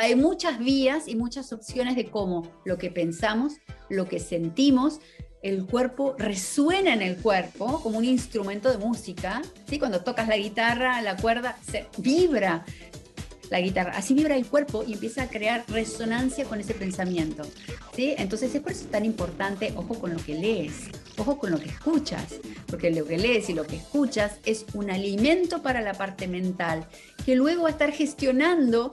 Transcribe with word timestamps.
hay 0.00 0.16
muchas 0.16 0.58
vías 0.58 1.08
y 1.08 1.14
muchas 1.14 1.52
opciones 1.52 1.94
de 1.94 2.06
cómo 2.06 2.50
lo 2.64 2.78
que 2.78 2.90
pensamos, 2.90 3.58
lo 3.90 4.08
que 4.08 4.18
sentimos, 4.18 4.98
el 5.42 5.66
cuerpo 5.66 6.14
resuena 6.16 6.94
en 6.94 7.02
el 7.02 7.16
cuerpo 7.16 7.82
como 7.82 7.98
un 7.98 8.06
instrumento 8.06 8.70
de 8.70 8.78
música. 8.78 9.42
¿sí? 9.68 9.78
Cuando 9.78 10.00
tocas 10.00 10.26
la 10.26 10.38
guitarra, 10.38 11.02
la 11.02 11.16
cuerda 11.16 11.58
se 11.70 11.86
vibra 11.98 12.64
la 13.50 13.60
guitarra. 13.60 13.92
Así 13.94 14.14
vibra 14.14 14.36
el 14.36 14.46
cuerpo 14.46 14.84
y 14.86 14.94
empieza 14.94 15.24
a 15.24 15.28
crear 15.28 15.64
resonancia 15.68 16.46
con 16.46 16.60
ese 16.60 16.72
pensamiento. 16.72 17.42
¿sí? 17.94 18.14
Entonces 18.16 18.54
es 18.54 18.62
por 18.62 18.72
eso 18.72 18.86
tan 18.86 19.04
importante, 19.04 19.74
ojo 19.76 19.98
con 19.98 20.14
lo 20.14 20.24
que 20.24 20.34
lees, 20.34 20.88
ojo 21.18 21.36
con 21.36 21.50
lo 21.50 21.58
que 21.58 21.68
escuchas, 21.68 22.36
porque 22.68 22.90
lo 22.90 23.04
que 23.06 23.18
lees 23.18 23.50
y 23.50 23.54
lo 23.54 23.66
que 23.66 23.76
escuchas 23.76 24.38
es 24.46 24.64
un 24.72 24.90
alimento 24.90 25.62
para 25.62 25.82
la 25.82 25.92
parte 25.92 26.26
mental, 26.26 26.86
que 27.26 27.34
luego 27.34 27.64
va 27.64 27.68
a 27.68 27.72
estar 27.72 27.92
gestionando 27.92 28.92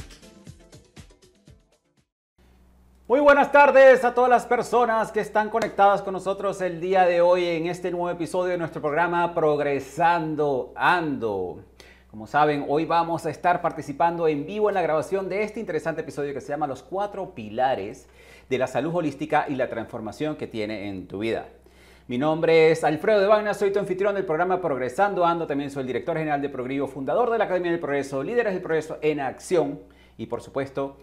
Muy 3.11 3.19
buenas 3.19 3.51
tardes 3.51 4.05
a 4.05 4.13
todas 4.13 4.29
las 4.29 4.45
personas 4.45 5.11
que 5.11 5.19
están 5.19 5.49
conectadas 5.49 6.01
con 6.01 6.13
nosotros 6.13 6.61
el 6.61 6.79
día 6.79 7.03
de 7.03 7.19
hoy 7.19 7.45
en 7.45 7.67
este 7.67 7.91
nuevo 7.91 8.09
episodio 8.09 8.53
de 8.53 8.57
nuestro 8.57 8.81
programa 8.81 9.33
Progresando 9.33 10.71
Ando. 10.77 11.59
Como 12.09 12.25
saben, 12.25 12.63
hoy 12.69 12.85
vamos 12.85 13.25
a 13.25 13.29
estar 13.29 13.61
participando 13.61 14.29
en 14.29 14.45
vivo 14.45 14.69
en 14.69 14.75
la 14.75 14.81
grabación 14.81 15.27
de 15.27 15.43
este 15.43 15.59
interesante 15.59 15.99
episodio 16.03 16.33
que 16.33 16.39
se 16.39 16.53
llama 16.53 16.67
Los 16.67 16.83
cuatro 16.83 17.35
pilares 17.35 18.07
de 18.49 18.57
la 18.57 18.67
salud 18.67 18.95
holística 18.95 19.45
y 19.49 19.55
la 19.55 19.67
transformación 19.67 20.37
que 20.37 20.47
tiene 20.47 20.87
en 20.87 21.09
tu 21.09 21.19
vida. 21.19 21.47
Mi 22.07 22.17
nombre 22.17 22.71
es 22.71 22.85
Alfredo 22.85 23.19
de 23.19 23.27
Vagna, 23.27 23.53
soy 23.53 23.73
tu 23.73 23.79
anfitrión 23.79 24.15
del 24.15 24.23
programa 24.23 24.61
Progresando 24.61 25.25
Ando, 25.25 25.47
también 25.47 25.69
soy 25.69 25.81
el 25.81 25.87
director 25.87 26.15
general 26.15 26.41
de 26.41 26.47
Progrivo, 26.47 26.87
fundador 26.87 27.29
de 27.29 27.39
la 27.39 27.43
Academia 27.43 27.71
del 27.71 27.81
Progreso, 27.81 28.23
líderes 28.23 28.53
del 28.53 28.61
progreso 28.61 28.99
en 29.01 29.19
acción 29.19 29.81
y 30.17 30.27
por 30.27 30.41
supuesto 30.41 30.95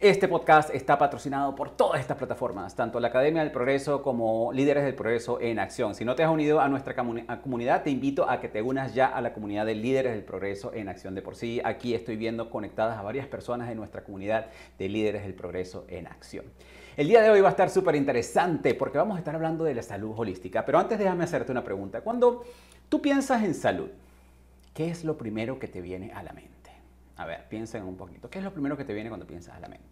este 0.00 0.28
podcast 0.28 0.74
está 0.74 0.96
patrocinado 0.96 1.54
por 1.54 1.76
todas 1.76 2.00
estas 2.00 2.16
plataformas, 2.16 2.74
tanto 2.74 3.00
la 3.00 3.08
Academia 3.08 3.42
del 3.42 3.52
Progreso 3.52 4.00
como 4.00 4.50
Líderes 4.50 4.82
del 4.82 4.94
Progreso 4.94 5.38
en 5.42 5.58
Acción. 5.58 5.94
Si 5.94 6.06
no 6.06 6.14
te 6.14 6.24
has 6.24 6.30
unido 6.30 6.58
a 6.58 6.70
nuestra 6.70 6.94
comunidad, 6.96 7.82
te 7.82 7.90
invito 7.90 8.28
a 8.28 8.40
que 8.40 8.48
te 8.48 8.62
unas 8.62 8.94
ya 8.94 9.08
a 9.08 9.20
la 9.20 9.34
comunidad 9.34 9.66
de 9.66 9.74
Líderes 9.74 10.14
del 10.14 10.24
Progreso 10.24 10.72
en 10.72 10.88
Acción. 10.88 11.14
De 11.14 11.20
por 11.20 11.36
sí, 11.36 11.60
aquí 11.64 11.94
estoy 11.94 12.16
viendo 12.16 12.48
conectadas 12.48 12.96
a 12.96 13.02
varias 13.02 13.26
personas 13.26 13.68
de 13.68 13.74
nuestra 13.74 14.02
comunidad 14.02 14.46
de 14.78 14.88
Líderes 14.88 15.22
del 15.22 15.34
Progreso 15.34 15.84
en 15.88 16.06
Acción. 16.06 16.46
El 16.96 17.06
día 17.06 17.20
de 17.20 17.28
hoy 17.28 17.42
va 17.42 17.48
a 17.48 17.50
estar 17.50 17.68
súper 17.68 17.94
interesante 17.94 18.72
porque 18.72 18.96
vamos 18.96 19.16
a 19.16 19.18
estar 19.18 19.34
hablando 19.34 19.64
de 19.64 19.74
la 19.74 19.82
salud 19.82 20.14
holística. 20.16 20.64
Pero 20.64 20.78
antes 20.78 20.98
déjame 20.98 21.24
hacerte 21.24 21.52
una 21.52 21.62
pregunta. 21.62 22.00
Cuando 22.00 22.42
tú 22.88 23.02
piensas 23.02 23.42
en 23.44 23.52
salud, 23.52 23.90
¿qué 24.72 24.88
es 24.88 25.04
lo 25.04 25.18
primero 25.18 25.58
que 25.58 25.68
te 25.68 25.82
viene 25.82 26.10
a 26.14 26.22
la 26.22 26.32
mente? 26.32 26.50
A 27.18 27.26
ver, 27.26 27.46
piensen 27.50 27.82
un 27.82 27.98
poquito. 27.98 28.30
¿Qué 28.30 28.38
es 28.38 28.44
lo 28.44 28.50
primero 28.50 28.78
que 28.78 28.84
te 28.84 28.94
viene 28.94 29.10
cuando 29.10 29.26
piensas 29.26 29.54
a 29.54 29.60
la 29.60 29.68
mente? 29.68 29.89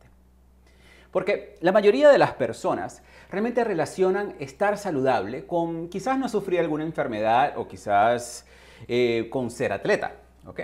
Porque 1.11 1.57
la 1.61 1.73
mayoría 1.73 2.11
de 2.11 2.19
las 2.19 2.33
personas 2.33 3.02
realmente 3.30 3.64
relacionan 3.64 4.35
estar 4.39 4.77
saludable 4.79 5.46
con 5.46 5.89
quizás 5.89 6.19
no 6.19 6.29
sufrir 6.29 6.61
alguna 6.61 6.85
enfermedad 6.85 7.55
o 7.57 7.67
quizás 7.67 8.46
eh, 8.86 9.29
con 9.30 9.51
ser 9.51 9.73
atleta. 9.73 10.13
¿ok? 10.47 10.61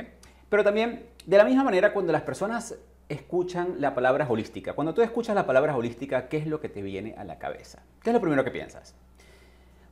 Pero 0.48 0.64
también, 0.64 1.06
de 1.26 1.36
la 1.36 1.44
misma 1.44 1.64
manera, 1.64 1.92
cuando 1.92 2.12
las 2.12 2.22
personas 2.22 2.76
escuchan 3.08 3.76
la 3.80 3.94
palabra 3.94 4.26
holística, 4.28 4.72
cuando 4.72 4.94
tú 4.94 5.02
escuchas 5.02 5.34
la 5.34 5.46
palabra 5.46 5.76
holística, 5.76 6.28
¿qué 6.28 6.38
es 6.38 6.46
lo 6.46 6.60
que 6.60 6.68
te 6.68 6.82
viene 6.82 7.14
a 7.18 7.24
la 7.24 7.38
cabeza? 7.38 7.82
¿Qué 8.02 8.10
es 8.10 8.14
lo 8.14 8.20
primero 8.20 8.44
que 8.44 8.50
piensas? 8.50 8.94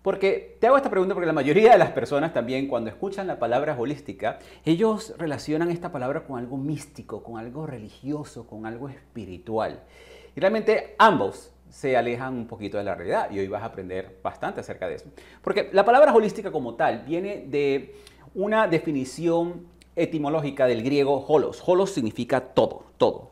Porque 0.02 0.56
te 0.60 0.66
hago 0.66 0.76
esta 0.76 0.90
pregunta 0.90 1.14
porque 1.14 1.26
la 1.26 1.32
mayoría 1.32 1.72
de 1.72 1.78
las 1.78 1.92
personas 1.92 2.32
también 2.32 2.66
cuando 2.66 2.90
escuchan 2.90 3.28
la 3.28 3.38
palabra 3.38 3.76
holística, 3.78 4.40
ellos 4.64 5.14
relacionan 5.16 5.70
esta 5.70 5.92
palabra 5.92 6.24
con 6.24 6.40
algo 6.40 6.56
místico, 6.56 7.22
con 7.22 7.38
algo 7.38 7.66
religioso, 7.66 8.46
con 8.48 8.66
algo 8.66 8.88
espiritual. 8.88 9.84
Y 10.34 10.40
realmente 10.40 10.94
ambos 10.98 11.52
se 11.68 11.96
alejan 11.96 12.34
un 12.34 12.46
poquito 12.46 12.76
de 12.76 12.84
la 12.84 12.94
realidad 12.94 13.30
y 13.30 13.38
hoy 13.38 13.48
vas 13.48 13.62
a 13.62 13.66
aprender 13.66 14.18
bastante 14.22 14.60
acerca 14.60 14.88
de 14.88 14.96
eso. 14.96 15.06
Porque 15.40 15.70
la 15.72 15.84
palabra 15.84 16.12
holística 16.12 16.50
como 16.50 16.74
tal 16.74 17.04
viene 17.06 17.44
de 17.48 17.94
una 18.34 18.68
definición 18.68 19.66
etimológica 19.96 20.66
del 20.66 20.82
griego 20.82 21.24
holos. 21.28 21.62
Holos 21.66 21.90
significa 21.90 22.40
todo, 22.40 22.84
todo. 22.96 23.30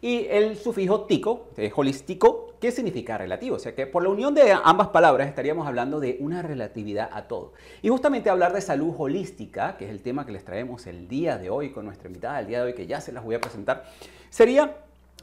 Y 0.00 0.26
el 0.30 0.56
sufijo 0.56 1.02
tico, 1.02 1.48
holístico, 1.74 2.54
¿qué 2.60 2.70
significa 2.72 3.18
relativo? 3.18 3.56
O 3.56 3.58
sea 3.58 3.74
que 3.74 3.86
por 3.86 4.02
la 4.02 4.08
unión 4.08 4.34
de 4.34 4.52
ambas 4.64 4.88
palabras 4.88 5.28
estaríamos 5.28 5.66
hablando 5.66 6.00
de 6.00 6.16
una 6.20 6.42
relatividad 6.42 7.10
a 7.12 7.28
todo. 7.28 7.52
Y 7.82 7.88
justamente 7.88 8.30
hablar 8.30 8.52
de 8.52 8.60
salud 8.60 8.94
holística, 8.96 9.76
que 9.76 9.84
es 9.84 9.90
el 9.90 10.02
tema 10.02 10.26
que 10.26 10.32
les 10.32 10.44
traemos 10.44 10.86
el 10.86 11.08
día 11.08 11.38
de 11.38 11.50
hoy 11.50 11.70
con 11.70 11.84
nuestra 11.84 12.08
invitada 12.08 12.40
el 12.40 12.46
día 12.46 12.58
de 12.58 12.66
hoy, 12.66 12.74
que 12.74 12.86
ya 12.86 13.00
se 13.00 13.12
las 13.12 13.24
voy 13.24 13.36
a 13.36 13.40
presentar, 13.40 13.84
sería 14.30 14.76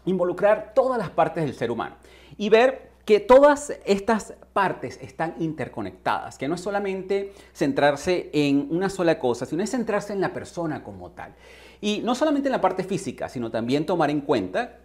involucrar 0.06 0.74
todas 0.74 0.98
las 0.98 1.10
partes 1.10 1.44
del 1.44 1.54
ser 1.54 1.72
humano 1.72 1.96
y 2.38 2.50
ver 2.50 2.94
que 3.06 3.20
todas 3.20 3.74
estas 3.86 4.34
partes 4.54 4.98
están 5.02 5.36
interconectadas, 5.40 6.38
que 6.38 6.48
no 6.48 6.56
es 6.56 6.62
solamente 6.62 7.34
centrarse 7.54 8.30
en 8.34 8.68
una 8.70 8.90
sola 8.90 9.20
cosa, 9.20 9.46
sino 9.46 9.62
es 9.62 9.72
centrarse 9.72 10.14
en 10.14 10.22
la 10.22 10.32
persona 10.32 10.84
como 10.84 11.12
tal. 11.12 11.34
Y 11.82 12.00
no 12.00 12.16
solamente 12.16 12.48
en 12.48 12.54
la 12.54 12.62
parte 12.62 12.84
física, 12.84 13.28
sino 13.28 13.52
también 13.52 13.86
tomar 13.86 14.10
en 14.10 14.22
cuenta 14.22 14.78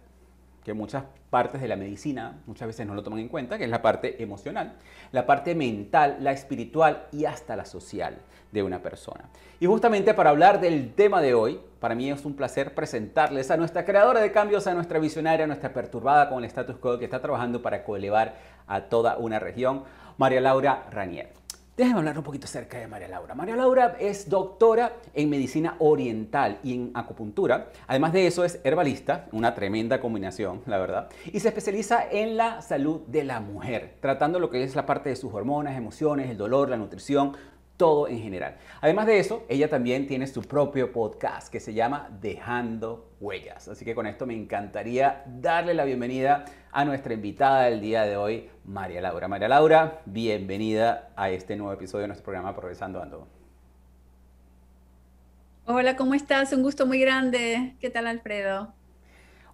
que 0.65 0.73
muchas 0.73 1.05
partes 1.29 1.61
de 1.61 1.69
la 1.69 1.77
medicina 1.77 2.41
muchas 2.45 2.67
veces 2.67 2.85
no 2.85 2.93
lo 2.93 3.03
toman 3.03 3.19
en 3.19 3.29
cuenta, 3.29 3.57
que 3.57 3.63
es 3.63 3.69
la 3.69 3.81
parte 3.81 4.21
emocional, 4.21 4.75
la 5.13 5.25
parte 5.25 5.55
mental, 5.55 6.17
la 6.19 6.33
espiritual 6.33 7.07
y 7.13 7.23
hasta 7.23 7.55
la 7.55 7.63
social 7.63 8.17
de 8.51 8.63
una 8.63 8.81
persona. 8.81 9.29
Y 9.59 9.65
justamente 9.65 10.13
para 10.13 10.29
hablar 10.29 10.59
del 10.59 10.93
tema 10.93 11.21
de 11.21 11.33
hoy, 11.33 11.59
para 11.79 11.95
mí 11.95 12.09
es 12.09 12.25
un 12.25 12.35
placer 12.35 12.73
presentarles 12.73 13.51
a 13.51 13.57
nuestra 13.57 13.85
creadora 13.85 14.21
de 14.21 14.31
cambios, 14.31 14.67
a 14.67 14.73
nuestra 14.73 14.99
visionaria, 14.99 15.45
a 15.45 15.47
nuestra 15.47 15.73
perturbada 15.73 16.29
con 16.29 16.39
el 16.39 16.45
status 16.45 16.77
quo 16.77 16.97
que 16.97 17.05
está 17.05 17.21
trabajando 17.21 17.61
para 17.61 17.83
coelevar 17.83 18.35
a 18.67 18.81
toda 18.81 19.17
una 19.17 19.39
región, 19.39 19.83
María 20.17 20.41
Laura 20.41 20.85
Ranier. 20.91 21.39
Déjenme 21.79 21.99
hablar 21.99 22.17
un 22.17 22.25
poquito 22.25 22.43
acerca 22.43 22.77
de 22.77 22.87
María 22.87 23.07
Laura. 23.07 23.35
María 23.35 23.55
Laura 23.55 23.95
es 24.01 24.27
doctora 24.27 24.97
en 25.13 25.29
medicina 25.29 25.77
oriental 25.79 26.59
y 26.61 26.73
en 26.73 26.91
acupuntura. 26.93 27.69
Además 27.87 28.11
de 28.11 28.27
eso 28.27 28.43
es 28.43 28.59
herbalista, 28.65 29.27
una 29.31 29.55
tremenda 29.55 30.01
combinación, 30.01 30.61
la 30.65 30.77
verdad. 30.77 31.07
Y 31.31 31.39
se 31.39 31.47
especializa 31.47 32.03
en 32.11 32.35
la 32.35 32.61
salud 32.61 32.99
de 33.07 33.23
la 33.23 33.39
mujer, 33.39 33.95
tratando 34.01 34.39
lo 34.39 34.49
que 34.49 34.61
es 34.61 34.75
la 34.75 34.85
parte 34.85 35.07
de 35.07 35.15
sus 35.15 35.33
hormonas, 35.33 35.77
emociones, 35.77 36.29
el 36.29 36.35
dolor, 36.35 36.67
la 36.67 36.75
nutrición, 36.75 37.37
todo 37.79 38.09
en 38.09 38.19
general. 38.19 38.57
Además 38.81 39.07
de 39.07 39.19
eso, 39.19 39.45
ella 39.47 39.69
también 39.69 40.05
tiene 40.05 40.27
su 40.27 40.41
propio 40.41 40.91
podcast 40.91 41.47
que 41.47 41.61
se 41.61 41.73
llama 41.73 42.09
Dejando 42.21 43.09
Huellas. 43.21 43.69
Así 43.69 43.85
que 43.85 43.95
con 43.95 44.05
esto 44.05 44.27
me 44.27 44.35
encantaría 44.35 45.23
darle 45.25 45.73
la 45.73 45.85
bienvenida 45.85 46.43
a 46.73 46.83
nuestra 46.83 47.13
invitada 47.13 47.63
del 47.63 47.79
día 47.79 48.03
de 48.03 48.17
hoy, 48.17 48.49
María 48.65 48.99
Laura. 48.99 49.29
María 49.29 49.47
Laura, 49.47 50.01
bienvenida 50.05 51.13
a 51.15 51.29
este 51.29 51.55
nuevo 51.55 51.71
episodio 51.71 52.01
de 52.01 52.07
nuestro 52.09 52.25
programa 52.25 52.53
Progresando 52.53 53.01
Ando. 53.01 53.27
Hola, 55.65 55.95
¿cómo 55.95 56.15
estás? 56.15 56.51
Un 56.51 56.63
gusto 56.63 56.85
muy 56.85 56.99
grande. 56.99 57.75
¿Qué 57.79 57.89
tal, 57.89 58.07
Alfredo? 58.07 58.73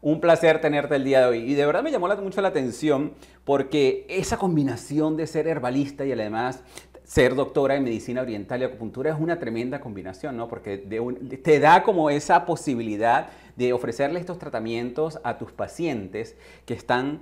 Un 0.01 0.19
placer 0.19 0.59
tenerte 0.61 0.95
el 0.95 1.03
día 1.03 1.19
de 1.19 1.25
hoy. 1.27 1.37
Y 1.39 1.53
de 1.53 1.65
verdad 1.67 1.83
me 1.83 1.91
llamó 1.91 2.07
mucho 2.07 2.41
la 2.41 2.47
atención 2.47 3.13
porque 3.43 4.07
esa 4.09 4.37
combinación 4.37 5.15
de 5.15 5.27
ser 5.27 5.47
herbalista 5.47 6.05
y 6.05 6.11
además 6.11 6.63
ser 7.05 7.35
doctora 7.35 7.75
en 7.75 7.83
medicina 7.83 8.21
oriental 8.21 8.61
y 8.61 8.65
acupuntura 8.65 9.11
es 9.11 9.19
una 9.19 9.37
tremenda 9.39 9.79
combinación, 9.79 10.35
¿no? 10.35 10.47
Porque 10.47 10.77
te 10.77 11.59
da 11.59 11.83
como 11.83 12.09
esa 12.09 12.45
posibilidad 12.45 13.29
de 13.55 13.73
ofrecerle 13.73 14.19
estos 14.19 14.39
tratamientos 14.39 15.19
a 15.23 15.37
tus 15.37 15.51
pacientes 15.51 16.35
que 16.65 16.73
están 16.73 17.21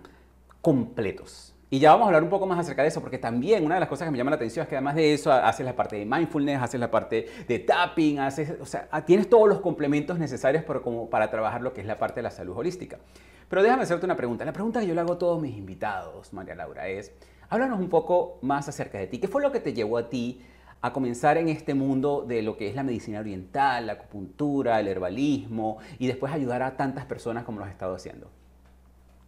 completos. 0.62 1.54
Y 1.70 1.80
ya 1.80 1.92
vamos 1.92 2.06
a 2.06 2.08
hablar 2.08 2.24
un 2.24 2.30
poco 2.30 2.46
más 2.46 2.60
acerca 2.60 2.84
de 2.84 2.90
eso, 2.90 3.02
porque 3.02 3.18
también 3.18 3.66
una 3.66 3.76
de 3.76 3.80
las 3.80 3.90
cosas 3.90 4.06
que 4.06 4.12
me 4.12 4.18
llama 4.18 4.30
la 4.30 4.36
atención 4.36 4.64
es 4.64 4.70
que 4.70 4.76
además 4.76 4.96
de 4.96 5.14
eso 5.14 5.32
haces 5.32 5.66
la 5.66 5.76
parte 5.76 5.96
de 5.96 6.06
mindfulness, 6.06 6.62
haces 6.62 6.80
la 6.80 6.92
parte 6.92 7.28
de 7.48 7.60
tapping, 7.60 8.20
haces, 8.20 8.54
o 8.62 8.66
sea, 8.66 8.88
tienes 9.06 9.28
todos 9.28 9.50
los 9.50 9.60
complementos 9.60 10.20
necesarios 10.20 10.64
para, 10.64 10.82
como 10.82 11.10
para 11.10 11.32
trabajar 11.32 11.62
lo 11.62 11.74
que 11.74 11.82
es 11.82 11.88
la 11.88 11.98
parte 11.98 12.18
de 12.20 12.24
la 12.24 12.32
salud 12.32 12.56
holística. 12.56 13.00
Pero 13.50 13.64
déjame 13.64 13.84
hacerte 13.84 14.06
una 14.06 14.16
pregunta. 14.16 14.46
La 14.46 14.54
pregunta 14.54 14.80
que 14.80 14.88
yo 14.88 14.94
le 14.94 15.02
hago 15.02 15.14
a 15.14 15.18
todos 15.18 15.42
mis 15.42 15.58
invitados, 15.58 16.32
María 16.32 16.54
Laura, 16.54 16.88
es, 16.88 17.12
Háblanos 17.54 17.80
un 17.80 17.90
poco 17.90 18.40
más 18.42 18.68
acerca 18.68 18.98
de 18.98 19.06
ti. 19.06 19.20
¿Qué 19.20 19.28
fue 19.28 19.40
lo 19.40 19.52
que 19.52 19.60
te 19.60 19.74
llevó 19.74 20.00
a 20.00 20.10
ti 20.10 20.42
a 20.82 20.92
comenzar 20.92 21.38
en 21.38 21.50
este 21.50 21.76
mundo 21.76 22.26
de 22.28 22.42
lo 22.42 22.58
que 22.58 22.68
es 22.68 22.74
la 22.74 22.82
medicina 22.82 23.20
oriental, 23.20 23.86
la 23.86 23.94
acupuntura, 23.94 24.80
el 24.80 24.88
herbalismo 24.88 25.78
y 26.00 26.08
después 26.08 26.34
ayudar 26.34 26.64
a 26.64 26.76
tantas 26.78 27.06
personas 27.06 27.44
como 27.44 27.60
lo 27.60 27.66
has 27.66 27.72
estado 27.72 27.94
haciendo? 27.94 28.32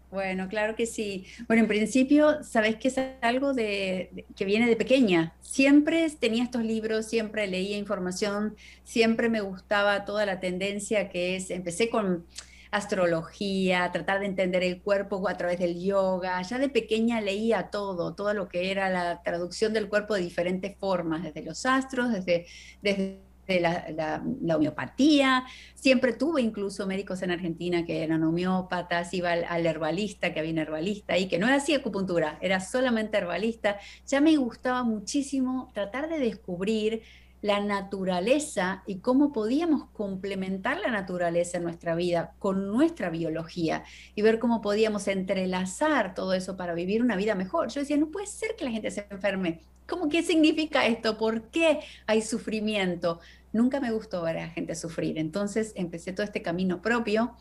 Bueno, 0.10 0.48
claro 0.48 0.75
que 0.75 0.88
sí. 0.88 1.27
Bueno, 1.48 1.62
en 1.62 1.68
principio, 1.68 2.44
sabes 2.44 2.77
que 2.77 2.88
es 2.88 3.00
algo 3.22 3.54
de, 3.54 4.25
que 4.36 4.45
viene 4.45 4.66
de 4.66 4.75
pequeña. 4.75 5.36
Siempre 5.42 6.10
tenía 6.10 6.45
estos 6.45 6.63
libros, 6.63 7.06
siempre 7.06 7.45
leía 7.45 7.78
información, 7.78 8.56
siempre 8.83 9.30
me 9.30 9.42
gustaba 9.42 10.04
toda 10.04 10.25
la 10.25 10.39
tendencia 10.39 11.10
que 11.10 11.36
es, 11.36 11.51
empecé 11.51 11.92
con 11.92 12.25
astrología, 12.71 13.91
tratar 13.91 14.19
de 14.19 14.27
entender 14.27 14.63
el 14.63 14.81
cuerpo 14.81 15.27
a 15.27 15.38
través 15.38 15.59
del 15.59 15.81
yoga. 15.81 16.41
Ya 16.41 16.59
de 16.59 16.69
pequeña 16.69 17.21
leía 17.21 17.69
todo, 17.69 18.13
todo 18.13 18.33
lo 18.33 18.47
que 18.47 18.71
era 18.71 18.89
la 18.89 19.21
traducción 19.23 19.73
del 19.73 19.89
cuerpo 19.89 20.15
de 20.15 20.21
diferentes 20.21 20.75
formas, 20.77 21.23
desde 21.23 21.44
los 21.44 21.65
astros, 21.65 22.12
desde, 22.12 22.45
desde 22.81 23.25
la, 23.47 24.21
homeopatía. 24.56 25.45
Siempre 25.75 26.13
tuve 26.13 26.41
incluso 26.41 26.88
médicos 26.88 27.21
en 27.21 27.31
Argentina 27.31 27.85
que 27.85 28.03
eran 28.03 28.23
homeópatas, 28.23 29.13
iba 29.13 29.31
al, 29.31 29.65
herbalista, 29.65 30.33
que 30.33 30.39
había 30.39 30.51
un 30.51 30.59
herbalista 30.59 31.18
y 31.18 31.27
que 31.27 31.38
no 31.38 31.47
hacía 31.47 31.77
acupuntura, 31.77 32.38
era 32.41 32.59
solamente 32.59 33.18
herbalista. 33.18 33.77
Ya 34.07 34.21
me 34.21 34.35
gustaba 34.38 34.83
muchísimo 34.83 35.71
tratar 35.73 36.09
de 36.09 36.19
descubrir 36.19 37.03
la 37.45 37.59
naturaleza 37.59 38.81
y 38.88 39.01
cómo 39.01 39.31
podíamos 39.31 39.88
complementar 39.92 40.80
la 40.80 40.89
naturaleza 40.89 41.57
en 41.57 41.63
nuestra 41.63 41.94
vida 41.94 42.33
con 42.39 42.71
nuestra 42.71 43.12
biología 43.12 43.83
y 44.15 44.24
ver 44.24 44.39
cómo 44.39 44.62
podíamos 44.62 45.07
entrelazar 45.07 46.15
todo 46.15 46.33
eso 46.33 46.57
para 46.57 46.74
vivir 46.74 47.03
una 47.03 47.15
vida 47.15 47.36
mejor. 47.36 47.69
Yo 47.69 47.81
decía, 47.81 47.97
no 47.97 48.09
puede 48.09 48.25
ser 48.25 48.56
que 48.56 48.65
la 48.65 48.71
gente 48.71 48.89
se 48.89 49.06
enferme. 49.12 49.62
¿Cómo 49.86 50.09
qué 50.09 50.24
significa 50.24 50.88
esto? 50.88 51.19
¿Por 51.19 51.51
qué 51.51 51.81
hay 52.07 52.24
sufrimiento? 52.24 53.19
Nunca 53.53 53.80
me 53.80 53.92
gustó 53.92 54.24
ver 54.24 54.38
a 54.38 54.47
la 54.47 54.50
gente 54.50 54.74
sufrir. 54.74 55.19
Entonces 55.19 55.71
empecé 55.75 56.13
todo 56.13 56.24
este 56.24 56.42
camino 56.42 56.81
propio. 56.81 57.36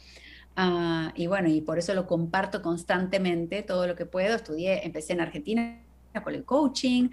Ah, 0.54 1.14
y 1.16 1.28
bueno, 1.28 1.48
y 1.48 1.62
por 1.62 1.78
eso 1.78 1.94
lo 1.94 2.06
comparto 2.06 2.60
constantemente, 2.60 3.62
todo 3.62 3.86
lo 3.86 3.96
que 3.96 4.04
puedo. 4.04 4.36
Estudié, 4.36 4.84
empecé 4.84 5.14
en 5.14 5.22
Argentina 5.22 5.80
con 6.22 6.34
el 6.34 6.44
coaching, 6.44 7.08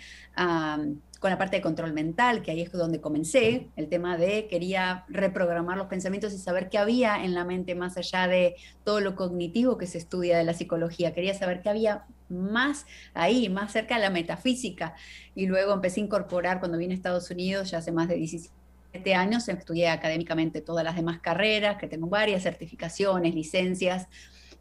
con 1.22 1.30
la 1.30 1.38
parte 1.38 1.58
de 1.58 1.62
control 1.62 1.94
mental, 1.94 2.42
que 2.42 2.50
ahí 2.50 2.62
es 2.62 2.72
donde 2.72 3.00
comencé, 3.00 3.68
el 3.76 3.90
tema 3.90 4.18
de 4.18 4.48
quería 4.48 5.06
reprogramar 5.08 5.78
los 5.78 5.86
pensamientos 5.86 6.34
y 6.34 6.40
saber 6.40 6.68
qué 6.68 6.80
había 6.80 7.24
en 7.24 7.36
la 7.36 7.46
mente 7.46 7.76
más 7.76 7.96
allá 7.96 8.28
de 8.28 8.56
todo 8.84 9.02
lo 9.02 9.16
cognitivo 9.16 9.78
que 9.78 9.86
se 9.86 10.00
estudia 10.00 10.36
de 10.36 10.44
la 10.44 10.56
psicología. 10.56 11.14
Quería 11.14 11.36
saber 11.36 11.62
qué 11.62 11.70
había 11.70 12.06
más 12.28 12.88
ahí, 13.14 13.50
más 13.50 13.72
cerca 13.72 13.98
de 13.98 14.02
la 14.02 14.10
metafísica. 14.10 14.96
Y 15.36 15.46
luego 15.46 15.74
empecé 15.74 16.02
a 16.02 16.06
incorporar, 16.06 16.58
cuando 16.58 16.80
vine 16.80 16.96
a 16.96 16.98
Estados 16.98 17.30
Unidos, 17.30 17.70
ya 17.70 17.78
hace 17.78 17.92
más 17.92 18.08
de 18.08 18.16
17 18.16 19.14
años, 19.14 19.48
estudié 19.48 19.90
académicamente 19.90 20.60
todas 20.60 20.84
las 20.84 20.96
demás 20.96 21.20
carreras, 21.20 21.78
que 21.78 21.86
tengo 21.86 22.08
varias 22.08 22.42
certificaciones, 22.42 23.36
licencias, 23.36 24.08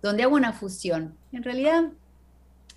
donde 0.03 0.25
hago 0.25 0.35
una 0.35 0.53
fusión. 0.53 1.17
En 1.33 1.43
realidad, 1.43 1.85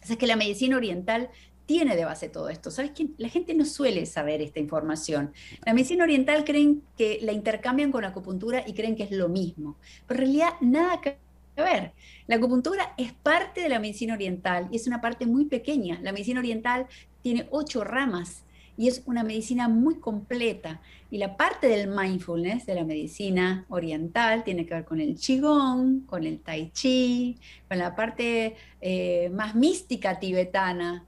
es 0.10 0.18
que 0.18 0.28
la 0.28 0.38
medicina 0.38 0.78
oriental 0.78 1.30
tiene 1.66 1.96
de 1.96 2.06
base 2.06 2.30
todo 2.30 2.50
esto. 2.50 2.72
¿Sabes 2.72 2.92
que 2.92 3.08
La 3.18 3.30
gente 3.30 3.54
no 3.54 3.66
suele 3.66 4.06
saber 4.06 4.42
esta 4.42 4.60
información. 4.60 5.34
La 5.66 5.74
medicina 5.74 6.04
oriental 6.04 6.44
creen 6.44 6.84
que 6.98 7.20
la 7.22 7.32
intercambian 7.32 7.92
con 7.92 8.02
la 8.02 8.10
acupuntura 8.10 8.64
y 8.66 8.74
creen 8.74 8.96
que 8.96 9.04
es 9.04 9.12
lo 9.12 9.30
mismo. 9.30 9.78
Pero 10.08 10.20
en 10.20 10.26
realidad 10.26 10.54
nada 10.62 11.02
que 11.02 11.18
ver. 11.56 11.94
La 12.28 12.38
acupuntura 12.38 12.94
es 12.98 13.14
parte 13.14 13.62
de 13.62 13.70
la 13.70 13.80
medicina 13.80 14.14
oriental 14.14 14.68
y 14.72 14.78
es 14.78 14.88
una 14.88 15.02
parte 15.02 15.26
muy 15.26 15.46
pequeña. 15.46 16.00
La 16.02 16.12
medicina 16.12 16.40
oriental 16.40 16.88
tiene 17.22 17.48
ocho 17.52 17.84
ramas 17.84 18.44
y 18.76 18.88
es 18.88 19.04
una 19.06 19.24
medicina 19.24 19.68
muy 19.68 19.96
completa. 19.96 20.82
Y 21.12 21.18
la 21.18 21.38
parte 21.38 21.68
del 21.68 21.88
mindfulness 21.88 22.66
de 22.66 22.76
la 22.76 22.84
medicina 22.84 23.66
oriental 23.70 24.44
tiene 24.44 24.66
que 24.66 24.74
ver 24.74 24.86
con 24.86 25.00
el 25.00 25.16
qigong, 25.16 26.06
con 26.08 26.26
el 26.26 26.40
tai 26.40 26.72
chi, 26.72 27.38
con 27.68 27.78
la 27.78 27.96
parte 27.96 28.56
eh, 28.82 29.30
más 29.30 29.54
mística 29.54 30.20
tibetana, 30.20 31.06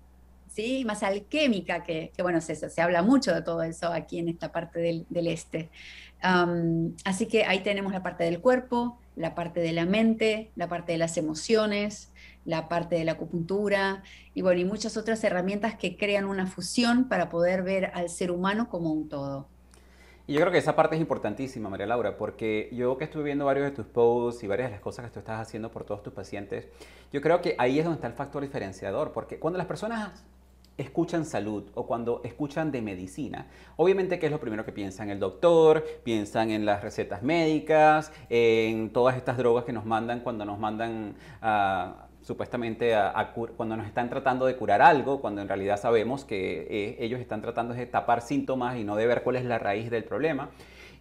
¿sí? 0.56 0.86
más 0.86 1.04
alquémica, 1.04 1.84
que, 1.84 2.12
bueno, 2.20 2.40
se, 2.40 2.56
se, 2.56 2.82
habla 2.82 3.02
mucho 3.02 3.34
de 3.34 3.42
todo 3.42 3.62
eso 3.62 3.92
aquí 3.92 4.20
en 4.20 4.30
esta 4.30 4.52
parte 4.54 4.80
del, 4.80 5.28
este. 5.28 5.70
así 7.04 7.26
que 7.28 7.44
ahí 7.44 7.60
tenemos 7.60 7.92
la 7.92 8.02
parte 8.02 8.24
del 8.24 8.40
cuerpo, 8.40 8.98
la 9.18 9.36
parte 9.36 9.60
de 9.60 9.74
la 9.74 9.86
mente, 9.86 10.52
la 10.56 10.70
parte 10.70 10.94
de 10.94 10.98
las 10.98 11.18
emociones, 11.18 12.14
la 12.46 12.70
parte 12.70 12.96
de 12.96 13.04
la 13.04 13.14
acupuntura 13.14 14.04
y 14.34 14.42
bueno, 14.44 14.62
y 14.62 14.66
muchas 14.66 14.96
otras 14.96 15.24
herramientas 15.24 15.76
que 15.76 15.98
crean 15.98 16.26
una 16.26 16.48
fusión 16.48 17.10
para 17.10 17.30
poder 17.30 17.64
ver 17.64 17.92
al 17.94 18.10
ser 18.10 18.32
humano 18.32 18.70
como 18.70 18.94
un 18.94 19.10
todo. 19.10 19.48
Y 20.28 20.34
yo 20.34 20.40
creo 20.40 20.52
que 20.52 20.58
esa 20.58 20.76
parte 20.76 20.96
es 20.96 21.02
importantísima, 21.02 21.70
María 21.70 21.86
Laura, 21.86 22.18
porque 22.18 22.70
yo 22.72 22.98
que 22.98 23.04
estuve 23.04 23.26
viendo 23.26 23.46
varios 23.46 23.66
de 23.66 23.76
tus 23.76 23.86
posts 23.86 24.44
y 24.44 24.48
varias 24.48 24.70
de 24.70 24.72
las 24.72 24.82
cosas 24.82 25.06
que 25.06 25.12
tú 25.12 25.20
estás 25.20 25.40
haciendo 25.40 25.70
por 25.70 25.84
todos 25.84 26.02
tus 26.02 26.14
pacientes, 26.14 26.68
yo 27.12 27.22
creo 27.22 27.42
que 27.42 27.56
ahí 27.60 27.78
es 27.78 27.86
donde 27.86 27.98
está 27.98 28.08
el 28.08 28.14
factor 28.14 28.42
diferenciador, 28.42 29.12
porque 29.12 29.38
cuando 29.38 29.58
las 29.58 29.68
personas 29.68 30.24
escuchan 30.78 31.26
salud 31.26 31.64
o 31.74 31.86
cuando 31.88 32.22
escuchan 32.24 32.72
de 32.72 32.82
medicina, 32.82 33.48
obviamente 33.78 34.20
que 34.20 34.26
es 34.26 34.32
lo 34.32 34.40
primero 34.40 34.66
que 34.66 34.72
piensan 34.72 35.10
el 35.10 35.20
doctor, 35.20 35.86
piensan 36.04 36.52
en 36.52 36.66
las 36.66 36.84
recetas 36.84 37.24
médicas, 37.24 38.12
en 38.30 38.92
todas 38.92 39.16
estas 39.16 39.38
drogas 39.38 39.66
que 39.66 39.74
nos 39.74 39.86
mandan 39.86 40.20
cuando 40.22 40.46
nos 40.46 40.60
mandan 40.60 41.16
supuestamente 42.22 42.94
cuando 43.56 43.78
nos 43.78 43.86
están 43.86 44.10
tratando 44.10 44.48
de 44.48 44.56
curar 44.56 44.82
algo, 44.82 45.22
cuando 45.22 45.42
en 45.42 45.48
realidad 45.48 45.80
sabemos 45.80 46.26
que 46.26 46.68
eh, 46.70 46.98
ellos 47.00 47.20
están 47.20 47.42
tratando 47.42 47.76
de 47.76 47.86
tapar 47.86 48.22
síntomas 48.22 48.78
y 48.78 48.84
no 48.84 48.96
de 48.96 49.06
ver 49.06 49.22
cuál 49.22 49.36
es 49.36 49.46
la 49.46 49.60
raíz 49.60 49.92
del 49.92 50.04
problema. 50.04 50.50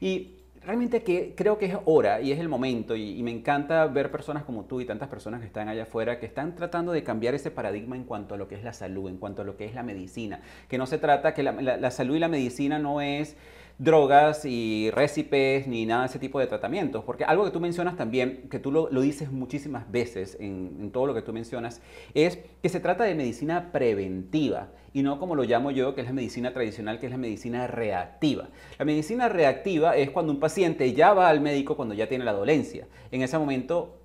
Y 0.00 0.43
realmente 0.64 1.02
que 1.02 1.34
creo 1.36 1.58
que 1.58 1.66
es 1.66 1.76
hora 1.84 2.20
y 2.20 2.32
es 2.32 2.38
el 2.38 2.48
momento 2.48 2.96
y, 2.96 3.22
me 3.22 3.30
encanta 3.30 3.86
ver 3.86 4.10
personas 4.10 4.44
como 4.44 4.64
tú 4.64 4.80
y 4.80 4.84
tantas 4.84 5.08
personas 5.08 5.40
que 5.40 5.46
están 5.46 5.68
allá 5.68 5.84
afuera 5.84 6.18
que 6.18 6.26
están 6.26 6.54
tratando 6.54 6.92
de 6.92 7.02
cambiar 7.02 7.34
ese 7.34 7.50
paradigma 7.50 7.96
en 7.96 8.04
cuanto 8.04 8.34
a 8.34 8.38
lo 8.38 8.48
que 8.48 8.54
es 8.54 8.64
la 8.64 8.72
salud, 8.72 9.08
en 9.08 9.16
cuanto 9.16 9.42
a 9.42 9.44
lo 9.44 9.56
que 9.56 9.64
es 9.64 9.74
la 9.74 9.82
medicina, 9.82 10.40
que 10.68 10.78
no 10.78 10.86
se 10.86 10.98
trata 10.98 11.34
que 11.34 11.42
la 11.42 11.90
salud 11.90 12.16
y 12.16 12.18
la 12.18 12.28
medicina 12.28 12.78
no 12.78 13.00
es 13.00 13.36
drogas 13.78 14.44
y 14.44 14.90
récipes 14.92 15.66
ni 15.66 15.84
nada 15.84 16.02
de 16.02 16.08
ese 16.08 16.18
tipo 16.18 16.38
de 16.38 16.46
tratamientos. 16.46 17.04
Porque 17.04 17.24
algo 17.24 17.44
que 17.44 17.50
tú 17.50 17.60
mencionas 17.60 17.96
también, 17.96 18.48
que 18.50 18.58
tú 18.58 18.70
lo, 18.70 18.88
dices 19.00 19.30
muchísimas 19.30 19.90
veces 19.90 20.36
en, 20.40 20.76
en, 20.80 20.90
todo 20.90 21.06
lo 21.06 21.14
que 21.14 21.22
tú 21.22 21.32
mencionas, 21.32 21.80
es 22.14 22.38
que 22.62 22.68
se 22.68 22.80
trata 22.80 23.04
de 23.04 23.14
medicina 23.14 23.72
preventiva 23.72 24.68
y 24.94 25.02
no 25.02 25.18
como 25.18 25.34
lo 25.34 25.42
llamo 25.42 25.72
yo, 25.72 25.94
que 25.94 26.02
es 26.02 26.06
la 26.06 26.12
medicina 26.12 26.52
tradicional, 26.52 27.00
que 27.00 27.06
es 27.06 27.12
la 27.12 27.18
medicina 27.18 27.66
reactiva. 27.66 28.48
La 28.78 28.84
medicina 28.84 29.28
reactiva 29.28 29.96
es 29.96 30.08
cuando 30.10 30.32
un 30.32 30.38
paciente 30.38 30.94
ya 30.94 31.12
va 31.12 31.28
al 31.28 31.40
médico 31.40 31.76
cuando 31.76 31.94
ya 31.94 32.08
tiene 32.08 32.24
la 32.24 32.32
dolencia. 32.32 32.86
En 33.10 33.20
ese 33.20 33.36
momento 33.36 33.98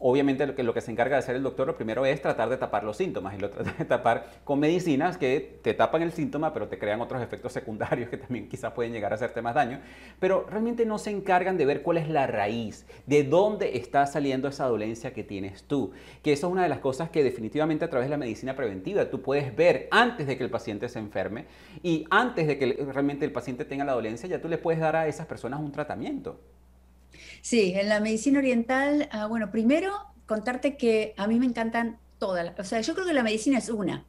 Obviamente 0.00 0.46
lo 0.62 0.74
que, 0.74 0.80
se 0.80 0.90
encarga 0.90 1.16
de 1.16 1.20
hacer 1.20 1.36
el 1.36 1.42
doctor 1.42 1.66
lo 1.66 1.76
primero 1.76 2.04
es 2.04 2.20
tratar 2.20 2.48
de 2.48 2.56
tapar 2.56 2.84
los 2.84 2.96
síntomas 2.96 3.34
y 3.34 3.38
lo 3.38 3.50
trata 3.50 3.72
de 3.72 3.84
tapar 3.84 4.26
con 4.44 4.60
medicinas 4.60 5.16
que 5.16 5.60
te 5.62 5.74
tapan 5.74 6.02
el 6.02 6.12
síntoma 6.12 6.52
pero 6.52 6.68
te 6.68 6.78
crean 6.78 7.00
otros 7.00 7.22
efectos 7.22 7.52
secundarios 7.52 8.08
que 8.08 8.16
también 8.16 8.48
quizás 8.48 8.72
pueden 8.72 8.92
llegar 8.92 9.12
a 9.12 9.14
hacerte 9.16 9.42
más 9.42 9.54
daño. 9.54 9.80
Pero 10.20 10.46
realmente 10.48 10.84
no 10.86 10.98
se 10.98 11.10
encargan 11.10 11.56
de 11.56 11.66
ver 11.66 11.82
cuál 11.82 11.98
es 11.98 12.08
la 12.08 12.26
raíz, 12.26 12.86
de 13.06 13.24
dónde 13.24 13.76
está 13.76 14.06
saliendo 14.06 14.48
esa 14.48 14.66
dolencia 14.66 15.12
que 15.12 15.24
tienes 15.24 15.64
tú. 15.64 15.92
Que 16.22 16.32
eso 16.32 16.46
es 16.48 16.52
una 16.52 16.62
de 16.62 16.68
las 16.68 16.78
cosas 16.78 17.10
que 17.10 17.22
definitivamente 17.22 17.84
a 17.84 17.90
través 17.90 18.06
de 18.06 18.10
la 18.10 18.18
medicina 18.18 18.56
preventiva 18.56 19.10
tú 19.10 19.22
puedes 19.22 19.54
ver 19.54 19.88
antes 19.90 20.26
de 20.26 20.36
que 20.36 20.44
el 20.44 20.50
paciente 20.50 20.88
se 20.88 20.98
enferme 20.98 21.46
y 21.82 22.06
antes 22.10 22.46
de 22.46 22.58
que 22.58 22.72
realmente 22.92 23.24
el 23.24 23.32
paciente 23.32 23.64
tenga 23.64 23.84
la 23.84 23.92
dolencia 23.92 24.28
ya 24.28 24.40
tú 24.40 24.48
le 24.48 24.58
puedes 24.58 24.80
dar 24.80 24.96
a 24.96 25.06
esas 25.06 25.26
personas 25.26 25.60
un 25.60 25.72
tratamiento. 25.72 26.38
Sí, 27.44 27.74
en 27.76 27.90
la 27.90 28.00
medicina 28.00 28.38
oriental, 28.38 29.06
ah, 29.12 29.26
bueno, 29.26 29.50
primero 29.50 29.92
contarte 30.24 30.78
que 30.78 31.12
a 31.18 31.26
mí 31.26 31.38
me 31.38 31.44
encantan 31.44 31.98
todas, 32.18 32.58
o 32.58 32.64
sea, 32.64 32.80
yo 32.80 32.94
creo 32.94 33.06
que 33.06 33.12
la 33.12 33.22
medicina 33.22 33.58
es 33.58 33.68
una. 33.68 34.06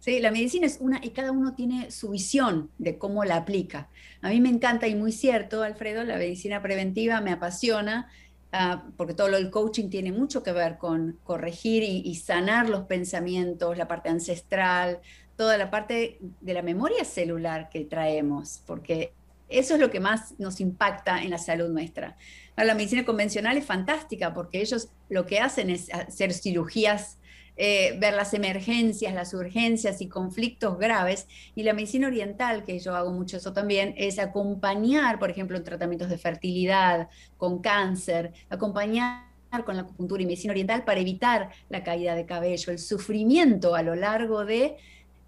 Sí, 0.00 0.18
la 0.18 0.32
medicina 0.32 0.66
es 0.66 0.78
una 0.80 0.98
y 1.00 1.10
cada 1.10 1.30
uno 1.30 1.54
tiene 1.54 1.92
su 1.92 2.10
visión 2.10 2.72
de 2.78 2.98
cómo 2.98 3.24
la 3.24 3.36
aplica. 3.36 3.88
A 4.20 4.30
mí 4.30 4.40
me 4.40 4.48
encanta 4.48 4.88
y 4.88 4.96
muy 4.96 5.12
cierto, 5.12 5.62
Alfredo, 5.62 6.02
la 6.02 6.16
medicina 6.16 6.60
preventiva 6.60 7.20
me 7.20 7.30
apasiona 7.30 8.10
ah, 8.50 8.82
porque 8.96 9.14
todo 9.14 9.28
lo 9.28 9.36
del 9.36 9.52
coaching 9.52 9.88
tiene 9.88 10.10
mucho 10.10 10.42
que 10.42 10.50
ver 10.50 10.76
con 10.76 11.20
corregir 11.22 11.84
y, 11.84 12.12
sanar 12.16 12.68
los 12.68 12.82
pensamientos, 12.86 13.78
la 13.78 13.86
parte 13.86 14.08
ancestral, 14.08 14.98
toda 15.36 15.56
la 15.56 15.70
parte 15.70 16.18
de 16.40 16.52
la 16.52 16.62
memoria 16.62 17.04
celular 17.04 17.68
que 17.68 17.84
traemos, 17.84 18.60
porque 18.66 19.12
eso 19.48 19.74
es 19.74 19.80
lo 19.80 19.90
que 19.90 20.00
más 20.00 20.34
nos 20.38 20.60
impacta 20.60 21.22
en 21.22 21.30
la 21.30 21.38
salud 21.38 21.68
nuestra. 21.68 22.16
La 22.56 22.74
medicina 22.74 23.04
convencional 23.04 23.56
es 23.56 23.64
fantástica 23.64 24.34
porque 24.34 24.60
ellos 24.60 24.88
lo 25.08 25.26
que 25.26 25.40
hacen 25.40 25.70
es 25.70 25.92
hacer 25.92 26.32
cirugías, 26.32 27.18
eh, 27.56 27.96
ver 27.98 28.14
las 28.14 28.34
emergencias, 28.34 29.14
las 29.14 29.32
urgencias 29.34 30.00
y 30.00 30.08
conflictos 30.08 30.78
graves. 30.78 31.26
Y 31.54 31.62
la 31.62 31.72
medicina 31.72 32.08
oriental, 32.08 32.64
que 32.64 32.78
yo 32.78 32.94
hago 32.94 33.12
mucho 33.12 33.36
eso 33.36 33.52
también, 33.52 33.94
es 33.96 34.18
acompañar, 34.18 35.18
por 35.18 35.30
ejemplo, 35.30 35.56
en 35.56 35.64
tratamientos 35.64 36.08
de 36.10 36.18
fertilidad, 36.18 37.08
con 37.36 37.60
cáncer, 37.60 38.32
acompañar 38.50 39.28
con 39.64 39.76
la 39.76 39.82
acupuntura 39.82 40.22
y 40.22 40.26
medicina 40.26 40.52
oriental 40.52 40.84
para 40.84 41.00
evitar 41.00 41.50
la 41.70 41.82
caída 41.82 42.14
de 42.14 42.26
cabello, 42.26 42.70
el 42.70 42.78
sufrimiento 42.78 43.74
a 43.74 43.82
lo 43.82 43.94
largo 43.94 44.44
de 44.44 44.76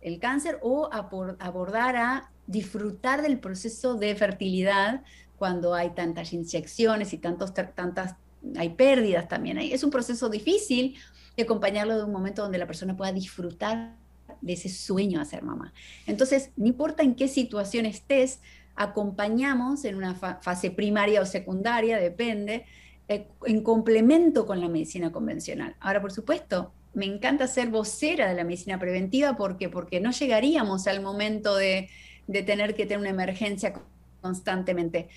el 0.00 0.19
cáncer 0.19 0.59
o 0.62 0.89
abordar 0.93 1.97
a 1.97 2.31
disfrutar 2.50 3.23
del 3.23 3.38
proceso 3.38 3.95
de 3.95 4.14
fertilidad 4.16 5.02
cuando 5.38 5.73
hay 5.73 5.90
tantas 5.90 6.33
inyecciones 6.33 7.12
y 7.12 7.19
tantos, 7.19 7.54
tantas, 7.54 8.16
hay 8.57 8.71
pérdidas 8.71 9.28
también. 9.28 9.59
Es 9.59 9.85
un 9.85 9.90
proceso 9.90 10.28
difícil 10.28 10.97
y 11.37 11.42
acompañarlo 11.42 11.97
de 11.97 12.04
un 12.04 12.12
momento 12.12 12.42
donde 12.42 12.59
la 12.59 12.66
persona 12.66 12.97
pueda 12.97 13.12
disfrutar 13.12 13.95
de 14.40 14.52
ese 14.52 14.69
sueño 14.69 15.21
de 15.21 15.26
ser 15.26 15.42
mamá. 15.42 15.73
Entonces, 16.07 16.50
no 16.57 16.66
importa 16.66 17.02
en 17.02 17.14
qué 17.14 17.28
situación 17.28 17.87
estés, 17.87 18.40
acompañamos 18.75 19.85
en 19.85 19.95
una 19.95 20.14
fase 20.14 20.71
primaria 20.71 21.21
o 21.21 21.26
secundaria, 21.26 21.99
depende, 21.99 22.64
eh, 23.09 23.28
en 23.47 23.62
complemento 23.62 24.45
con 24.47 24.61
la 24.61 24.69
medicina 24.69 25.12
convencional. 25.12 25.76
Ahora, 25.80 26.00
por 26.00 26.12
supuesto, 26.12 26.73
me 26.95 27.07
encanta 27.07 27.47
ser 27.47 27.69
vocera 27.69 28.28
de 28.28 28.35
la 28.35 28.45
medicina 28.45 28.78
preventiva 28.78 29.37
porque, 29.37 29.69
porque 29.69 30.00
no 30.00 30.11
llegaríamos 30.11 30.87
al 30.87 31.00
momento 31.00 31.57
de, 31.57 31.88
de 32.27 32.43
tener 32.43 32.75
que 32.75 32.87
tener 32.87 32.99
una 32.99 33.11
emergencia 33.11 33.75
constantemente. 34.21 35.09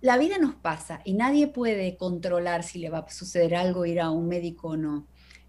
La 0.00 0.18
vida 0.18 0.38
nos 0.38 0.54
pasa 0.54 1.00
y 1.04 1.14
nadie 1.14 1.46
puede 1.46 1.96
controlar 1.96 2.62
si 2.62 2.78
le 2.78 2.90
va 2.90 2.98
a 2.98 3.10
suceder 3.10 3.54
algo, 3.54 3.86
ir 3.86 4.00
a 4.00 4.10
un 4.10 4.28
médico 4.28 4.68
o 4.68 4.76
no. 4.76 5.06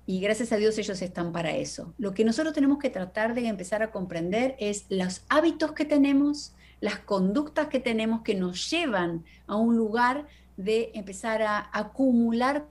Y 0.07 0.19
gracias 0.19 0.51
a 0.51 0.57
Dios 0.57 0.77
ellos 0.77 1.01
están 1.01 1.31
para 1.31 1.55
eso. 1.55 1.93
Lo 1.97 2.13
que 2.13 2.23
nosotros 2.23 2.53
tenemos 2.53 2.77
que 2.77 2.89
tratar 2.89 3.33
de 3.33 3.47
empezar 3.47 3.81
a 3.81 3.91
comprender 3.91 4.55
es 4.59 4.85
los 4.89 5.23
hábitos 5.29 5.71
que 5.71 5.83
tenemos, 5.83 6.53
las 6.79 6.99
conductas 6.99 7.67
que 7.67 7.79
tenemos 7.79 8.21
que 8.21 8.35
nos 8.35 8.69
llevan 8.69 9.25
a 9.47 9.55
un 9.55 9.75
lugar 9.75 10.27
de 10.57 10.91
empezar 10.93 11.41
a 11.41 11.69
acumular 11.73 12.67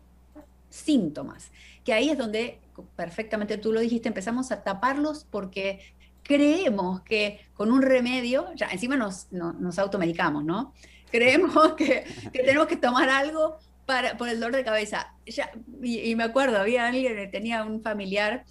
síntomas, 0.71 1.51
que 1.85 1.93
ahí 1.93 2.11
es 2.11 2.19
donde, 2.19 2.59
perfectamente 2.97 3.59
tú 3.59 3.73
lo 3.73 3.81
dijiste, 3.81 4.09
empezamos 4.09 4.51
a 4.51 4.63
taparlos 4.63 5.27
porque 5.31 5.81
creemos 6.25 7.03
que 7.03 7.41
con 7.55 7.71
un 7.71 7.83
remedio, 7.83 8.49
ya 8.57 8.67
encima 8.69 8.97
nos, 8.97 9.31
nos 9.31 9.79
automedicamos, 9.79 10.45
¿no? 10.45 10.73
Creemos 11.11 11.75
que, 11.75 12.05
que 12.33 12.41
tenemos 12.41 12.67
que 12.67 12.77
tomar 12.77 13.09
algo 13.09 13.59
para, 13.87 14.17
por 14.17 14.29
el 14.29 14.41
dolor 14.41 14.57
de 14.57 14.65
cabeza. 14.65 15.15
Ya, 15.27 15.51
y, 15.83 16.15
me 16.17 16.25
acuerdo, 16.25 16.59
había 16.59 16.87
alguien, 16.87 17.31
tenía 17.31 17.63
un 17.63 17.83
familiar 17.83 18.45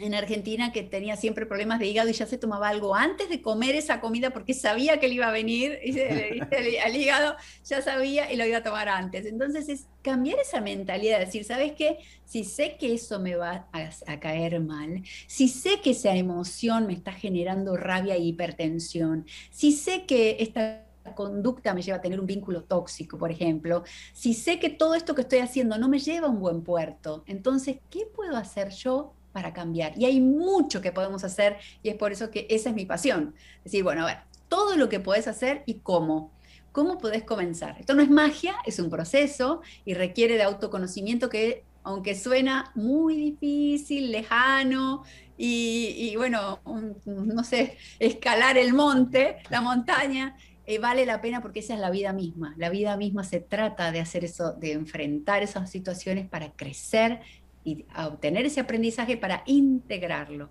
en 0.00 0.14
Argentina 0.14 0.72
que 0.72 0.82
tenía 0.82 1.16
siempre 1.16 1.46
problemas 1.46 1.78
de 1.78 1.86
hígado 1.86 2.08
y 2.08 2.12
ya 2.12 2.26
se 2.26 2.38
tomaba 2.38 2.68
algo 2.68 2.94
antes 2.94 3.28
de 3.28 3.42
comer 3.42 3.74
esa 3.74 4.00
comida 4.00 4.30
porque 4.30 4.54
sabía 4.54 4.98
que 4.98 5.08
le 5.08 5.14
iba 5.14 5.28
a 5.28 5.30
venir 5.30 5.78
y 5.84 5.92
se, 5.92 6.40
al 6.84 6.96
hígado, 6.96 7.36
ya 7.64 7.82
sabía 7.82 8.32
y 8.32 8.36
lo 8.36 8.46
iba 8.46 8.58
a 8.58 8.62
tomar 8.62 8.88
antes. 8.88 9.26
Entonces 9.26 9.68
es 9.68 9.86
cambiar 10.02 10.38
esa 10.38 10.60
mentalidad, 10.60 11.20
decir, 11.20 11.44
¿sabes 11.44 11.72
qué? 11.72 11.98
Si 12.24 12.44
sé 12.44 12.76
que 12.78 12.94
eso 12.94 13.20
me 13.20 13.36
va 13.36 13.68
a, 13.72 13.90
a 14.06 14.20
caer 14.20 14.60
mal, 14.60 15.02
si 15.26 15.48
sé 15.48 15.80
que 15.82 15.90
esa 15.90 16.14
emoción 16.16 16.86
me 16.86 16.94
está 16.94 17.12
generando 17.12 17.76
rabia 17.76 18.14
e 18.14 18.20
hipertensión, 18.20 19.26
si 19.50 19.72
sé 19.72 20.06
que 20.06 20.36
esta 20.40 20.86
conducta 21.14 21.74
me 21.74 21.82
lleva 21.82 21.98
a 21.98 22.00
tener 22.00 22.20
un 22.20 22.26
vínculo 22.26 22.62
tóxico, 22.64 23.18
por 23.18 23.30
ejemplo, 23.30 23.82
si 24.12 24.34
sé 24.34 24.58
que 24.58 24.70
todo 24.70 24.94
esto 24.94 25.14
que 25.14 25.22
estoy 25.22 25.40
haciendo 25.40 25.76
no 25.78 25.88
me 25.88 25.98
lleva 25.98 26.28
a 26.28 26.30
un 26.30 26.40
buen 26.40 26.62
puerto, 26.62 27.24
entonces, 27.26 27.78
¿qué 27.90 28.06
puedo 28.06 28.36
hacer 28.36 28.70
yo 28.70 29.14
para 29.32 29.52
cambiar? 29.52 29.92
Y 29.96 30.04
hay 30.04 30.20
mucho 30.20 30.80
que 30.80 30.92
podemos 30.92 31.24
hacer 31.24 31.56
y 31.82 31.88
es 31.88 31.96
por 31.96 32.12
eso 32.12 32.30
que 32.30 32.46
esa 32.50 32.70
es 32.70 32.74
mi 32.74 32.86
pasión. 32.86 33.34
Decir, 33.64 33.82
bueno, 33.82 34.02
a 34.02 34.06
ver, 34.06 34.18
todo 34.48 34.76
lo 34.76 34.88
que 34.88 35.00
puedes 35.00 35.28
hacer 35.28 35.62
y 35.66 35.74
cómo. 35.74 36.32
¿Cómo 36.72 36.98
podés 36.98 37.24
comenzar? 37.24 37.76
Esto 37.80 37.94
no 37.94 38.02
es 38.02 38.10
magia, 38.10 38.54
es 38.64 38.78
un 38.78 38.90
proceso 38.90 39.60
y 39.84 39.94
requiere 39.94 40.36
de 40.36 40.44
autoconocimiento 40.44 41.28
que, 41.28 41.64
aunque 41.82 42.14
suena 42.14 42.70
muy 42.74 43.16
difícil, 43.16 44.12
lejano, 44.12 45.02
y, 45.36 45.94
y 45.96 46.16
bueno, 46.16 46.60
no 47.06 47.44
sé, 47.44 47.78
escalar 47.98 48.58
el 48.58 48.74
monte, 48.74 49.38
la 49.48 49.62
montaña, 49.62 50.36
eh, 50.70 50.78
vale 50.78 51.04
la 51.04 51.20
pena 51.20 51.42
porque 51.42 51.58
esa 51.58 51.74
es 51.74 51.80
la 51.80 51.90
vida 51.90 52.12
misma. 52.12 52.54
La 52.56 52.70
vida 52.70 52.96
misma 52.96 53.24
se 53.24 53.40
trata 53.40 53.90
de 53.90 53.98
hacer 53.98 54.24
eso, 54.24 54.52
de 54.52 54.70
enfrentar 54.70 55.42
esas 55.42 55.68
situaciones 55.68 56.28
para 56.28 56.52
crecer 56.52 57.22
y 57.64 57.84
obtener 57.96 58.46
ese 58.46 58.60
aprendizaje 58.60 59.16
para 59.16 59.42
integrarlo. 59.46 60.48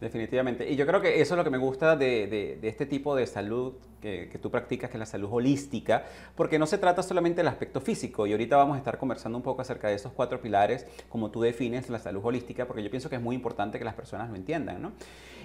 Definitivamente. 0.00 0.70
Y 0.70 0.76
yo 0.76 0.86
creo 0.86 1.00
que 1.00 1.20
eso 1.20 1.34
es 1.34 1.38
lo 1.38 1.44
que 1.44 1.50
me 1.50 1.58
gusta 1.58 1.96
de, 1.96 2.26
de 2.60 2.68
este 2.68 2.86
tipo 2.86 3.14
de 3.14 3.26
salud 3.26 3.74
que, 4.02 4.38
tú 4.42 4.50
practicas, 4.50 4.90
que 4.90 4.96
es 4.96 4.98
la 4.98 5.06
salud 5.06 5.28
holística, 5.30 6.04
porque 6.34 6.58
no 6.58 6.66
se 6.66 6.76
trata 6.76 7.02
solamente 7.02 7.38
del 7.38 7.48
aspecto 7.48 7.80
físico. 7.80 8.26
Y 8.26 8.32
ahorita 8.32 8.56
vamos 8.56 8.74
a 8.74 8.78
estar 8.78 8.98
conversando 8.98 9.38
un 9.38 9.44
poco 9.44 9.62
acerca 9.62 9.88
de 9.88 9.94
esos 9.94 10.12
cuatro 10.12 10.40
pilares, 10.40 10.86
como 11.08 11.30
tú 11.30 11.40
defines 11.40 11.88
la 11.88 11.98
salud 11.98 12.24
holística, 12.24 12.66
porque 12.66 12.82
yo 12.82 12.90
pienso 12.90 13.08
que 13.08 13.16
es 13.16 13.22
muy 13.22 13.36
importante 13.36 13.78
que 13.78 13.84
las 13.84 13.94
personas 13.94 14.28
lo 14.28 14.36
entiendan, 14.36 14.82
¿no? 14.82 14.92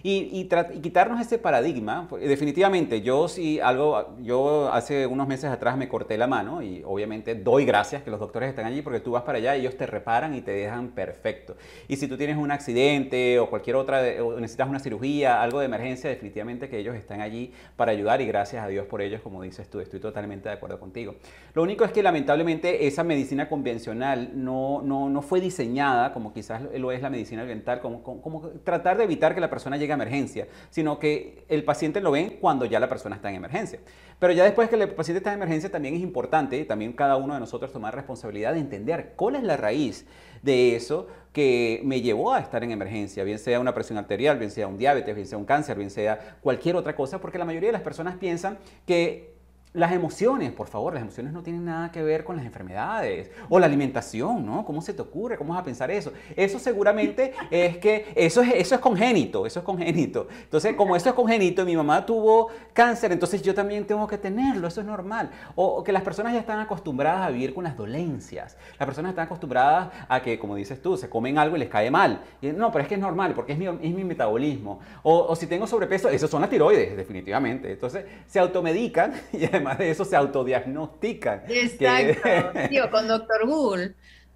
Y, 0.03 0.47
quitarnos 0.81 1.19
ese 1.19 1.39
paradigma, 1.39 2.05
pues, 2.07 2.27
definitivamente, 2.27 3.01
yo 3.01 3.27
sí 3.27 3.59
algo, 3.59 4.15
yo 4.21 4.71
hace 4.71 5.07
unos 5.07 5.27
meses 5.27 5.49
atrás 5.49 5.75
me 5.75 5.89
corté 5.89 6.17
la 6.17 6.27
mano 6.27 6.61
y 6.61 6.83
obviamente 6.85 7.33
doy 7.33 7.65
gracias 7.65 8.03
que 8.03 8.11
los 8.11 8.19
doctores 8.19 8.49
están 8.49 8.65
allí 8.65 8.83
porque 8.83 8.99
tú 8.99 9.11
vas 9.11 9.23
para 9.23 9.39
allá 9.39 9.57
y 9.57 9.61
ellos 9.61 9.75
te 9.75 9.87
reparan 9.87 10.35
y 10.35 10.41
te 10.41 10.51
dejan 10.51 10.89
perfecto. 10.89 11.55
Y 11.87 11.97
si 11.97 12.07
tú 12.07 12.15
tienes 12.15 12.37
un 12.37 12.51
accidente 12.51 13.39
o 13.39 13.49
cualquier 13.49 13.75
otra, 13.75 14.01
o 14.23 14.39
necesitas 14.39 14.69
una 14.69 14.79
cirugía, 14.79 15.41
algo 15.41 15.59
de 15.59 15.65
emergencia, 15.65 16.09
definitivamente 16.09 16.69
que 16.69 16.77
ellos 16.77 16.95
están 16.95 17.21
allí 17.21 17.51
para 17.75 17.91
ayudar 17.91 18.21
y 18.21 18.27
gracias 18.27 18.47
gracias 18.48 18.63
a 18.63 18.68
Dios 18.70 18.86
por 18.86 19.01
ellos, 19.01 19.20
como 19.22 19.42
dices 19.42 19.70
tú, 19.70 19.82
estoy 19.82 20.00
totalmente 20.00 20.48
de 20.48 20.56
acuerdo 20.56 20.80
contigo. 20.80 21.16
Lo 21.54 21.63
único 21.63 21.84
es 21.84 21.92
que 21.92 22.01
lamentablemente 22.01 22.88
esa 22.88 23.04
medicina 23.04 23.50
convencional 23.50 24.32
no, 24.36 24.82
no, 24.82 25.10
no 25.10 25.22
fue 25.22 25.42
diseñada 25.42 26.13
como 26.13 26.32
quizás 26.32 26.62
lo 26.77 26.94
es 26.94 27.01
la 27.01 27.10
medicina 27.10 27.44
oriental, 27.44 27.82
como, 27.82 28.01
como, 28.01 28.50
tratar 28.63 28.98
de 28.98 29.04
evitar 29.04 29.36
que 29.36 29.42
la 29.42 29.50
persona 29.50 29.75
llegue 29.75 29.92
a 29.92 29.96
emergencia, 29.96 30.48
sino 30.70 30.98
que 30.98 31.44
el 31.50 31.66
paciente 31.66 32.00
lo 32.00 32.12
ven 32.12 32.38
cuando 32.39 32.63
ya 32.63 32.80
la 32.80 32.88
persona 32.88 33.18
está 33.18 33.30
en 33.30 33.36
emergencia. 33.36 33.80
Pero 34.18 34.32
ya 34.32 34.46
después 34.46 34.70
que 34.70 34.77
el 34.77 34.89
paciente 34.92 35.18
está 35.18 35.32
en 35.32 35.39
emergencia 35.39 35.70
también 35.70 35.96
es 35.96 36.01
importante, 36.01 36.63
también 36.63 36.94
cada 36.94 37.18
uno 37.18 37.34
de 37.34 37.42
nosotros 37.42 37.74
tomar 37.74 37.94
responsabilidad 37.94 38.54
de 38.54 38.62
entender 38.62 39.12
cuál 39.18 39.36
es 39.36 39.44
la 39.44 39.58
raíz 39.58 40.06
de 40.41 40.75
eso 40.75 41.08
que 41.34 41.82
me 41.84 42.01
llevó 42.01 42.34
a 42.34 42.39
estar 42.39 42.63
en 42.63 42.72
emergencia, 42.72 43.24
bien 43.24 43.38
sea 43.38 43.60
una 43.60 43.74
presión 43.74 43.98
arterial, 43.98 44.39
bien 44.39 44.50
sea 44.50 44.67
un 44.67 44.77
diabetes, 44.77 45.13
bien 45.13 45.27
sea 45.27 45.38
un 45.38 45.46
cáncer, 45.46 45.77
bien 45.77 45.91
sea 45.91 46.38
cualquier 46.41 46.75
otra 46.75 46.96
cosa, 46.96 47.22
porque 47.22 47.38
la 47.38 47.46
mayoría 47.46 47.70
de 47.70 47.74
las 47.74 47.84
personas 47.84 48.15
piensan 48.15 48.58
que 48.86 49.37
las 49.74 49.91
emociones, 49.91 50.51
por 50.51 50.67
favor, 50.67 50.93
las 50.93 51.03
emociones 51.03 51.33
no 51.33 51.43
tienen 51.43 51.65
nada 51.65 51.91
que 51.91 52.01
ver 52.01 52.24
con 52.24 52.36
las 52.36 52.45
enfermedades 52.45 53.29
o 53.50 53.59
la 53.59 53.65
alimentación, 53.65 54.45
¿no? 54.45 54.65
¿Cómo 54.65 54.81
se 54.81 54.93
te 54.93 55.01
ocurre? 55.01 55.38
¿Cómo 55.38 55.53
vas 55.53 55.62
a 55.62 55.65
pensar 55.65 55.91
eso? 55.91 56.12
Eso 56.36 56.57
seguramente 56.57 57.33
es 57.51 57.77
que 57.77 58.12
eso 58.15 58.41
es, 58.41 58.53
eso 58.55 58.75
es 58.75 58.81
congénito, 58.81 59.45
eso 59.45 59.59
es 59.59 59.65
congénito. 59.65 60.27
Entonces, 60.43 60.75
como 60.75 60.95
eso 60.95 61.09
es 61.09 61.15
congénito, 61.15 61.65
mi 61.65 61.75
mamá 61.75 62.05
tuvo 62.05 62.47
cáncer, 62.74 63.12
entonces 63.12 63.41
yo 63.41 63.53
también 63.53 63.86
tengo 63.86 64.07
que 64.07 64.17
tenerlo, 64.17 64.67
eso 64.67 64.81
es 64.81 64.88
normal. 64.88 65.29
O, 65.55 65.83
que 65.83 65.91
las 65.91 66.01
personas 66.01 66.33
ya 66.33 66.39
están 66.39 66.59
acostumbradas 66.59 67.27
a 67.27 67.29
vivir 67.29 67.53
con 67.53 67.63
las 67.63 67.77
dolencias. 67.77 68.57
Las 68.79 68.88
personas 68.88 69.12
están 69.12 69.25
acostumbradas 69.25 69.89
a 70.07 70.21
que, 70.21 70.39
como 70.39 70.55
dices 70.55 70.81
tú, 70.81 70.97
se 70.97 71.09
comen 71.09 71.38
algo 71.38 71.55
y 71.55 71.59
les 71.59 71.69
cae 71.69 71.91
mal. 71.91 72.21
Y, 72.41 72.47
no, 72.47 72.71
pero 72.71 72.83
es 72.83 72.88
que 72.88 72.95
es 72.95 73.01
normal, 73.01 73.33
porque 73.36 73.53
es 73.53 73.59
mi, 73.59 73.65
es 73.65 73.93
mi 73.93 74.03
metabolismo. 74.03 74.79
O, 75.03 75.25
o 75.27 75.36
si 75.36 75.45
tengo 75.45 75.67
sobrepeso, 75.67 76.09
eso 76.09 76.27
son 76.27 76.41
las 76.41 76.50
tiroides, 76.50 76.95
definitivamente. 76.95 77.71
Entonces, 77.71 78.05
se 78.25 78.39
automedican 78.39 79.13
y 79.33 79.45
además 79.57 79.77
de 79.77 79.89
eso 79.89 80.05
se 80.05 80.15
autodiagnostican. 80.15 81.43
Exacto, 81.47 82.59
Digo, 82.69 82.89
con 82.89 83.07
Doctor 83.07 83.45
Google. 83.45 83.95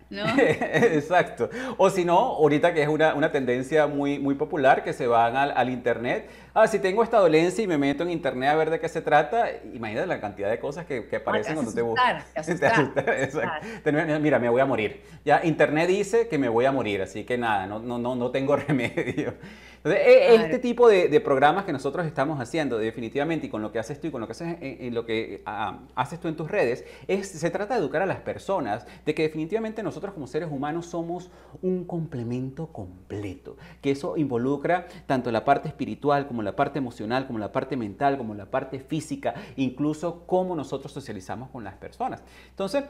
¿No? 0.10 0.26
Exacto. 0.38 1.50
O 1.78 1.90
si 1.90 2.04
no, 2.04 2.18
ahorita 2.18 2.74
que 2.74 2.82
es 2.82 2.90
una, 2.90 3.14
una, 3.14 3.32
tendencia 3.32 3.88
muy, 3.88 4.20
muy 4.20 4.36
popular, 4.36 4.84
que 4.84 4.92
se 4.92 5.08
van 5.08 5.38
al, 5.38 5.52
al, 5.56 5.70
internet. 5.70 6.30
Ah, 6.54 6.68
si 6.68 6.80
tengo 6.80 7.02
esta 7.02 7.18
dolencia 7.18 7.64
y 7.64 7.68
me 7.68 7.78
meto 7.78 8.04
en 8.04 8.12
internet 8.12 8.50
a 8.50 8.56
ver 8.56 8.70
de 8.72 8.82
qué 8.82 8.90
se 8.90 9.02
trata, 9.02 9.48
imagínate 9.74 10.08
la 10.08 10.20
cantidad 10.20 10.50
de 10.50 10.60
cosas 10.60 10.86
que, 10.86 11.08
que 11.08 11.16
aparecen 11.16 11.54
cuando 11.54 11.74
te 11.74 11.82
buscas. 11.82 12.26
Mira, 14.22 14.38
me 14.38 14.50
voy 14.50 14.60
a 14.60 14.66
morir. 14.66 15.02
Ya 15.24 15.40
internet 15.46 15.88
dice 15.88 16.28
que 16.28 16.38
me 16.38 16.50
voy 16.50 16.66
a 16.66 16.74
morir, 16.74 17.02
así 17.02 17.24
que 17.24 17.38
nada, 17.38 17.66
no, 17.66 17.80
no, 17.80 17.98
no, 17.98 18.14
no 18.14 18.32
tengo 18.32 18.58
remedio. 18.58 19.36
Entonces, 19.84 20.02
e, 20.06 20.36
este 20.36 20.60
tipo 20.60 20.88
de, 20.88 21.20
programas 21.22 21.66
que 21.66 21.74
nosotros 21.74 22.06
estamos 22.06 22.40
haciendo, 22.40 22.78
definitivamente, 22.78 23.48
y 23.48 23.50
con 23.50 23.62
lo 23.62 23.72
que 23.72 23.80
haces 23.80 24.00
tú 24.00 24.08
y 24.08 24.12
con 24.12 24.22
lo 24.22 24.28
que 24.28 24.32
haces 24.32 24.58
en, 24.62 24.94
lo 24.94 25.06
que 25.06 25.42
ah, 25.46 25.80
haces 25.96 26.20
tú 26.20 26.28
en 26.28 26.36
tus 26.36 26.52
redes, 26.52 26.86
es, 27.08 27.28
se 27.30 27.50
trata 27.50 27.74
de 27.74 27.80
educar 27.80 28.02
a 28.02 28.06
las 28.06 28.20
personas 28.20 28.86
de 29.06 29.16
que 29.16 29.24
definitivamente 29.24 29.82
nosotros 29.82 30.14
como 30.14 30.28
seres 30.28 30.50
humanos 30.52 30.86
somos 30.86 31.32
un 31.64 31.86
complemento 31.86 32.68
completo, 32.68 33.58
que 33.82 33.92
eso 33.92 34.18
involucra 34.18 34.88
tanto 35.08 35.32
la 35.32 35.44
parte 35.44 35.68
espiritual 35.68 36.28
como 36.28 36.44
la 36.44 36.56
parte 36.56 36.78
emocional, 36.78 37.26
como 37.26 37.40
la 37.40 37.52
parte 37.52 37.76
mental, 37.76 38.18
como 38.18 38.36
la 38.36 38.46
parte 38.46 38.80
física, 38.80 39.34
incluso 39.56 40.24
cómo 40.28 40.56
nosotros 40.56 40.92
socializamos 40.92 41.50
con 41.50 41.64
las 41.64 41.76
personas. 41.76 42.24
Entonces, 42.50 42.84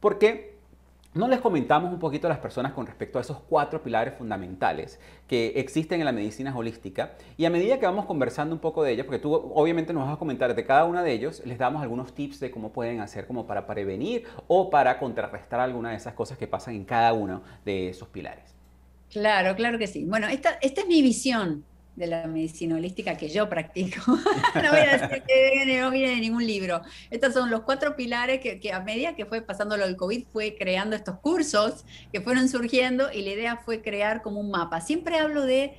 ¿por 0.00 0.18
qué? 0.18 0.57
No 1.14 1.26
les 1.26 1.40
comentamos 1.40 1.90
un 1.90 1.98
poquito 1.98 2.26
a 2.26 2.30
las 2.30 2.38
personas 2.38 2.72
con 2.72 2.86
respecto 2.86 3.18
a 3.18 3.22
esos 3.22 3.40
cuatro 3.40 3.82
pilares 3.82 4.14
fundamentales 4.14 5.00
que 5.26 5.54
existen 5.56 6.00
en 6.00 6.04
la 6.04 6.12
medicina 6.12 6.54
holística 6.54 7.14
y 7.38 7.46
a 7.46 7.50
medida 7.50 7.80
que 7.80 7.86
vamos 7.86 8.04
conversando 8.04 8.54
un 8.54 8.60
poco 8.60 8.82
de 8.82 8.92
ellos, 8.92 9.06
porque 9.06 9.18
tú 9.18 9.32
obviamente 9.34 9.94
nos 9.94 10.04
vas 10.04 10.14
a 10.14 10.18
comentar 10.18 10.54
de 10.54 10.64
cada 10.66 10.84
uno 10.84 11.02
de 11.02 11.10
ellos, 11.10 11.42
les 11.46 11.56
damos 11.56 11.82
algunos 11.82 12.14
tips 12.14 12.40
de 12.40 12.50
cómo 12.50 12.72
pueden 12.72 13.00
hacer 13.00 13.26
como 13.26 13.46
para 13.46 13.66
prevenir 13.66 14.24
o 14.48 14.68
para 14.68 14.98
contrarrestar 14.98 15.60
alguna 15.60 15.90
de 15.90 15.96
esas 15.96 16.12
cosas 16.12 16.36
que 16.36 16.46
pasan 16.46 16.74
en 16.74 16.84
cada 16.84 17.14
uno 17.14 17.42
de 17.64 17.88
esos 17.88 18.08
pilares. 18.08 18.54
Claro, 19.10 19.56
claro 19.56 19.78
que 19.78 19.86
sí. 19.86 20.04
Bueno, 20.04 20.28
esta, 20.28 20.58
esta 20.60 20.82
es 20.82 20.86
mi 20.86 21.00
visión 21.00 21.64
de 21.98 22.06
la 22.06 22.26
medicina 22.28 22.76
holística 22.76 23.16
que 23.16 23.28
yo 23.28 23.48
practico. 23.48 24.00
no 24.54 24.70
voy 24.70 24.80
a 24.80 24.96
decir 24.96 25.22
que 25.26 25.80
no 25.80 25.90
viene 25.90 26.14
de 26.14 26.20
ningún 26.20 26.46
libro. 26.46 26.80
Estos 27.10 27.34
son 27.34 27.50
los 27.50 27.62
cuatro 27.62 27.96
pilares 27.96 28.40
que, 28.40 28.72
a 28.72 28.80
medida 28.80 29.16
que 29.16 29.26
fue 29.26 29.42
pasando 29.42 29.76
lo 29.76 29.84
del 29.84 29.96
COVID 29.96 30.26
fue 30.32 30.56
creando 30.56 30.94
estos 30.94 31.18
cursos 31.18 31.84
que 32.12 32.20
fueron 32.20 32.48
surgiendo 32.48 33.12
y 33.12 33.22
la 33.22 33.30
idea 33.30 33.56
fue 33.56 33.82
crear 33.82 34.22
como 34.22 34.38
un 34.38 34.50
mapa. 34.50 34.80
Siempre 34.80 35.18
hablo 35.18 35.42
de, 35.42 35.74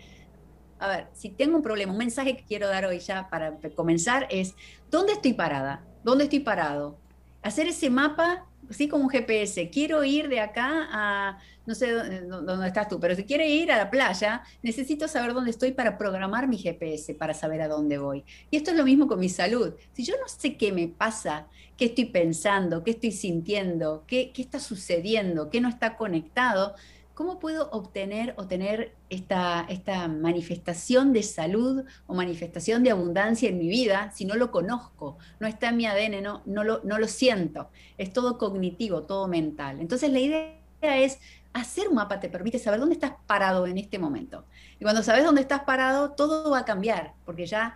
a 0.78 0.88
ver, 0.90 1.08
si 1.14 1.30
tengo 1.30 1.56
un 1.56 1.64
problema, 1.64 1.94
un 1.94 1.98
mensaje 1.98 2.36
que 2.36 2.44
quiero 2.44 2.68
dar 2.68 2.86
hoy 2.86 3.00
ya 3.00 3.30
para 3.30 3.58
comenzar 3.74 4.28
es, 4.30 4.56
¿dónde 4.92 5.14
estoy 5.14 5.34
parada? 5.34 5.86
¿Dónde 6.04 6.26
estoy 6.26 6.42
parado? 6.42 7.00
Hacer 7.42 7.68
ese 7.68 7.90
mapa 7.90 8.49
así 8.70 8.88
como 8.88 9.04
un 9.06 9.10
GPS, 9.10 9.70
quiero 9.70 10.04
ir 10.04 10.30
de 10.30 10.40
acá 10.40 10.88
a, 10.92 11.40
no 11.66 11.76
sé 11.76 11.92
dónde 11.92 12.68
estás 12.68 12.88
tú, 12.88 13.00
pero 13.00 13.16
si 13.16 13.24
quiero 13.24 13.44
ir 13.44 13.72
a 13.72 13.78
la 13.78 13.90
playa, 13.90 14.44
necesito 14.62 15.08
saber 15.08 15.34
dónde 15.34 15.52
estoy 15.52 15.72
para 15.72 15.98
programar 15.98 16.48
mi 16.48 16.58
GPS, 16.58 17.14
para 17.16 17.34
saber 17.34 17.62
a 17.62 17.68
dónde 17.68 17.98
voy. 17.98 18.24
Y 18.52 18.58
esto 18.58 18.72
es 18.72 18.78
lo 18.78 18.84
mismo 18.86 19.08
con 19.08 19.20
mi 19.20 19.30
salud. 19.30 19.74
Si 19.94 20.04
yo 20.04 20.16
no 20.22 20.28
sé 20.28 20.58
qué 20.58 20.72
me 20.72 20.88
pasa, 20.88 21.48
qué 21.78 21.86
estoy 21.86 22.06
pensando, 22.06 22.84
qué 22.84 22.92
estoy 22.92 23.12
sintiendo, 23.12 24.04
qué, 24.06 24.32
qué 24.34 24.42
está 24.42 24.60
sucediendo, 24.60 25.50
qué 25.50 25.62
no 25.62 25.70
está 25.70 25.96
conectado, 25.96 26.76
¿cómo 27.20 27.38
puedo 27.38 27.70
obtener 27.72 28.34
o 28.38 28.48
tener 28.48 28.96
esta, 29.10 29.66
esta 29.68 30.08
manifestación 30.08 31.12
de 31.12 31.22
salud 31.22 31.84
o 32.08 32.14
manifestación 32.14 32.82
de 32.82 32.92
abundancia 32.92 33.50
en 33.50 33.58
mi 33.58 33.68
vida 33.68 34.10
si 34.16 34.24
no 34.24 34.36
lo 34.36 34.52
conozco? 34.52 35.18
No 35.42 35.46
está 35.46 35.68
en 35.68 35.76
mi 35.76 35.86
ADN, 35.86 36.24
no, 36.24 36.44
no, 36.46 36.64
lo, 36.64 36.80
no 36.86 36.98
lo 36.98 37.10
siento. 37.10 37.72
Es 37.98 38.14
todo 38.14 38.38
cognitivo, 38.38 39.04
todo 39.04 39.28
mental. 39.28 39.82
Entonces 39.82 40.10
la 40.14 40.20
idea 40.22 40.54
es 40.82 41.20
hacer 41.52 41.90
un 41.90 41.96
mapa 41.96 42.22
te 42.22 42.30
permite 42.30 42.58
saber 42.58 42.80
dónde 42.80 42.94
estás 42.94 43.16
parado 43.28 43.68
en 43.68 43.78
este 43.78 44.00
momento. 44.00 44.46
Y 44.80 44.84
cuando 44.84 45.04
sabes 45.04 45.26
dónde 45.26 45.42
estás 45.42 45.64
parado, 45.64 46.12
todo 46.12 46.50
va 46.50 46.60
a 46.60 46.66
cambiar, 46.66 47.16
porque 47.26 47.46
ya 47.46 47.76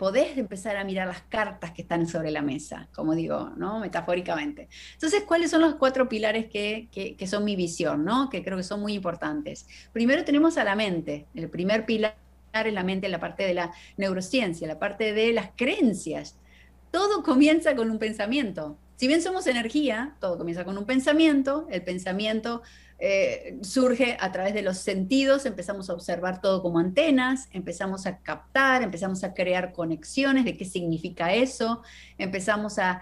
podés 0.00 0.38
empezar 0.38 0.78
a 0.78 0.84
mirar 0.84 1.08
las 1.08 1.20
cartas 1.20 1.72
que 1.72 1.82
están 1.82 2.06
sobre 2.06 2.30
la 2.30 2.40
mesa, 2.40 2.88
como 2.94 3.14
digo, 3.14 3.50
¿no? 3.58 3.80
Metafóricamente. 3.80 4.70
Entonces, 4.94 5.24
¿cuáles 5.24 5.50
son 5.50 5.60
los 5.60 5.74
cuatro 5.74 6.08
pilares 6.08 6.46
que, 6.46 6.88
que, 6.90 7.26
son 7.26 7.44
mi 7.44 7.54
visión, 7.54 8.02
¿no? 8.02 8.30
Que 8.30 8.42
creo 8.42 8.56
que 8.56 8.62
son 8.62 8.80
muy 8.80 8.94
importantes. 8.94 9.68
Primero 9.92 10.24
tenemos 10.24 10.56
a 10.56 10.64
la 10.64 10.74
mente. 10.74 11.26
El 11.34 11.50
primer 11.50 11.84
pilar 11.84 12.16
es 12.54 12.72
la 12.72 12.82
mente, 12.82 13.10
la 13.10 13.20
parte 13.20 13.42
de 13.42 13.52
la 13.52 13.72
neurociencia, 13.98 14.66
la 14.66 14.78
parte 14.78 15.12
de 15.12 15.34
las 15.34 15.50
creencias. 15.54 16.38
Todo 16.90 17.22
comienza 17.22 17.76
con 17.76 17.90
un 17.90 17.98
pensamiento. 17.98 18.78
Si 19.00 19.08
bien 19.08 19.22
somos 19.22 19.46
energía, 19.46 20.14
todo 20.20 20.36
comienza 20.36 20.62
con 20.66 20.76
un 20.76 20.84
pensamiento, 20.84 21.66
el 21.70 21.82
pensamiento 21.82 22.60
eh, 22.98 23.58
surge 23.62 24.18
a 24.20 24.30
través 24.30 24.52
de 24.52 24.60
los 24.60 24.76
sentidos, 24.76 25.46
empezamos 25.46 25.88
a 25.88 25.94
observar 25.94 26.42
todo 26.42 26.60
como 26.60 26.78
antenas, 26.78 27.48
empezamos 27.52 28.04
a 28.04 28.18
captar, 28.18 28.82
empezamos 28.82 29.24
a 29.24 29.32
crear 29.32 29.72
conexiones 29.72 30.44
de 30.44 30.54
qué 30.54 30.66
significa 30.66 31.32
eso, 31.32 31.80
empezamos 32.18 32.78
a, 32.78 33.00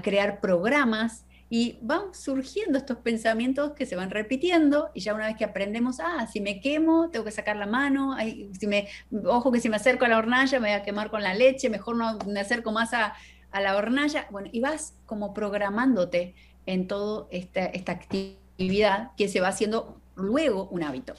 crear 0.00 0.40
programas 0.40 1.24
y 1.48 1.80
van 1.82 2.14
surgiendo 2.14 2.78
estos 2.78 2.98
pensamientos 2.98 3.72
que 3.72 3.86
se 3.86 3.96
van 3.96 4.10
repitiendo 4.10 4.90
y 4.94 5.00
ya 5.00 5.12
una 5.12 5.26
vez 5.26 5.36
que 5.36 5.44
aprendemos, 5.44 5.98
ah, 5.98 6.28
si 6.32 6.40
me 6.40 6.60
quemo, 6.60 7.10
tengo 7.10 7.24
que 7.24 7.32
sacar 7.32 7.56
la 7.56 7.66
mano, 7.66 8.16
si 8.56 8.68
me, 8.68 8.86
ojo 9.24 9.50
que 9.50 9.58
si 9.58 9.68
me 9.68 9.74
acerco 9.74 10.04
a 10.04 10.08
la 10.08 10.18
hornalla 10.18 10.60
me 10.60 10.68
voy 10.68 10.76
a 10.76 10.84
quemar 10.84 11.10
con 11.10 11.24
la 11.24 11.34
leche, 11.34 11.68
mejor 11.68 11.96
no 11.96 12.16
me 12.28 12.38
acerco 12.38 12.70
más 12.70 12.94
a, 12.94 13.14
la 13.58 13.76
hornalla, 13.76 14.28
bueno, 14.30 14.48
y 14.52 14.60
vas 14.60 14.94
como 15.06 15.34
programándote 15.34 16.36
en 16.66 16.86
toda 16.86 17.26
esta, 17.32 17.66
esta 17.66 17.92
actividad 17.92 19.10
que 19.16 19.28
se 19.28 19.40
va 19.40 19.48
haciendo 19.48 20.00
luego 20.14 20.68
un 20.68 20.84
hábito. 20.84 21.14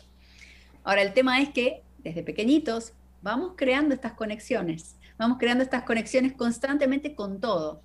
Ahora, 0.84 1.02
el 1.02 1.14
tema 1.14 1.42
es 1.42 1.50
que 1.50 1.84
desde 1.98 2.24
pequeñitos 2.24 2.94
vamos 3.22 3.54
creando 3.56 3.94
estas 3.94 4.14
conexiones, 4.14 4.96
vamos 5.18 5.38
creando 5.40 5.64
estas 5.64 5.84
conexiones 5.84 6.34
constantemente 6.34 7.16
con 7.16 7.40
todo. 7.40 7.82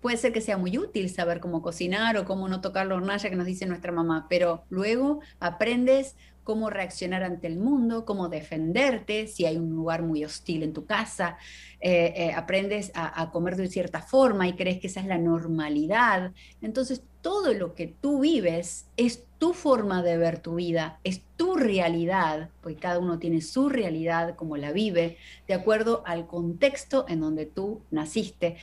Puede 0.00 0.18
ser 0.18 0.32
que 0.32 0.40
sea 0.40 0.56
muy 0.56 0.78
útil 0.78 1.10
saber 1.10 1.40
cómo 1.40 1.62
cocinar 1.62 2.16
o 2.16 2.24
cómo 2.24 2.48
no 2.48 2.60
tocar 2.60 2.86
la 2.86 2.94
hornalla 2.94 3.30
que 3.30 3.36
nos 3.36 3.46
dice 3.46 3.66
nuestra 3.66 3.92
mamá, 3.92 4.26
pero 4.28 4.64
luego 4.68 5.20
aprendes 5.40 6.16
cómo 6.46 6.70
reaccionar 6.70 7.24
ante 7.24 7.48
el 7.48 7.58
mundo, 7.58 8.04
cómo 8.04 8.28
defenderte 8.28 9.26
si 9.26 9.46
hay 9.46 9.56
un 9.56 9.70
lugar 9.70 10.04
muy 10.04 10.24
hostil 10.24 10.62
en 10.62 10.72
tu 10.72 10.86
casa, 10.86 11.38
eh, 11.80 12.14
eh, 12.16 12.32
aprendes 12.32 12.92
a, 12.94 13.20
a, 13.20 13.32
comer 13.32 13.56
de 13.56 13.66
cierta 13.66 14.00
forma 14.00 14.46
y 14.46 14.54
crees 14.54 14.78
que 14.78 14.86
esa 14.86 15.00
es 15.00 15.06
la 15.06 15.18
normalidad. 15.18 16.32
Entonces, 16.62 17.02
todo 17.20 17.52
lo 17.52 17.74
que 17.74 17.88
tú 17.88 18.20
vives 18.20 18.86
es 18.96 19.24
tu 19.38 19.54
forma 19.54 20.04
de 20.04 20.18
ver 20.18 20.38
tu 20.38 20.54
vida, 20.54 21.00
es 21.02 21.22
tu 21.36 21.56
realidad, 21.56 22.50
porque 22.60 22.78
cada 22.78 23.00
uno 23.00 23.18
tiene 23.18 23.40
su 23.40 23.68
realidad 23.68 24.36
como 24.36 24.56
la 24.56 24.70
vive, 24.70 25.18
de 25.48 25.54
acuerdo 25.54 26.04
al 26.06 26.28
contexto 26.28 27.06
en 27.08 27.20
donde 27.22 27.46
tú 27.46 27.82
naciste 27.90 28.58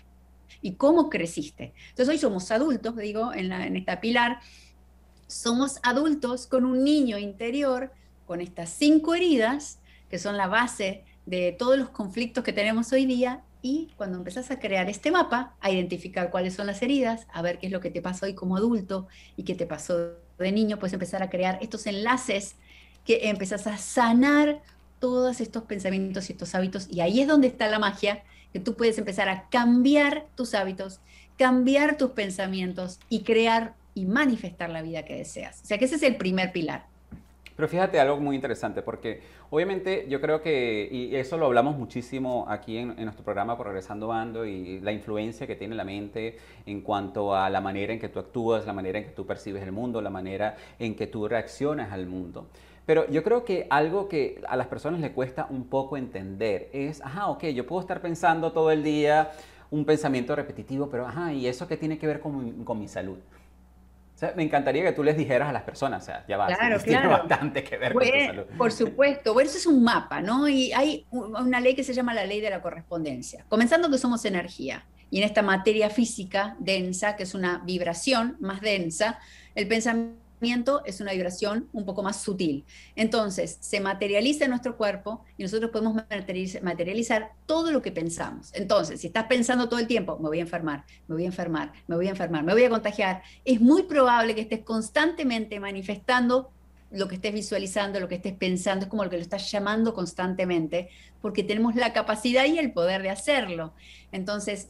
y 0.61 0.75
cómo 0.75 1.09
creciste. 1.09 1.73
Entonces 1.89 2.07
hoy 2.07 2.17
somos 2.17 2.49
adultos, 2.49 2.95
digo, 2.95 3.33
en, 3.33 3.51
en 3.51 3.75
esta 3.75 3.99
pilar, 3.99 4.39
somos 5.33 5.79
adultos 5.83 6.47
con 6.47 6.65
un 6.65 6.83
niño 6.83 7.17
interior, 7.17 7.91
con 8.25 8.41
estas 8.41 8.69
cinco 8.69 9.15
heridas, 9.15 9.79
que 10.09 10.19
son 10.19 10.37
la 10.37 10.47
base 10.47 11.03
de 11.25 11.55
todos 11.57 11.77
los 11.77 11.89
conflictos 11.89 12.43
que 12.43 12.53
tenemos 12.53 12.91
hoy 12.93 13.05
día, 13.05 13.43
y 13.61 13.89
cuando 13.95 14.17
empezás 14.17 14.51
a 14.51 14.59
crear 14.59 14.89
este 14.89 15.09
mapa, 15.09 15.55
a 15.61 15.71
identificar 15.71 16.29
cuáles 16.29 16.53
son 16.53 16.67
las 16.67 16.81
heridas, 16.81 17.27
a 17.31 17.41
ver 17.41 17.59
qué 17.59 17.67
es 17.67 17.71
lo 17.71 17.79
que 17.79 17.89
te 17.89 18.01
pasó 18.01 18.25
hoy 18.25 18.35
como 18.35 18.57
adulto 18.57 19.07
y 19.37 19.43
qué 19.43 19.55
te 19.55 19.65
pasó 19.65 20.11
de 20.37 20.51
niño, 20.51 20.77
puedes 20.79 20.93
empezar 20.93 21.23
a 21.23 21.29
crear 21.29 21.57
estos 21.61 21.87
enlaces 21.87 22.55
que 23.05 23.29
empezás 23.29 23.65
a 23.67 23.77
sanar 23.77 24.61
todos 24.99 25.39
estos 25.39 25.63
pensamientos 25.63 26.29
y 26.29 26.33
estos 26.33 26.53
hábitos. 26.55 26.87
Y 26.91 26.99
ahí 26.99 27.21
es 27.21 27.27
donde 27.27 27.47
está 27.47 27.67
la 27.67 27.79
magia, 27.79 28.23
que 28.51 28.59
tú 28.59 28.75
puedes 28.75 28.97
empezar 28.97 29.29
a 29.29 29.47
cambiar 29.49 30.27
tus 30.35 30.53
hábitos, 30.53 30.99
cambiar 31.37 31.97
tus 31.97 32.11
pensamientos 32.11 32.99
y 33.09 33.23
crear 33.23 33.75
y 33.93 34.05
manifestar 34.05 34.69
la 34.69 34.81
vida 34.81 35.03
que 35.03 35.15
deseas. 35.15 35.61
O 35.61 35.65
sea 35.65 35.77
que 35.77 35.85
ese 35.85 35.95
es 35.95 36.03
el 36.03 36.15
primer 36.17 36.51
pilar. 36.51 36.85
Pero 37.55 37.67
fíjate 37.67 37.99
algo 37.99 38.17
muy 38.17 38.35
interesante, 38.35 38.81
porque 38.81 39.21
obviamente 39.51 40.07
yo 40.09 40.19
creo 40.19 40.41
que, 40.41 40.87
y 40.91 41.15
eso 41.15 41.37
lo 41.37 41.45
hablamos 41.45 41.77
muchísimo 41.77 42.45
aquí 42.49 42.77
en, 42.77 42.95
nuestro 42.95 43.23
programa 43.23 43.57
Progresando 43.57 44.07
Bando, 44.07 44.45
y 44.45 44.79
la 44.79 44.91
influencia 44.91 45.45
que 45.45 45.55
tiene 45.55 45.75
la 45.75 45.83
mente 45.83 46.37
en 46.65 46.81
cuanto 46.81 47.35
a 47.35 47.49
la 47.49 47.61
manera 47.61 47.93
en 47.93 47.99
que 47.99 48.09
tú 48.09 48.19
actúas, 48.19 48.65
la 48.65 48.73
manera 48.73 48.97
en 48.97 49.05
que 49.05 49.11
tú 49.11 49.27
percibes 49.27 49.61
el 49.61 49.71
mundo, 49.71 50.01
la 50.01 50.09
manera 50.09 50.55
en 50.79 50.95
que 50.95 51.05
tú 51.05 51.27
reaccionas 51.27 51.91
al 51.91 52.07
mundo. 52.07 52.47
Pero 52.87 53.09
yo 53.09 53.23
creo 53.23 53.45
que 53.45 53.67
algo 53.69 54.09
que 54.09 54.41
a 54.47 54.57
las 54.57 54.67
personas 54.67 54.99
le 54.99 55.11
cuesta 55.11 55.47
un 55.49 55.65
poco 55.65 55.95
entender 55.95 56.69
es, 56.73 57.01
ajá, 57.01 57.27
ok, 57.27 57.45
yo 57.45 57.67
puedo 57.67 57.81
estar 57.81 58.01
pensando 58.01 58.51
todo 58.51 58.71
el 58.71 58.83
día 58.83 59.31
un 59.69 59.85
pensamiento 59.85 60.35
repetitivo, 60.35 60.89
pero 60.89 61.07
ajá, 61.07 61.33
¿y 61.33 61.47
eso 61.47 61.67
qué 61.67 61.77
tiene 61.77 61.97
que 61.97 62.07
ver 62.07 62.19
con 62.19 62.63
con 62.63 62.79
mi 62.79 62.87
salud? 62.87 63.17
Me 64.35 64.43
encantaría 64.43 64.83
que 64.83 64.93
tú 64.93 65.03
les 65.03 65.17
dijeras 65.17 65.49
a 65.49 65.51
las 65.51 65.63
personas, 65.63 66.03
o 66.03 66.05
sea, 66.05 66.25
ya 66.27 66.37
va, 66.37 66.47
claro, 66.47 66.79
tiene 66.83 67.07
bastante 67.07 67.63
que 67.63 67.77
ver 67.77 67.93
con 67.93 68.03
tu 68.03 68.09
salud. 68.09 68.43
Por 68.57 68.71
supuesto, 68.71 69.33
bueno, 69.33 69.49
eso 69.49 69.57
es 69.57 69.65
un 69.65 69.83
mapa, 69.83 70.21
¿no? 70.21 70.47
Y 70.47 70.71
hay 70.71 71.05
una 71.11 71.59
ley 71.59 71.75
que 71.75 71.83
se 71.83 71.93
llama 71.93 72.13
la 72.13 72.25
ley 72.25 72.39
de 72.39 72.49
la 72.49 72.61
correspondencia. 72.61 73.45
Comenzando 73.49 73.89
que 73.89 73.97
somos 73.97 74.23
energía, 74.25 74.85
y 75.09 75.19
en 75.19 75.25
esta 75.25 75.43
materia 75.43 75.91
física 75.91 76.55
densa, 76.57 77.15
que 77.15 77.21
es 77.21 77.35
una 77.35 77.61
vibración 77.63 78.35
más 78.39 78.61
densa, 78.61 79.19
el 79.53 79.67
pensamiento 79.67 80.22
es 80.85 80.99
una 80.99 81.11
vibración 81.13 81.69
un 81.73 81.85
poco 81.85 82.03
más 82.03 82.21
sutil. 82.21 82.65
Entonces, 82.95 83.57
se 83.59 83.79
materializa 83.79 84.45
en 84.45 84.51
nuestro 84.51 84.77
cuerpo 84.77 85.23
y 85.37 85.43
nosotros 85.43 85.71
podemos 85.71 85.95
materializar 86.61 87.31
todo 87.45 87.71
lo 87.71 87.81
que 87.81 87.91
pensamos. 87.91 88.51
Entonces, 88.53 89.01
si 89.01 89.07
estás 89.07 89.25
pensando 89.25 89.69
todo 89.69 89.79
el 89.79 89.87
tiempo, 89.87 90.17
me 90.17 90.27
voy 90.27 90.39
a 90.39 90.41
enfermar, 90.41 90.85
me 91.07 91.15
voy 91.15 91.23
a 91.23 91.27
enfermar, 91.27 91.71
me 91.87 91.95
voy 91.95 92.07
a 92.07 92.11
enfermar, 92.11 92.43
me 92.43 92.53
voy 92.53 92.63
a 92.63 92.69
contagiar, 92.69 93.23
es 93.45 93.61
muy 93.61 93.83
probable 93.83 94.35
que 94.35 94.41
estés 94.41 94.63
constantemente 94.63 95.59
manifestando 95.59 96.51
lo 96.91 97.07
que 97.07 97.15
estés 97.15 97.33
visualizando, 97.33 97.99
lo 97.99 98.07
que 98.07 98.15
estés 98.15 98.33
pensando, 98.33 98.85
es 98.85 98.89
como 98.89 99.03
lo 99.03 99.09
que 99.09 99.17
lo 99.17 99.23
estás 99.23 99.49
llamando 99.51 99.93
constantemente, 99.93 100.89
porque 101.21 101.43
tenemos 101.43 101.75
la 101.75 101.91
capacidad 101.91 102.45
y 102.45 102.59
el 102.59 102.71
poder 102.71 103.01
de 103.01 103.09
hacerlo. 103.09 103.73
Entonces, 104.11 104.69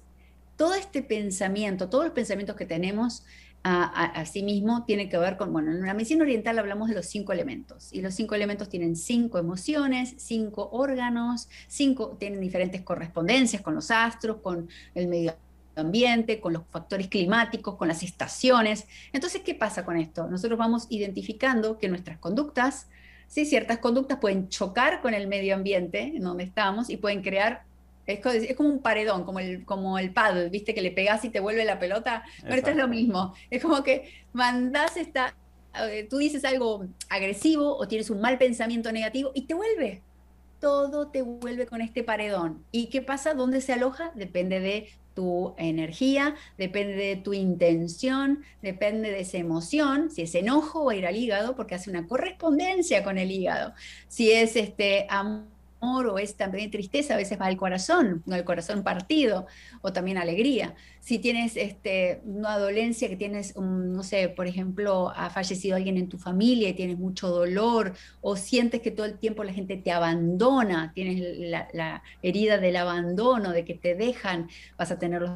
todo 0.55 0.75
este 0.75 1.01
pensamiento, 1.01 1.89
todos 1.89 2.05
los 2.05 2.13
pensamientos 2.13 2.55
que 2.55 2.65
tenemos, 2.65 3.25
a, 3.63 4.23
mismo 4.43 4.83
tiene 4.83 5.07
que 5.07 5.17
ver 5.17 5.37
con, 5.37 5.53
bueno, 5.53 5.71
en 5.71 5.81
la 5.81 5.93
medicina 5.93 6.23
oriental 6.23 6.59
hablamos 6.59 6.89
de 6.89 6.95
los 6.95 7.05
cinco 7.05 7.31
elementos 7.31 7.93
y 7.93 8.01
los 8.01 8.13
cinco 8.13 8.35
elementos 8.35 8.67
tienen 8.67 8.95
cinco 8.95 9.37
emociones, 9.37 10.15
cinco 10.17 10.69
órganos, 10.73 11.47
cinco, 11.67 12.17
tienen 12.19 12.41
diferentes 12.41 12.81
correspondencias 12.81 13.61
con 13.61 13.75
los 13.75 13.89
astros, 13.89 14.37
con 14.41 14.67
el 14.95 15.07
medio 15.07 15.35
ambiente, 15.75 16.39
con 16.39 16.53
los 16.53 16.63
factores 16.69 17.07
climáticos, 17.07 17.75
con 17.75 17.87
las 17.87 18.03
estaciones. 18.03 18.85
Entonces, 19.13 19.41
¿qué 19.43 19.55
pasa 19.55 19.85
con 19.85 19.97
esto? 19.97 20.27
Nosotros 20.27 20.59
vamos 20.59 20.85
identificando 20.89 21.77
que 21.77 21.87
nuestras 21.87 22.17
conductas, 22.17 22.87
sí, 23.27 23.45
ciertas 23.45 23.79
conductas 23.79 24.19
pueden 24.19 24.49
chocar 24.49 25.01
con 25.01 25.13
el 25.13 25.27
medio 25.27 25.55
ambiente 25.55 26.11
en 26.15 26.21
donde 26.23 26.43
estamos 26.43 26.89
y 26.89 26.97
pueden 26.97 27.21
crear 27.21 27.63
es, 28.05 28.55
como 28.55 28.69
un 28.69 28.81
paredón, 28.81 29.23
como 29.23 29.39
el, 29.39 29.65
como 29.65 29.97
el 29.97 30.11
paddle, 30.11 30.49
¿viste? 30.49 30.73
Que 30.73 30.81
le 30.81 30.91
pegas 30.91 31.23
y 31.25 31.29
te 31.29 31.39
vuelve 31.39 31.65
la 31.65 31.79
pelota. 31.79 32.23
Pero 32.41 32.55
esto 32.55 32.69
es 32.71 32.77
lo 32.77 32.87
mismo. 32.87 33.33
Es 33.49 33.61
como 33.61 33.83
que 33.83 34.11
mandás 34.33 34.97
esta. 34.97 35.35
Eh, 35.89 36.07
tú 36.09 36.17
dices 36.17 36.45
algo 36.45 36.85
agresivo 37.09 37.75
o 37.77 37.87
tienes 37.87 38.09
un 38.09 38.21
mal 38.21 38.37
pensamiento 38.37 38.91
negativo 38.91 39.31
y 39.33 39.43
te 39.43 39.53
vuelve. 39.53 40.01
todo 40.59 41.09
te 41.09 41.21
vuelve 41.21 41.65
con 41.65 41.81
este 41.81 42.03
paredón. 42.03 42.63
¿Y 42.71 42.87
qué 42.87 43.01
pasa? 43.01 43.33
¿Dónde 43.33 43.61
se 43.61 43.73
aloja? 43.73 44.11
Depende 44.15 44.59
de 44.59 44.89
tu 45.13 45.53
energía, 45.57 46.35
depende 46.57 46.95
de 46.95 47.15
tu 47.17 47.33
intención, 47.33 48.43
depende 48.61 49.11
de 49.11 49.21
esa 49.21 49.37
emoción. 49.37 50.09
Si 50.09 50.23
es 50.23 50.35
enojo, 50.35 50.85
va 50.85 50.93
a 50.93 50.95
ir 50.95 51.05
al 51.05 51.15
hígado 51.15 51.55
porque 51.55 51.75
hace 51.75 51.89
una 51.89 52.07
correspondencia 52.07 53.03
con 53.03 53.17
el 53.17 53.31
hígado. 53.31 53.73
Si 54.07 54.31
es 54.31 54.55
este 54.55 55.05
amor, 55.09 55.52
o 55.83 56.17
es 56.17 56.35
también 56.35 56.71
tristeza, 56.71 57.13
a 57.13 57.17
veces 57.17 57.39
va 57.39 57.45
al 57.47 57.57
corazón, 57.57 58.23
no 58.25 58.35
el 58.35 58.43
corazón 58.43 58.83
partido, 58.83 59.47
o 59.81 59.91
también 59.91 60.17
alegría. 60.17 60.75
Si 61.01 61.19
tienes 61.19 61.57
este, 61.57 62.21
una 62.23 62.57
dolencia 62.57 63.09
que 63.09 63.17
tienes, 63.17 63.55
no 63.57 64.03
sé, 64.03 64.29
por 64.29 64.47
ejemplo, 64.47 65.11
ha 65.15 65.29
fallecido 65.29 65.75
alguien 65.75 65.97
en 65.97 66.07
tu 66.07 66.17
familia 66.17 66.69
y 66.69 66.73
tienes 66.73 66.97
mucho 66.97 67.27
dolor, 67.27 67.93
o 68.21 68.35
sientes 68.37 68.81
que 68.81 68.91
todo 68.91 69.05
el 69.05 69.19
tiempo 69.19 69.43
la 69.43 69.53
gente 69.53 69.75
te 69.75 69.91
abandona, 69.91 70.93
tienes 70.93 71.19
la, 71.49 71.67
la 71.73 72.03
herida 72.21 72.57
del 72.57 72.77
abandono, 72.77 73.51
de 73.51 73.65
que 73.65 73.73
te 73.73 73.95
dejan, 73.95 74.49
vas 74.77 74.91
a 74.91 74.99
tener 74.99 75.21
los 75.21 75.31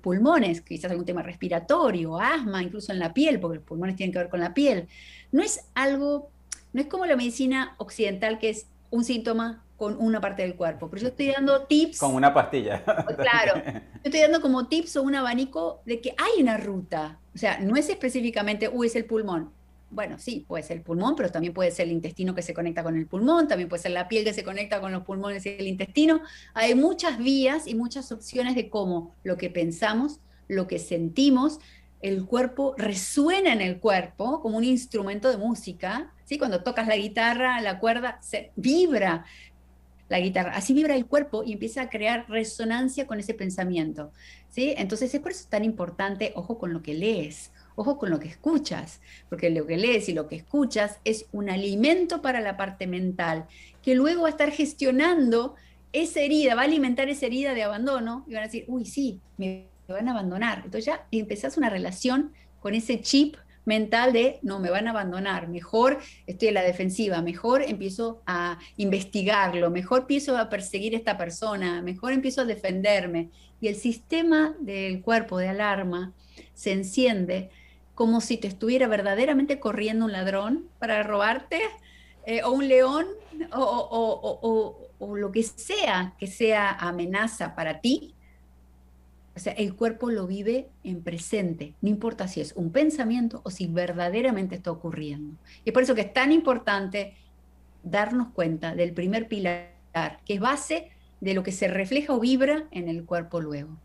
pulmones, 0.00 0.62
quizás 0.62 0.90
algún 0.90 1.06
tema 1.06 1.22
respiratorio, 1.22 2.18
asma, 2.18 2.62
incluso 2.62 2.92
en 2.92 2.98
la 2.98 3.14
piel, 3.14 3.38
porque 3.38 3.56
los 3.56 3.64
pulmones 3.64 3.96
tienen 3.96 4.12
que 4.12 4.18
ver 4.18 4.28
con 4.28 4.40
la 4.40 4.54
piel. 4.54 4.88
No 5.30 5.42
es 5.42 5.68
algo, 5.74 6.30
no 6.72 6.80
es 6.80 6.88
como 6.88 7.06
la 7.06 7.14
medicina 7.14 7.74
occidental 7.78 8.38
que 8.38 8.50
es 8.50 8.66
un 8.90 9.04
síntoma, 9.04 9.64
con 9.82 9.96
una 9.98 10.20
parte 10.20 10.42
del 10.42 10.54
cuerpo. 10.54 10.88
Pero 10.88 11.02
yo 11.02 11.08
estoy 11.08 11.32
dando 11.32 11.62
tips. 11.64 11.98
Con 11.98 12.14
una 12.14 12.32
pastilla. 12.32 12.84
Claro. 13.16 13.60
Yo 13.64 14.00
estoy 14.04 14.20
dando 14.20 14.40
como 14.40 14.68
tips 14.68 14.96
o 14.96 15.02
un 15.02 15.16
abanico 15.16 15.82
de 15.84 16.00
que 16.00 16.14
hay 16.16 16.40
una 16.40 16.56
ruta. 16.56 17.18
O 17.34 17.38
sea, 17.38 17.58
no 17.58 17.74
es 17.74 17.88
específicamente, 17.88 18.68
uy, 18.68 18.86
es 18.86 18.94
el 18.94 19.06
pulmón. 19.06 19.50
Bueno, 19.90 20.20
sí, 20.20 20.44
puede 20.46 20.62
ser 20.62 20.76
el 20.76 20.82
pulmón, 20.84 21.16
pero 21.16 21.32
también 21.32 21.52
puede 21.52 21.72
ser 21.72 21.86
el 21.86 21.92
intestino 21.92 22.32
que 22.32 22.42
se 22.42 22.54
conecta 22.54 22.84
con 22.84 22.96
el 22.96 23.08
pulmón, 23.08 23.48
también 23.48 23.68
puede 23.68 23.82
ser 23.82 23.90
la 23.90 24.06
piel 24.06 24.22
que 24.22 24.32
se 24.32 24.44
conecta 24.44 24.80
con 24.80 24.92
los 24.92 25.02
pulmones 25.02 25.44
y 25.46 25.48
el 25.48 25.66
intestino. 25.66 26.20
Hay 26.54 26.76
muchas 26.76 27.18
vías 27.18 27.66
y 27.66 27.74
muchas 27.74 28.12
opciones 28.12 28.54
de 28.54 28.70
cómo 28.70 29.16
lo 29.24 29.36
que 29.36 29.50
pensamos, 29.50 30.20
lo 30.46 30.68
que 30.68 30.78
sentimos, 30.78 31.58
el 32.02 32.24
cuerpo 32.24 32.76
resuena 32.78 33.52
en 33.52 33.60
el 33.60 33.80
cuerpo 33.80 34.40
como 34.42 34.58
un 34.58 34.64
instrumento 34.64 35.28
de 35.28 35.38
música. 35.38 36.12
¿sí? 36.24 36.38
Cuando 36.38 36.62
tocas 36.62 36.86
la 36.86 36.96
guitarra, 36.96 37.60
la 37.60 37.78
cuerda 37.78 38.18
se 38.20 38.52
vibra 38.54 39.24
la 40.12 40.20
guitarra. 40.20 40.54
Así 40.54 40.74
vibra 40.74 40.94
el 40.94 41.06
cuerpo 41.06 41.42
y 41.42 41.54
empieza 41.54 41.80
a 41.80 41.88
crear 41.88 42.26
resonancia 42.28 43.06
con 43.06 43.18
ese 43.18 43.32
pensamiento. 43.32 44.12
¿sí? 44.50 44.74
Entonces 44.76 45.14
es 45.14 45.20
por 45.22 45.32
eso 45.32 45.46
tan 45.48 45.64
importante, 45.64 46.32
ojo 46.34 46.58
con 46.58 46.74
lo 46.74 46.82
que 46.82 46.92
lees, 46.92 47.50
ojo 47.76 47.98
con 47.98 48.10
lo 48.10 48.20
que 48.20 48.28
escuchas, 48.28 49.00
porque 49.30 49.48
lo 49.48 49.66
que 49.66 49.78
lees 49.78 50.10
y 50.10 50.12
lo 50.12 50.28
que 50.28 50.36
escuchas 50.36 50.98
es 51.04 51.24
un 51.32 51.48
alimento 51.48 52.20
para 52.20 52.42
la 52.42 52.58
parte 52.58 52.86
mental, 52.86 53.46
que 53.80 53.94
luego 53.94 54.22
va 54.22 54.28
a 54.28 54.32
estar 54.32 54.50
gestionando 54.50 55.54
esa 55.94 56.20
herida, 56.20 56.54
va 56.54 56.60
a 56.60 56.64
alimentar 56.64 57.08
esa 57.08 57.24
herida 57.24 57.54
de 57.54 57.62
abandono 57.62 58.26
y 58.28 58.34
van 58.34 58.42
a 58.42 58.46
decir, 58.46 58.66
uy, 58.68 58.84
sí, 58.84 59.18
me 59.38 59.68
van 59.88 60.08
a 60.08 60.10
abandonar. 60.10 60.58
Entonces 60.58 60.84
ya 60.84 61.06
empezás 61.10 61.56
una 61.56 61.70
relación 61.70 62.32
con 62.60 62.74
ese 62.74 63.00
chip 63.00 63.36
mental 63.64 64.12
de 64.12 64.38
no, 64.42 64.58
me 64.58 64.70
van 64.70 64.86
a 64.86 64.90
abandonar, 64.90 65.48
mejor 65.48 65.98
estoy 66.26 66.48
en 66.48 66.54
la 66.54 66.62
defensiva, 66.62 67.22
mejor 67.22 67.62
empiezo 67.62 68.22
a 68.26 68.58
investigarlo, 68.76 69.70
mejor 69.70 70.02
empiezo 70.02 70.36
a 70.36 70.48
perseguir 70.48 70.94
a 70.94 70.98
esta 70.98 71.16
persona, 71.16 71.82
mejor 71.82 72.12
empiezo 72.12 72.42
a 72.42 72.44
defenderme. 72.44 73.30
Y 73.60 73.68
el 73.68 73.76
sistema 73.76 74.56
del 74.58 75.02
cuerpo 75.02 75.38
de 75.38 75.48
alarma 75.48 76.12
se 76.54 76.72
enciende 76.72 77.50
como 77.94 78.20
si 78.20 78.36
te 78.36 78.48
estuviera 78.48 78.88
verdaderamente 78.88 79.60
corriendo 79.60 80.06
un 80.06 80.12
ladrón 80.12 80.68
para 80.78 81.02
robarte, 81.02 81.60
eh, 82.26 82.42
o 82.42 82.50
un 82.50 82.68
león, 82.68 83.06
o, 83.52 84.88
o 84.98 85.16
lo 85.16 85.32
que 85.32 85.42
sea 85.42 86.14
que 86.18 86.26
sea 86.26 86.70
amenaza 86.70 87.54
para 87.54 87.80
ti, 87.80 88.14
o 89.34 89.38
sea, 89.38 89.54
el 89.54 89.74
cuerpo 89.74 90.10
lo 90.10 90.26
vive 90.26 90.68
en 90.84 91.02
presente, 91.02 91.74
no 91.80 91.88
importa 91.88 92.28
si 92.28 92.40
es 92.40 92.52
un 92.54 92.70
pensamiento 92.70 93.40
o 93.44 93.50
si 93.50 93.66
verdaderamente 93.66 94.54
está 94.56 94.70
ocurriendo. 94.70 95.36
Y 95.64 95.70
es 95.70 95.72
por 95.72 95.82
eso 95.82 95.94
que 95.94 96.02
es 96.02 96.12
tan 96.12 96.32
importante 96.32 97.14
darnos 97.82 98.28
cuenta 98.28 98.74
del 98.74 98.92
primer 98.92 99.28
pilar, 99.28 99.70
que 100.24 100.34
es 100.34 100.40
base 100.40 100.90
de 101.20 101.34
lo 101.34 101.42
que 101.42 101.52
se 101.52 101.68
refleja 101.68 102.14
o 102.14 102.20
vibra 102.20 102.64
en 102.70 102.88
el 102.88 103.04
cuerpo 103.04 103.40
luego. 103.40 103.78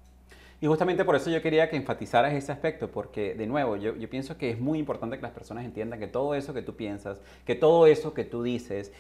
Y 0.59 0.65
justamente 0.65 1.05
por 1.05 1.15
eso 1.15 1.29
yo 1.29 1.39
quería 1.39 1.69
que 1.69 1.75
enfatizaras 1.75 2.33
ese 2.33 2.51
aspecto, 2.51 2.89
porque 2.89 3.35
de 3.35 3.45
nuevo, 3.45 3.75
yo, 3.75 3.93
pienso 4.09 4.39
que 4.39 4.49
es 4.49 4.59
muy 4.59 4.79
importante 4.79 5.15
que 5.15 5.21
las 5.21 5.31
personas 5.31 5.65
entiendan 5.65 5.99
que 5.99 6.07
todo 6.07 6.33
eso 6.33 6.51
que 6.51 6.63
tú 6.63 6.75
piensas, 6.75 7.21
que 7.45 7.53
todo 7.53 7.85
eso 7.85 8.15
que 8.15 8.23
tú 8.23 8.41
dices, 8.41 8.91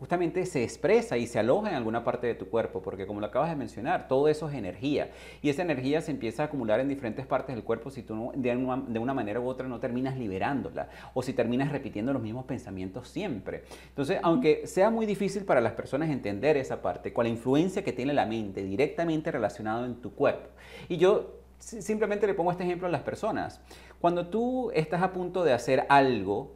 justamente 0.00 0.44
se 0.46 0.64
expresa 0.64 1.16
y 1.16 1.28
se 1.28 1.38
aloja 1.38 1.68
en 1.68 1.76
alguna 1.76 2.02
parte 2.02 2.26
de 2.26 2.34
tu 2.34 2.48
cuerpo, 2.48 2.82
porque 2.82 3.06
como 3.06 3.20
lo 3.20 3.26
acabas 3.26 3.50
de 3.50 3.54
mencionar, 3.54 4.08
todo 4.08 4.26
eso 4.26 4.48
es 4.48 4.56
energía. 4.56 5.12
Y 5.42 5.48
esa 5.48 5.62
energía 5.62 6.00
se 6.00 6.10
empieza 6.10 6.42
a 6.42 6.46
acumular 6.46 6.80
en 6.80 6.88
diferentes 6.88 7.24
partes 7.24 7.54
del 7.54 7.62
cuerpo 7.62 7.92
si 7.92 8.02
tú 8.02 8.32
de, 8.34 8.56
una, 8.56 8.82
de 8.88 8.98
una 8.98 9.14
manera 9.14 9.38
u 9.38 9.46
otra 9.46 9.68
no 9.68 9.78
terminas 9.78 10.18
liberándola, 10.18 10.88
o 11.14 11.22
si 11.22 11.32
terminas 11.32 11.70
repitiendo 11.70 12.12
los 12.12 12.22
mismos 12.22 12.46
pensamientos 12.46 13.08
siempre. 13.08 13.62
Entonces, 13.90 14.18
aunque 14.24 14.66
sea 14.66 14.90
muy 14.90 15.06
difícil 15.06 15.44
para 15.44 15.60
las 15.60 15.74
personas 15.74 16.10
entender 16.10 16.56
esa 16.56 16.82
parte, 16.82 17.12
con 17.12 17.26
la 17.26 17.30
influencia 17.30 17.84
que 17.84 17.92
tiene 17.92 18.12
la 18.12 18.26
mente 18.26 18.64
directamente 18.64 19.30
relacionado 19.30 19.84
en 19.84 19.94
tu 20.02 20.12
cuerpo, 20.12 20.48
y 20.88 20.95
yo 20.96 21.36
simplemente 21.58 22.26
le 22.26 22.34
pongo 22.34 22.50
este 22.50 22.64
ejemplo 22.64 22.86
a 22.86 22.90
las 22.90 23.02
personas. 23.02 23.60
Cuando 24.00 24.28
tú 24.28 24.70
estás 24.74 25.02
a 25.02 25.12
punto 25.12 25.44
de 25.44 25.52
hacer 25.52 25.86
algo, 25.88 26.52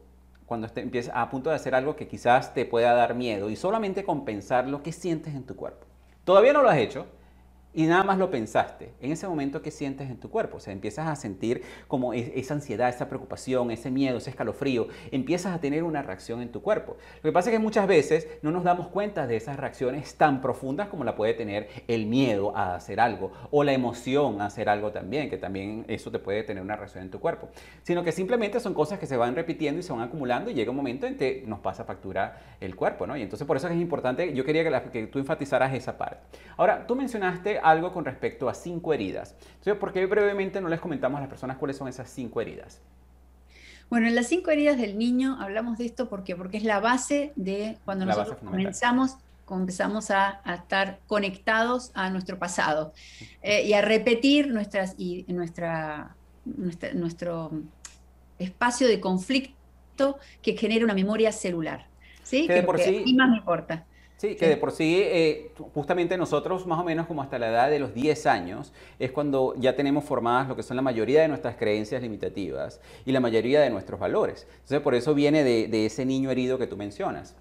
cuando 0.46 0.68
empiezas 0.74 1.14
a 1.16 1.30
punto 1.30 1.50
de 1.50 1.56
hacer 1.56 1.74
algo 1.74 1.96
que 1.96 2.08
quizás 2.08 2.54
te 2.54 2.64
pueda 2.64 2.92
dar 2.92 3.14
miedo 3.14 3.50
y 3.50 3.56
solamente 3.56 4.04
con 4.04 4.24
pensar 4.24 4.66
lo 4.68 4.82
que 4.82 4.92
sientes 4.92 5.34
en 5.34 5.44
tu 5.44 5.56
cuerpo. 5.56 5.86
Todavía 6.24 6.52
no 6.52 6.62
lo 6.62 6.68
has 6.68 6.78
hecho, 6.78 7.06
y 7.72 7.84
nada 7.86 8.02
más 8.02 8.18
lo 8.18 8.30
pensaste, 8.30 8.90
en 9.00 9.12
ese 9.12 9.28
momento 9.28 9.62
¿qué 9.62 9.70
sientes 9.70 10.10
en 10.10 10.18
tu 10.18 10.28
cuerpo? 10.28 10.56
O 10.56 10.60
sea, 10.60 10.72
empiezas 10.72 11.06
a 11.06 11.14
sentir 11.14 11.62
como 11.86 12.12
esa 12.12 12.54
ansiedad, 12.54 12.88
esa 12.88 13.08
preocupación, 13.08 13.70
ese 13.70 13.90
miedo, 13.90 14.18
ese 14.18 14.30
escalofrío, 14.30 14.88
empiezas 15.12 15.54
a 15.54 15.60
tener 15.60 15.84
una 15.84 16.02
reacción 16.02 16.42
en 16.42 16.50
tu 16.50 16.62
cuerpo. 16.62 16.96
Lo 17.16 17.28
que 17.28 17.32
pasa 17.32 17.50
es 17.50 17.56
que 17.56 17.62
muchas 17.62 17.86
veces 17.86 18.26
no 18.42 18.50
nos 18.50 18.64
damos 18.64 18.88
cuenta 18.88 19.26
de 19.26 19.36
esas 19.36 19.56
reacciones 19.56 20.16
tan 20.16 20.40
profundas 20.40 20.88
como 20.88 21.04
la 21.04 21.14
puede 21.14 21.34
tener 21.34 21.68
el 21.86 22.06
miedo 22.06 22.56
a 22.56 22.74
hacer 22.74 22.98
algo 22.98 23.30
o 23.50 23.62
la 23.62 23.72
emoción 23.72 24.40
a 24.40 24.46
hacer 24.46 24.68
algo 24.68 24.90
también, 24.90 25.30
que 25.30 25.38
también 25.38 25.84
eso 25.86 26.10
te 26.10 26.18
puede 26.18 26.42
tener 26.42 26.62
una 26.62 26.74
reacción 26.74 27.04
en 27.04 27.10
tu 27.10 27.20
cuerpo, 27.20 27.50
sino 27.82 28.02
que 28.02 28.10
simplemente 28.10 28.58
son 28.58 28.74
cosas 28.74 28.98
que 28.98 29.06
se 29.06 29.16
van 29.16 29.36
repitiendo 29.36 29.78
y 29.78 29.82
se 29.82 29.92
van 29.92 30.02
acumulando 30.02 30.50
y 30.50 30.54
llega 30.54 30.70
un 30.70 30.76
momento 30.76 31.06
en 31.06 31.16
que 31.16 31.44
nos 31.46 31.60
pasa 31.60 31.84
factura 31.84 32.56
el 32.60 32.74
cuerpo, 32.74 33.06
¿no? 33.06 33.16
Y 33.16 33.22
entonces 33.22 33.46
por 33.46 33.56
eso 33.56 33.68
es 33.68 33.80
importante, 33.80 34.32
yo 34.34 34.44
quería 34.44 34.64
que, 34.64 34.90
que 34.90 35.06
tú 35.06 35.20
enfatizaras 35.20 35.72
esa 35.72 35.96
parte. 35.96 36.18
Ahora, 36.56 36.86
tú 36.86 36.96
mencionaste 36.96 37.59
algo 37.62 37.92
con 37.92 38.04
respecto 38.04 38.48
a 38.48 38.54
cinco 38.54 38.92
heridas. 38.92 39.34
Entonces, 39.58 39.76
¿por 39.76 39.92
qué 39.92 40.06
brevemente 40.06 40.60
no 40.60 40.68
les 40.68 40.80
comentamos 40.80 41.18
a 41.18 41.20
las 41.22 41.30
personas 41.30 41.56
cuáles 41.56 41.76
son 41.76 41.88
esas 41.88 42.10
cinco 42.10 42.40
heridas? 42.40 42.80
Bueno, 43.90 44.06
en 44.06 44.14
las 44.14 44.28
cinco 44.28 44.50
heridas 44.50 44.78
del 44.78 44.96
niño 44.96 45.36
hablamos 45.40 45.78
de 45.78 45.86
esto 45.86 46.08
porque, 46.08 46.36
porque 46.36 46.58
es 46.58 46.64
la 46.64 46.78
base 46.78 47.32
de 47.34 47.76
cuando 47.84 48.06
nosotros 48.06 48.38
comenzamos, 48.38 49.16
comenzamos 49.44 50.12
a, 50.12 50.40
estar 50.46 51.00
conectados 51.08 51.90
a 51.94 52.08
nuestro 52.10 52.38
pasado 52.38 52.92
eh, 53.42 53.64
y 53.64 53.72
a 53.72 53.82
repetir 53.82 54.48
nuestras, 54.48 54.94
y 54.96 55.24
nuestra, 55.28 56.14
nuestro 56.44 57.50
espacio 58.38 58.86
de 58.86 59.00
conflicto 59.00 60.18
que 60.40 60.56
genera 60.56 60.84
una 60.84 60.94
memoria 60.94 61.32
celular. 61.32 61.86
¿sí? 62.22 62.46
Que, 62.46 62.62
por 62.62 62.78
sí, 62.78 63.12
más 63.14 63.28
me 63.28 63.38
importa. 63.38 63.86
Sí, 64.20 64.34
que 64.34 64.48
de 64.48 64.58
por 64.58 64.70
sí, 64.70 65.00
eh, 65.02 65.50
justamente 65.72 66.18
nosotros 66.18 66.66
más 66.66 66.78
o 66.78 66.84
menos 66.84 67.06
como 67.06 67.22
hasta 67.22 67.38
la 67.38 67.48
edad 67.48 67.70
de 67.70 67.78
los 67.78 67.94
10 67.94 68.26
años 68.26 68.70
es 68.98 69.12
cuando 69.12 69.54
ya 69.56 69.76
tenemos 69.76 70.04
formadas 70.04 70.46
lo 70.46 70.56
que 70.56 70.62
son 70.62 70.76
la 70.76 70.82
mayoría 70.82 71.22
de 71.22 71.28
nuestras 71.28 71.56
creencias 71.56 72.02
limitativas 72.02 72.82
y 73.06 73.12
la 73.12 73.20
mayoría 73.20 73.62
de 73.62 73.70
nuestros 73.70 73.98
valores. 73.98 74.46
Entonces 74.56 74.80
por 74.80 74.94
eso 74.94 75.14
viene 75.14 75.42
de, 75.42 75.86
ese 75.86 76.04
niño 76.04 76.30
herido 76.30 76.58
que 76.58 76.66
tú 76.66 76.76
mencionas. 76.76 77.34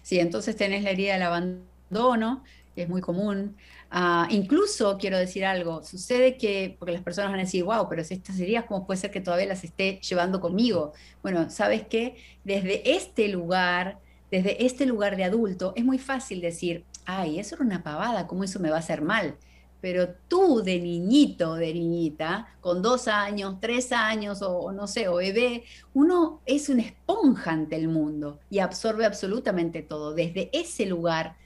Sí, 0.00 0.18
entonces 0.18 0.56
tenés 0.56 0.84
la 0.84 0.92
herida 0.92 1.12
del 1.12 1.22
abandono, 1.24 2.42
que 2.74 2.84
es 2.84 2.88
muy 2.88 3.02
común. 3.02 3.54
Ah, 3.90 4.26
incluso 4.30 4.96
quiero 4.96 5.18
decir 5.18 5.44
algo, 5.44 5.84
sucede 5.84 6.38
que, 6.38 6.76
porque 6.78 6.92
las 6.92 7.02
personas 7.02 7.30
van 7.30 7.40
a 7.40 7.42
decir, 7.42 7.62
wow, 7.62 7.90
pero 7.90 8.00
estas 8.00 8.40
heridas, 8.40 8.64
¿cómo 8.64 8.86
puede 8.86 8.98
ser 8.98 9.10
que 9.10 9.20
todavía 9.20 9.48
las 9.48 9.64
esté 9.64 10.00
llevando 10.00 10.40
conmigo? 10.40 10.94
Bueno, 11.22 11.50
¿sabes 11.50 11.86
qué? 11.86 12.16
Desde 12.42 12.96
este 12.96 13.28
lugar 13.28 13.98
desde 14.36 14.66
este 14.66 14.84
lugar 14.84 15.16
de 15.16 15.24
adulto, 15.24 15.72
es 15.76 15.84
muy 15.84 15.98
fácil 15.98 16.42
decir, 16.42 16.84
ay, 17.06 17.38
eso 17.38 17.54
era 17.54 17.64
una 17.64 17.82
pavada, 17.82 18.26
¿cómo 18.26 18.44
eso 18.44 18.60
me 18.60 18.68
va 18.68 18.76
a 18.76 18.80
hacer 18.80 19.00
mal? 19.00 19.36
Pero 19.80 20.08
tú 20.28 20.62
de 20.62 20.78
niñito, 20.78 21.54
de 21.54 21.72
niñita, 21.72 22.46
con 22.60 22.82
dos 22.82 23.08
años, 23.08 23.56
tres 23.60 23.92
años 23.92 24.42
o, 24.42 24.72
no 24.72 24.88
sé, 24.88 25.08
o 25.08 25.16
bebé, 25.16 25.64
uno 25.94 26.42
es 26.44 26.68
una 26.68 26.82
esponja 26.82 27.52
ante 27.52 27.76
el 27.76 27.88
mundo 27.88 28.38
y 28.50 28.58
absorbe 28.58 29.06
absolutamente 29.06 29.80
todo. 29.80 30.12
Desde 30.12 30.50
ese 30.52 30.84
lugar 30.84 31.36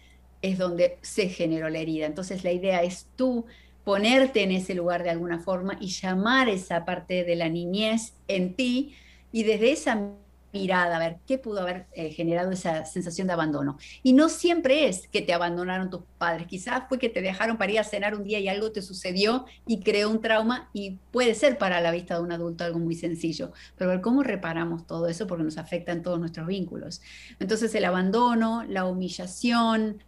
es 0.43 0.59
donde 0.59 0.99
se 1.01 1.29
generó 1.29 1.69
la 1.69 1.79
herida. 1.79 2.07
Entonces 2.07 2.43
la 2.43 2.51
idea 2.51 2.83
es 2.83 3.07
tú 3.15 3.47
ponerte 3.85 4.43
en 4.43 4.51
ese 4.51 4.75
lugar 4.75 5.05
de 5.05 5.11
alguna 5.11 5.39
forma 5.39 5.77
y 5.81 5.89
llamar 5.89 6.49
esa 6.49 6.85
parte 6.85 7.23
de 7.23 7.37
la 7.37 7.49
niñez 7.49 8.15
en 8.27 8.55
ti 8.55 8.97
y 9.31 9.45
desde 9.45 9.71
esa 9.71 10.11
mirada, 10.53 10.97
a 10.97 10.99
ver 10.99 11.19
qué 11.27 11.39
pudo 11.39 11.61
haber 11.61 11.87
eh, 11.93 12.11
generado 12.11 12.51
esa 12.51 12.85
sensación 12.85 13.27
de 13.27 13.33
abandono. 13.33 13.79
Y 14.03 14.13
no 14.13 14.29
siempre 14.29 14.89
es 14.89 15.09
que 15.09 15.23
te 15.23 15.33
abandonaron 15.33 15.91
tus 15.91 16.03
padres, 16.19 16.47
quizás 16.47 16.85
fue 16.89 16.99
que 16.99 17.09
te 17.09 17.23
dejaron 17.23 17.57
para 17.57 17.73
ir 17.73 17.79
a 17.79 17.85
cenar 17.85 18.15
un 18.15 18.25
día 18.25 18.39
y 18.39 18.49
algo 18.49 18.73
te 18.73 18.83
sucedió 18.83 19.47
y 19.67 19.81
creó 19.81 20.11
un 20.11 20.21
trauma 20.21 20.69
y 20.73 20.99
puede 21.11 21.35
ser 21.35 21.59
para 21.59 21.81
la 21.81 21.91
vista 21.91 22.15
de 22.15 22.23
un 22.23 22.33
adulto 22.33 22.65
algo 22.65 22.79
muy 22.79 22.95
sencillo, 22.95 23.53
pero 23.77 23.91
ver 23.91 24.01
cómo 24.01 24.23
reparamos 24.23 24.87
todo 24.87 25.09
eso 25.09 25.27
porque 25.27 25.45
nos 25.45 25.59
afecta 25.59 25.93
en 25.93 26.03
todos 26.03 26.19
nuestros 26.19 26.47
vínculos. 26.47 27.01
Entonces 27.39 27.75
el 27.75 27.85
abandono, 27.85 28.65
la 28.69 28.85
humillación, 28.85 30.03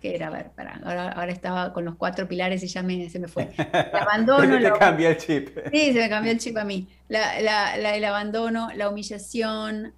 ¿Qué 0.00 0.14
era? 0.14 0.28
A 0.28 0.30
ver, 0.30 0.50
para, 0.54 0.76
ahora, 0.84 1.32
estaba 1.32 1.72
con 1.72 1.84
los 1.84 1.96
cuatro 1.96 2.28
pilares 2.28 2.62
y 2.62 2.68
ya 2.68 2.82
me, 2.82 3.10
se 3.10 3.18
me 3.18 3.26
fue. 3.26 3.48
El 3.56 3.96
abandono. 4.00 4.58
te 4.60 4.78
cambió 4.78 5.08
el 5.08 5.16
chip. 5.16 5.48
Sí, 5.72 5.92
se 5.92 5.98
me 5.98 6.08
cambió 6.08 6.30
el 6.30 6.38
chip 6.38 6.56
a 6.56 6.64
mí. 6.64 6.86
La, 7.10 7.74
el 7.74 8.04
abandono, 8.04 8.70
la 8.76 8.88
humillación, 8.88 9.94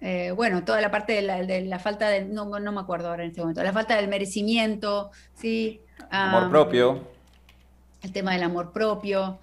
eh, 0.00 0.30
bueno, 0.30 0.64
toda 0.64 0.80
la 0.80 0.92
parte 0.92 1.12
de 1.12 1.66
la, 1.66 1.78
falta 1.80 2.08
de, 2.08 2.24
no, 2.24 2.46
no, 2.60 2.72
me 2.72 2.80
acuerdo 2.80 3.08
ahora 3.08 3.24
en 3.24 3.30
este 3.30 3.40
momento, 3.40 3.60
la 3.62 3.72
falta 3.72 3.96
del 3.96 4.06
merecimiento, 4.06 5.10
¿sí? 5.34 5.80
amor 6.08 6.50
propio. 6.50 7.00
El 8.00 8.12
tema 8.12 8.32
del 8.32 8.44
amor 8.44 8.72
propio. 8.72 9.40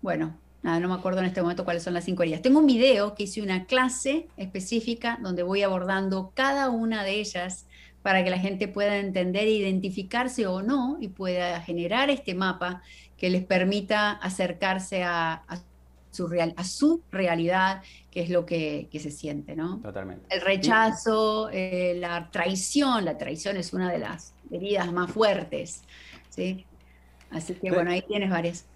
bueno, 0.00 0.38
no 0.62 0.88
me 0.88 0.94
acuerdo 0.94 1.18
en 1.20 1.26
este 1.26 1.42
momento 1.42 1.64
cuáles 1.64 1.82
son 1.82 1.94
las 1.94 2.04
cinco 2.04 2.22
heridas. 2.22 2.40
Tengo 2.40 2.60
un 2.60 2.66
video 2.66 3.16
que 3.16 3.24
hice 3.24 3.42
una 3.42 3.66
clase 3.66 4.28
específica 4.36 5.18
donde 5.22 5.42
voy 5.42 5.62
abordando 5.62 6.30
cada 6.34 6.70
una 6.70 7.02
de 7.02 7.18
ellas 7.18 7.66
para 8.02 8.22
que 8.22 8.30
la 8.30 8.38
gente 8.38 8.68
pueda 8.68 8.98
entender 8.98 9.48
e 9.48 9.50
identificarse 9.50 10.46
o 10.46 10.62
no 10.62 10.96
y 11.00 11.08
pueda 11.08 11.60
generar 11.60 12.08
este 12.08 12.34
mapa 12.34 12.82
que 13.16 13.30
les 13.30 13.44
permita 13.44 14.12
acercarse 14.12 15.02
a, 15.02 15.42
su, 16.10 16.26
real, 16.28 16.54
a 16.56 16.64
su 16.64 17.02
realidad, 17.10 17.82
que 18.10 18.22
es 18.22 18.30
lo 18.30 18.46
que, 18.46 18.88
se 18.92 19.10
siente, 19.10 19.56
¿no? 19.56 19.78
Totalmente. 19.80 20.26
El 20.34 20.40
rechazo, 20.40 21.50
eh, 21.52 21.96
la 21.98 22.30
traición, 22.30 23.04
la 23.04 23.18
traición 23.18 23.56
es 23.56 23.72
una 23.72 23.90
de 23.90 23.98
las 23.98 24.34
heridas 24.50 24.92
más 24.92 25.10
fuertes, 25.10 25.82
¿sí? 26.30 26.64
Así 27.30 27.54
que 27.54 27.70
bueno, 27.70 27.90
ahí 27.90 28.02
tienes 28.02 28.30
varias. 28.30 28.66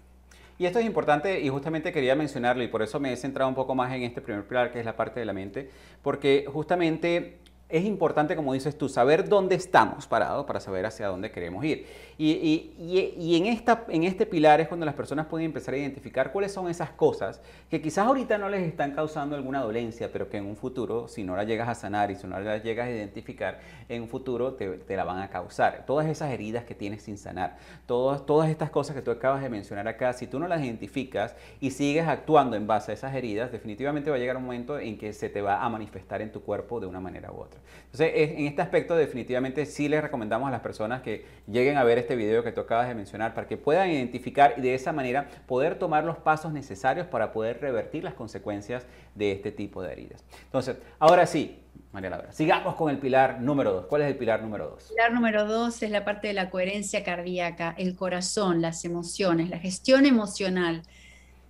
Y 0.61 0.65
esto 0.67 0.77
es 0.77 0.85
importante 0.85 1.39
y 1.41 1.49
justamente 1.49 1.91
quería 1.91 2.15
mencionarlo 2.15 2.61
y 2.61 2.67
por 2.67 2.83
eso 2.83 2.99
me 2.99 3.11
he 3.11 3.17
centrado 3.17 3.49
un 3.49 3.55
poco 3.55 3.73
más 3.73 3.91
en 3.93 4.03
este 4.03 4.21
primer 4.21 4.47
pilar 4.47 4.71
que 4.71 4.79
es 4.79 4.85
la 4.85 4.95
parte 4.95 5.19
de 5.19 5.25
la 5.25 5.33
mente, 5.33 5.71
porque 6.03 6.45
justamente 6.47 7.39
es 7.71 7.85
importante, 7.85 8.35
como 8.35 8.53
dices 8.53 8.77
tú, 8.77 8.89
saber 8.89 9.27
dónde 9.27 9.55
estamos 9.55 10.05
parados 10.05 10.45
para 10.45 10.59
saber 10.59 10.85
hacia 10.85 11.07
dónde 11.07 11.31
queremos 11.31 11.63
ir. 11.63 11.87
Y, 12.23 13.35
en, 13.35 13.47
esta, 13.47 13.85
en 13.89 14.03
este 14.03 14.27
pilar 14.27 14.61
es 14.61 14.67
cuando 14.67 14.85
las 14.85 14.93
personas 14.93 15.25
pueden 15.25 15.47
empezar 15.47 15.73
a 15.73 15.77
identificar 15.77 16.31
cuáles 16.31 16.51
son 16.51 16.69
esas 16.69 16.91
cosas 16.91 17.41
que 17.67 17.81
quizás 17.81 18.05
ahorita 18.05 18.37
no 18.37 18.47
les 18.47 18.61
están 18.61 18.91
causando 18.91 19.35
alguna 19.35 19.61
dolencia, 19.61 20.11
pero 20.13 20.29
que 20.29 20.37
en 20.37 20.45
un 20.45 20.55
futuro, 20.55 21.07
si 21.07 21.23
no 21.23 21.35
las 21.35 21.47
llegas 21.47 21.67
a 21.67 21.73
sanar 21.73 22.11
y 22.11 22.15
si 22.15 22.27
no 22.27 22.39
las 22.39 22.63
llegas 22.63 22.87
a 22.87 22.91
identificar, 22.91 23.59
en 23.89 24.03
un 24.03 24.07
futuro 24.07 24.53
te, 24.53 24.95
la 24.95 25.03
van 25.03 25.17
a 25.17 25.29
causar. 25.31 25.83
Todas 25.87 26.05
esas 26.05 26.29
heridas 26.31 26.63
que 26.63 26.75
tienes 26.75 27.01
sin 27.01 27.17
sanar, 27.17 27.57
todas, 27.87 28.23
todas 28.23 28.51
estas 28.51 28.69
cosas 28.69 28.95
que 28.95 29.01
tú 29.01 29.09
acabas 29.09 29.41
de 29.41 29.49
mencionar 29.49 29.87
acá, 29.87 30.13
si 30.13 30.27
tú 30.27 30.37
no 30.37 30.47
las 30.47 30.61
identificas 30.63 31.35
y 31.59 31.71
sigues 31.71 32.07
actuando 32.07 32.55
en 32.55 32.67
base 32.67 32.91
a 32.91 32.93
esas 32.93 33.15
heridas, 33.15 33.51
definitivamente 33.51 34.11
va 34.11 34.17
a 34.17 34.19
llegar 34.19 34.37
un 34.37 34.43
momento 34.43 34.77
en 34.77 34.95
que 34.99 35.13
se 35.13 35.29
te 35.29 35.41
va 35.41 35.63
a 35.63 35.69
manifestar 35.69 36.21
en 36.21 36.31
tu 36.31 36.43
cuerpo 36.43 36.79
de 36.79 36.85
una 36.85 36.99
manera 36.99 37.31
u 37.31 37.37
otra. 37.37 37.59
Entonces, 37.85 38.11
en 38.13 38.45
este 38.45 38.61
aspecto 38.61 38.95
definitivamente 38.95 39.65
sí 39.65 39.89
les 39.89 40.03
recomendamos 40.03 40.47
a 40.47 40.51
las 40.51 40.61
personas 40.61 41.01
que 41.01 41.25
lleguen 41.47 41.77
a 41.77 41.83
ver 41.83 41.97
este 41.97 42.10
video 42.15 42.43
que 42.43 42.51
tú 42.51 42.61
acabas 42.61 42.87
de 42.87 42.95
mencionar 42.95 43.33
para 43.33 43.47
que 43.47 43.57
puedan 43.57 43.89
identificar 43.89 44.55
y 44.57 44.61
de 44.61 44.73
esa 44.73 44.91
manera 44.91 45.29
poder 45.47 45.77
tomar 45.77 46.03
los 46.03 46.17
pasos 46.17 46.53
necesarios 46.53 47.07
para 47.07 47.31
poder 47.31 47.59
revertir 47.61 48.03
las 48.03 48.13
consecuencias 48.13 48.85
de 49.15 49.31
este 49.31 49.51
tipo 49.51 49.81
de 49.81 49.91
heridas. 49.91 50.23
Entonces, 50.45 50.77
ahora 50.99 51.25
sí, 51.25 51.59
María 51.91 52.09
Laura, 52.09 52.31
sigamos 52.31 52.75
con 52.75 52.89
el 52.89 52.97
pilar 52.97 53.41
número 53.41 53.73
dos. 53.73 53.85
¿Cuál 53.87 54.03
es 54.03 54.07
el 54.07 54.17
pilar 54.17 54.41
número 54.41 54.69
dos? 54.69 54.89
El 54.89 54.95
pilar 54.95 55.13
número 55.13 55.45
dos 55.45 55.83
es 55.83 55.91
la 55.91 56.05
parte 56.05 56.27
de 56.27 56.33
la 56.33 56.49
coherencia 56.49 57.03
cardíaca, 57.03 57.75
el 57.77 57.95
corazón, 57.95 58.61
las 58.61 58.85
emociones, 58.85 59.49
la 59.49 59.59
gestión 59.59 60.05
emocional. 60.05 60.83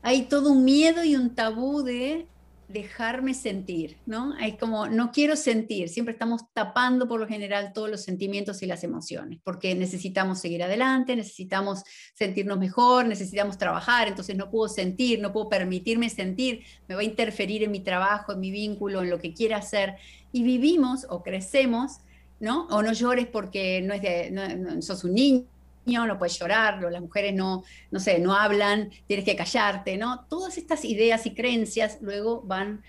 Hay 0.02 0.24
todo 0.24 0.52
un 0.52 0.66
miedo 0.66 1.04
y 1.04 1.16
un 1.16 1.36
tabú 1.36 1.84
de 1.84 2.26
dejarme 2.72 3.34
sentir, 3.34 3.98
¿no? 4.06 4.38
Es 4.38 4.58
como, 4.58 4.88
no 4.88 5.12
quiero 5.12 5.36
sentir, 5.36 5.90
siempre 5.90 6.14
estamos 6.14 6.42
tapando 6.54 7.08
por 7.08 7.20
lo 7.20 7.28
general 7.28 7.74
todos 7.74 7.90
los 7.90 8.02
sentimientos 8.02 8.62
y 8.62 8.66
las 8.66 8.84
emociones, 8.84 9.40
porque 9.44 9.76
necesitamos 9.76 10.40
seguir 10.40 10.64
adelante, 10.64 11.16
necesitamos 11.16 11.84
sentirnos 12.14 12.58
mejor, 12.60 13.06
necesitamos 13.06 13.58
trabajar, 13.58 14.08
entonces 14.08 14.36
no 14.36 14.50
puedo 14.50 14.68
sentir, 14.68 15.20
no 15.20 15.32
puedo 15.34 15.50
permitirme 15.50 16.10
sentir, 16.10 16.64
me 16.88 16.96
va 16.96 17.02
a 17.02 17.06
interferir 17.06 17.64
en 17.64 17.72
mi 17.72 17.82
trabajo, 17.82 18.34
en 18.34 18.40
mi 18.40 18.52
vínculo, 18.52 19.02
en 19.02 19.10
lo 19.10 19.20
que 19.20 19.34
quiera 19.34 19.58
hacer, 19.58 19.96
y 20.32 20.44
vivimos 20.44 21.06
o 21.10 21.24
crecemos, 21.24 22.00
¿no? 22.40 22.68
O 22.68 22.82
no 22.82 22.94
llores 22.94 23.28
porque 23.28 23.82
no 23.82 23.94
es 23.94 24.02
de, 24.02 24.32
no, 24.32 24.82
sos 24.82 25.04
un 25.04 25.14
niño, 25.14 25.46
no 25.86 26.18
puedes 26.18 26.38
llorar, 26.40 26.82
las 26.82 27.02
mujeres 27.02 27.34
no, 27.34 27.64
no 27.90 28.00
sé, 28.00 28.20
no 28.20 28.36
hablan, 28.36 28.90
tienes 29.08 29.26
que 29.26 29.36
callarte, 29.36 29.98
¿no? 29.98 30.26
Todas 30.30 30.58
estas 30.58 30.86
ideas 30.86 31.26
y 31.26 31.34
creencias 31.34 31.98
luego 32.02 32.42
van, 32.42 32.84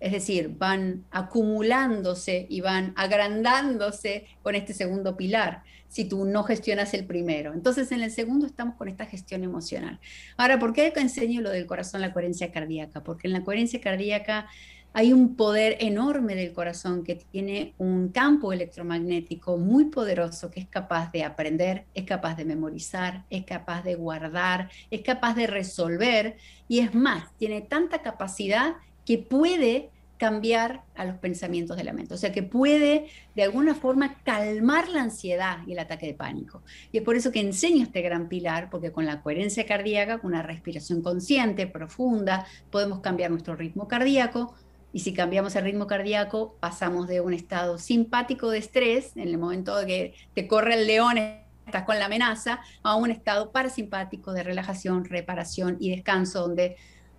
es 0.00 0.12
decir, 0.12 0.50
van 0.56 1.04
acumulándose 1.10 2.46
y 2.48 2.60
van 2.60 2.92
agrandándose 2.96 4.26
con 4.42 4.54
este 4.54 4.72
segundo 4.72 5.16
pilar, 5.16 5.62
si 5.88 6.04
tú 6.04 6.24
no 6.24 6.44
gestionas 6.44 6.94
el 6.94 7.04
primero. 7.04 7.52
Entonces, 7.52 7.90
en 7.92 8.02
el 8.02 8.10
segundo 8.10 8.46
estamos 8.46 8.76
con 8.76 8.88
esta 8.88 9.06
gestión 9.06 9.42
emocional. 9.42 9.98
Ahora, 10.36 10.58
¿por 10.58 10.72
qué 10.72 10.92
enseño 10.96 11.40
lo 11.40 11.50
del 11.50 11.66
corazón, 11.66 12.00
la 12.00 12.12
coherencia 12.12 12.52
cardíaca? 12.52 13.02
Porque 13.02 13.26
en 13.26 13.32
la 13.32 13.42
coherencia 13.42 13.80
cardíaca 13.80 14.46
hay 14.92 15.12
un 15.12 15.36
poder 15.36 15.76
enorme 15.80 16.34
del 16.34 16.52
corazón 16.52 17.04
que 17.04 17.14
tiene 17.16 17.74
un 17.78 18.08
campo 18.08 18.52
electromagnético 18.52 19.56
muy 19.56 19.86
poderoso 19.86 20.50
que 20.50 20.60
es 20.60 20.68
capaz 20.68 21.12
de 21.12 21.24
aprender, 21.24 21.84
es 21.94 22.04
capaz 22.04 22.36
de 22.36 22.44
memorizar, 22.44 23.24
es 23.30 23.44
capaz 23.44 23.82
de 23.82 23.94
guardar, 23.94 24.70
es 24.90 25.02
capaz 25.02 25.34
de 25.34 25.46
resolver 25.46 26.36
y 26.66 26.80
es 26.80 26.94
más, 26.94 27.32
tiene 27.36 27.60
tanta 27.60 28.02
capacidad 28.02 28.76
que 29.04 29.18
puede 29.18 29.90
cambiar 30.18 30.82
a 30.96 31.04
los 31.04 31.16
pensamientos 31.16 31.76
de 31.76 31.84
la 31.84 31.92
mente. 31.92 32.12
O 32.12 32.16
sea, 32.16 32.32
que 32.32 32.42
puede 32.42 33.06
de 33.34 33.42
alguna 33.44 33.74
forma 33.74 34.16
calmar 34.24 34.88
la 34.88 35.02
ansiedad 35.02 35.58
y 35.66 35.72
el 35.72 35.78
ataque 35.78 36.06
de 36.06 36.14
pánico. 36.14 36.62
Y 36.92 36.98
es 36.98 37.04
por 37.04 37.16
eso 37.16 37.30
que 37.30 37.40
enseño 37.40 37.84
este 37.84 38.02
gran 38.02 38.28
pilar, 38.28 38.68
porque 38.68 38.90
con 38.90 39.06
la 39.06 39.22
coherencia 39.22 39.64
cardíaca, 39.64 40.18
con 40.18 40.32
una 40.32 40.42
respiración 40.42 41.02
consciente, 41.02 41.66
profunda, 41.66 42.46
podemos 42.70 43.00
cambiar 43.00 43.30
nuestro 43.30 43.54
ritmo 43.54 43.86
cardíaco, 43.86 44.54
y 44.92 45.00
si 45.00 45.12
cambiamos 45.12 45.54
el 45.56 45.64
ritmo 45.64 45.86
cardíaco, 45.86 46.56
pasamos 46.60 47.08
de 47.08 47.20
un 47.20 47.34
estado 47.34 47.78
simpático 47.78 48.50
de 48.50 48.58
estrés, 48.58 49.16
en 49.16 49.28
el 49.28 49.38
momento 49.38 49.76
de 49.76 49.86
que 49.86 50.14
te 50.34 50.48
corre 50.48 50.74
el 50.74 50.86
león, 50.86 51.18
estás 51.18 51.84
con 51.84 51.98
la 51.98 52.06
amenaza, 52.06 52.60
a 52.82 52.96
un 52.96 53.10
estado 53.10 53.52
parasimpático 53.52 54.32
de 54.32 54.42
relajación, 54.42 55.04
reparación 55.04 55.76
y 55.78 55.90
descanso, 55.90 56.40
donde, 56.40 56.76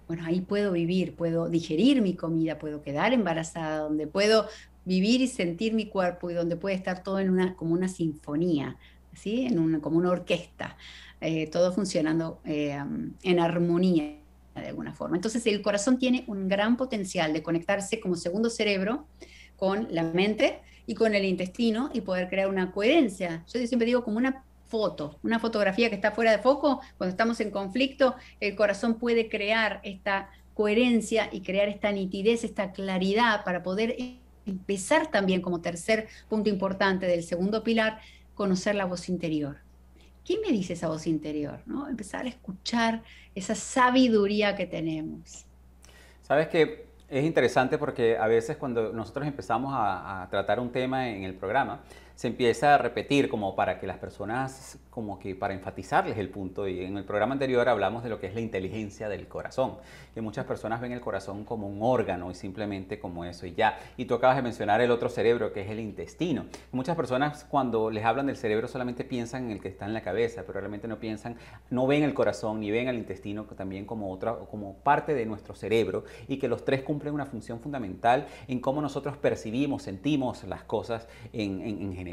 bueno, 0.08 0.26
ahí 0.26 0.42
puedo 0.42 0.72
vivir, 0.72 1.16
puedo 1.16 1.48
digerir 1.48 2.02
mi 2.02 2.16
comida, 2.16 2.58
puedo 2.58 2.82
quedar 2.82 3.14
embarazada, 3.14 3.80
donde 3.80 4.08
puedo 4.08 4.48
vivir 4.86 5.22
y 5.22 5.28
sentir 5.28 5.74
mi 5.74 5.86
cuerpo 5.86 6.32
y 6.32 6.34
donde 6.34 6.56
puede 6.56 6.76
estar 6.76 7.04
todo 7.04 7.20
en 7.20 7.30
una, 7.30 7.56
como 7.56 7.74
una 7.74 7.88
sinfonía, 7.88 8.78
¿sí? 9.14 9.46
en 9.46 9.60
una, 9.60 9.80
como 9.80 10.00
una 10.00 10.10
orquesta, 10.10 10.76
eh, 11.22 11.48
todo 11.48 11.72
funcionando 11.72 12.40
eh, 12.46 12.80
en 13.22 13.40
armonía 13.40 14.19
de 14.62 14.70
alguna 14.70 14.94
forma. 14.94 15.16
Entonces 15.16 15.46
el 15.46 15.62
corazón 15.62 15.98
tiene 15.98 16.24
un 16.28 16.48
gran 16.48 16.78
potencial 16.78 17.34
de 17.34 17.44
conectarse 17.44 18.00
como 18.00 18.16
segundo 18.16 18.50
cerebro 18.50 19.08
con 19.56 19.88
la 19.92 20.04
mente 20.04 20.62
y 20.86 20.96
con 20.96 21.14
el 21.14 21.26
intestino 21.26 21.90
y 21.94 22.02
poder 22.02 22.30
crear 22.30 22.50
una 22.50 22.72
coherencia. 22.72 23.44
Yo 23.54 23.66
siempre 23.68 23.86
digo 23.86 24.04
como 24.04 24.18
una 24.18 24.44
foto, 24.68 25.20
una 25.24 25.40
fotografía 25.40 25.90
que 25.90 25.96
está 25.96 26.12
fuera 26.12 26.32
de 26.32 26.40
foco, 26.40 26.82
cuando 26.98 27.12
estamos 27.12 27.40
en 27.42 27.52
conflicto, 27.52 28.16
el 28.40 28.56
corazón 28.56 28.96
puede 28.96 29.28
crear 29.28 29.82
esta 29.84 30.30
coherencia 30.54 31.30
y 31.32 31.42
crear 31.42 31.70
esta 31.70 31.92
nitidez, 31.92 32.44
esta 32.44 32.72
claridad 32.72 33.44
para 33.44 33.64
poder 33.64 33.96
empezar 34.46 35.10
también 35.10 35.42
como 35.42 35.62
tercer 35.62 36.08
punto 36.28 36.50
importante 36.50 37.06
del 37.06 37.24
segundo 37.24 37.64
pilar, 37.64 38.00
conocer 38.36 38.76
la 38.76 38.86
voz 38.86 39.10
interior. 39.10 39.58
¿Qué 40.30 40.38
me 40.38 40.52
dice 40.52 40.74
esa 40.74 40.88
voz 40.88 41.08
interior? 41.08 41.60
¿no? 41.66 41.90
Empezar 41.90 42.26
a 42.26 42.30
escuchar 42.30 43.02
esa 43.34 43.56
sabiduría 43.56 44.56
que 44.56 44.68
tenemos. 44.68 45.44
Sabes 46.22 46.50
que 46.50 46.86
es 47.10 47.26
interesante 47.26 47.80
porque 47.80 48.16
a 48.16 48.28
veces 48.28 48.56
cuando 48.56 48.94
nosotros 48.94 49.26
empezamos 49.26 49.74
a, 49.76 50.28
tratar 50.30 50.60
un 50.60 50.72
tema 50.72 51.10
en 51.10 51.24
el 51.24 51.34
programa, 51.34 51.82
se 52.20 52.28
empieza 52.28 52.76
a 52.76 52.78
repetir 52.78 53.30
como 53.30 53.56
para 53.56 53.80
que 53.80 53.88
las 53.88 53.98
personas, 53.98 54.78
como 54.90 55.20
que 55.20 55.36
para 55.36 55.54
enfatizarles 55.54 56.18
el 56.18 56.28
punto. 56.28 56.68
Y 56.68 56.84
en 56.84 56.98
el 56.98 57.06
programa 57.06 57.32
anterior 57.32 57.70
hablamos 57.70 58.04
de 58.04 58.10
lo 58.10 58.20
que 58.20 58.28
es 58.28 58.34
la 58.34 58.42
inteligencia 58.42 59.08
del 59.08 59.30
corazón, 59.30 59.78
que 60.14 60.20
muchas 60.20 60.44
personas 60.44 60.82
ven 60.82 60.92
el 60.92 61.00
corazón 61.00 61.46
como 61.46 61.70
un 61.70 61.78
órgano 61.82 62.30
y 62.30 62.36
simplemente 62.36 63.00
como 63.00 63.24
eso 63.24 63.46
y 63.46 63.54
ya. 63.54 63.80
Y 63.96 64.04
tú 64.04 64.16
acabas 64.16 64.36
de 64.36 64.42
mencionar 64.42 64.82
el 64.82 64.92
otro 64.92 65.08
cerebro, 65.08 65.54
que 65.54 65.62
es 65.62 65.70
el 65.70 65.80
intestino. 65.80 66.48
Muchas 66.74 66.98
personas 66.98 67.46
cuando 67.46 67.90
les 67.90 68.04
hablan 68.04 68.26
del 68.26 68.36
cerebro 68.36 68.68
solamente 68.68 69.06
piensan 69.06 69.46
en 69.46 69.52
el 69.52 69.62
que 69.62 69.70
está 69.70 69.86
en 69.86 69.94
la 69.94 70.02
cabeza, 70.02 70.44
pero 70.46 70.60
realmente 70.60 70.90
no 70.90 71.00
piensan, 71.00 71.38
no 71.70 71.88
ven 71.88 72.04
el 72.04 72.14
corazón 72.14 72.60
ni 72.60 72.70
ven 72.70 72.90
al 72.90 72.98
intestino 72.98 73.46
también 73.46 73.86
como 73.86 74.12
otra, 74.12 74.34
como 74.52 74.74
parte 74.80 75.14
de 75.14 75.26
nuestro 75.26 75.56
cerebro 75.56 76.04
y 76.28 76.38
que 76.38 76.50
los 76.50 76.66
tres 76.66 76.82
cumplen 76.82 77.14
una 77.14 77.26
función 77.26 77.62
fundamental 77.62 78.28
en 78.50 78.60
cómo 78.60 78.82
nosotros 78.82 79.16
percibimos, 79.16 79.84
sentimos 79.84 80.44
las 80.44 80.64
cosas 80.64 81.08
en, 81.32 81.62
en 81.62 81.96
general. 81.96 82.09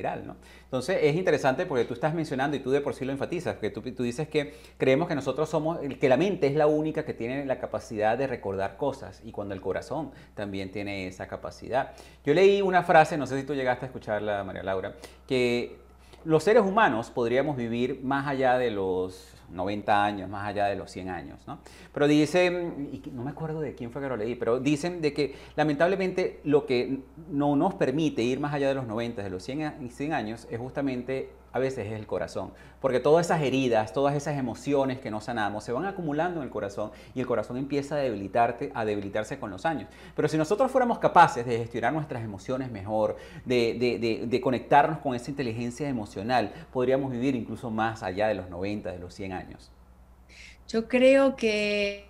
Entonces 0.64 0.98
es 1.02 1.16
interesante 1.16 1.66
porque 1.66 1.84
tú 1.84 1.94
estás 1.94 2.14
mencionando 2.14 2.56
y 2.56 2.60
tú 2.60 2.70
de 2.70 2.80
por 2.80 2.94
sí 2.94 3.04
lo 3.04 3.12
enfatizas, 3.12 3.56
que 3.56 3.70
tú, 3.70 3.82
tú 3.82 4.02
dices 4.02 4.28
que 4.28 4.54
creemos 4.78 5.08
que 5.08 5.14
nosotros 5.14 5.48
somos, 5.48 5.78
que 5.80 6.08
la 6.08 6.16
mente 6.16 6.46
es 6.46 6.54
la 6.54 6.66
única 6.66 7.04
que 7.04 7.14
tiene 7.14 7.44
la 7.44 7.58
capacidad 7.58 8.18
de 8.18 8.26
recordar 8.26 8.76
cosas 8.76 9.22
y 9.24 9.32
cuando 9.32 9.54
el 9.54 9.60
corazón 9.60 10.12
también 10.34 10.70
tiene 10.70 11.06
esa 11.06 11.26
capacidad. 11.26 11.92
Yo 12.24 12.34
leí 12.34 12.62
una 12.62 12.82
frase, 12.82 13.16
no 13.16 13.26
sé 13.26 13.40
si 13.40 13.46
tú 13.46 13.54
llegaste 13.54 13.86
a 13.86 13.88
escucharla, 13.88 14.44
María 14.44 14.62
Laura, 14.62 14.94
que 15.26 15.76
los 16.24 16.42
seres 16.42 16.62
humanos 16.62 17.10
podríamos 17.10 17.56
vivir 17.56 18.00
más 18.02 18.26
allá 18.26 18.58
de 18.58 18.70
los 18.70 19.35
90 19.50 20.04
años, 20.04 20.28
más 20.28 20.46
allá 20.46 20.66
de 20.66 20.76
los 20.76 20.90
100 20.90 21.08
años, 21.08 21.40
¿no? 21.46 21.58
Pero 21.92 22.06
dicen, 22.06 22.90
y 22.92 23.10
no 23.10 23.24
me 23.24 23.30
acuerdo 23.30 23.60
de 23.60 23.74
quién 23.74 23.90
fue 23.90 24.02
que 24.02 24.08
lo 24.08 24.16
leí, 24.16 24.34
pero 24.34 24.60
dicen 24.60 25.00
de 25.00 25.12
que 25.12 25.34
lamentablemente 25.56 26.40
lo 26.44 26.66
que 26.66 27.00
no 27.30 27.56
nos 27.56 27.74
permite 27.74 28.22
ir 28.22 28.40
más 28.40 28.54
allá 28.54 28.68
de 28.68 28.74
los 28.74 28.86
90, 28.86 29.22
de 29.22 29.30
los 29.30 29.42
100, 29.42 29.90
100 29.90 30.12
años, 30.12 30.46
es 30.50 30.58
justamente 30.58 31.30
a 31.56 31.58
veces 31.58 31.86
es 31.86 31.92
el 31.92 32.06
corazón, 32.06 32.52
porque 32.80 33.00
todas 33.00 33.26
esas 33.26 33.42
heridas, 33.42 33.92
todas 33.92 34.14
esas 34.14 34.38
emociones 34.38 34.98
que 35.00 35.10
no 35.10 35.20
sanamos 35.20 35.64
se 35.64 35.72
van 35.72 35.86
acumulando 35.86 36.40
en 36.40 36.44
el 36.44 36.50
corazón 36.50 36.90
y 37.14 37.20
el 37.20 37.26
corazón 37.26 37.56
empieza 37.56 37.96
a, 37.96 37.98
debilitarte, 37.98 38.70
a 38.74 38.84
debilitarse 38.84 39.38
con 39.38 39.50
los 39.50 39.64
años. 39.66 39.88
Pero 40.14 40.28
si 40.28 40.36
nosotros 40.36 40.70
fuéramos 40.70 40.98
capaces 40.98 41.46
de 41.46 41.58
gestionar 41.58 41.92
nuestras 41.92 42.22
emociones 42.22 42.70
mejor, 42.70 43.16
de, 43.44 44.26
de 44.28 44.40
conectarnos 44.40 44.98
con 44.98 45.14
esa 45.14 45.30
inteligencia 45.30 45.88
emocional, 45.88 46.52
podríamos 46.72 47.10
vivir 47.10 47.34
incluso 47.34 47.70
más 47.70 48.02
allá 48.02 48.28
de 48.28 48.34
los 48.34 48.50
90, 48.50 48.92
de 48.92 48.98
los 48.98 49.14
100 49.14 49.32
años. 49.32 49.70
Yo 50.68 50.88
creo 50.88 51.36
que 51.36 52.08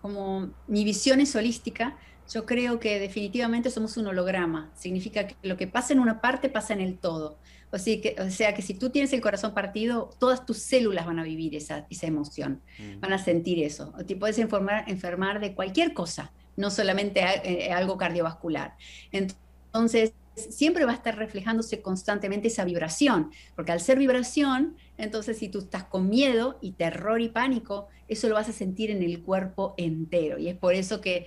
como 0.00 0.50
mi 0.66 0.84
visión 0.84 1.20
es 1.20 1.34
holística, 1.36 1.96
yo 2.32 2.44
creo 2.46 2.78
que 2.78 2.98
definitivamente 2.98 3.70
somos 3.70 3.96
un 3.96 4.06
holograma. 4.06 4.70
Significa 4.74 5.26
que 5.26 5.36
lo 5.42 5.56
que 5.56 5.66
pasa 5.66 5.92
en 5.92 6.00
una 6.00 6.20
parte 6.20 6.48
pasa 6.48 6.74
en 6.74 6.80
el 6.80 6.98
todo. 6.98 7.38
O 7.70 7.78
sea, 7.78 8.00
que, 8.00 8.16
o 8.20 8.30
sea 8.30 8.54
que 8.54 8.62
si 8.62 8.74
tú 8.74 8.90
tienes 8.90 9.12
el 9.12 9.20
corazón 9.20 9.54
partido, 9.54 10.10
todas 10.18 10.46
tus 10.46 10.58
células 10.58 11.06
van 11.06 11.18
a 11.18 11.22
vivir 11.22 11.54
esa, 11.54 11.86
esa 11.90 12.06
emoción, 12.06 12.62
mm. 12.78 13.00
van 13.00 13.12
a 13.12 13.18
sentir 13.18 13.62
eso. 13.62 13.92
O 13.98 14.04
te 14.04 14.16
puedes 14.16 14.38
enfermar, 14.38 14.84
enfermar 14.88 15.40
de 15.40 15.54
cualquier 15.54 15.92
cosa, 15.92 16.32
no 16.56 16.70
solamente 16.70 17.20
eh, 17.44 17.72
algo 17.72 17.98
cardiovascular. 17.98 18.74
Entonces, 19.12 20.12
siempre 20.34 20.84
va 20.84 20.92
a 20.92 20.94
estar 20.94 21.16
reflejándose 21.16 21.82
constantemente 21.82 22.48
esa 22.48 22.64
vibración, 22.64 23.30
porque 23.56 23.72
al 23.72 23.80
ser 23.80 23.98
vibración, 23.98 24.76
entonces 24.96 25.38
si 25.38 25.48
tú 25.48 25.58
estás 25.58 25.84
con 25.84 26.08
miedo 26.08 26.58
y 26.60 26.72
terror 26.72 27.20
y 27.20 27.28
pánico, 27.28 27.88
eso 28.06 28.28
lo 28.28 28.34
vas 28.34 28.48
a 28.48 28.52
sentir 28.52 28.90
en 28.90 29.02
el 29.02 29.22
cuerpo 29.22 29.74
entero. 29.76 30.38
Y 30.38 30.48
es 30.48 30.56
por 30.56 30.74
eso 30.74 31.00
que 31.00 31.26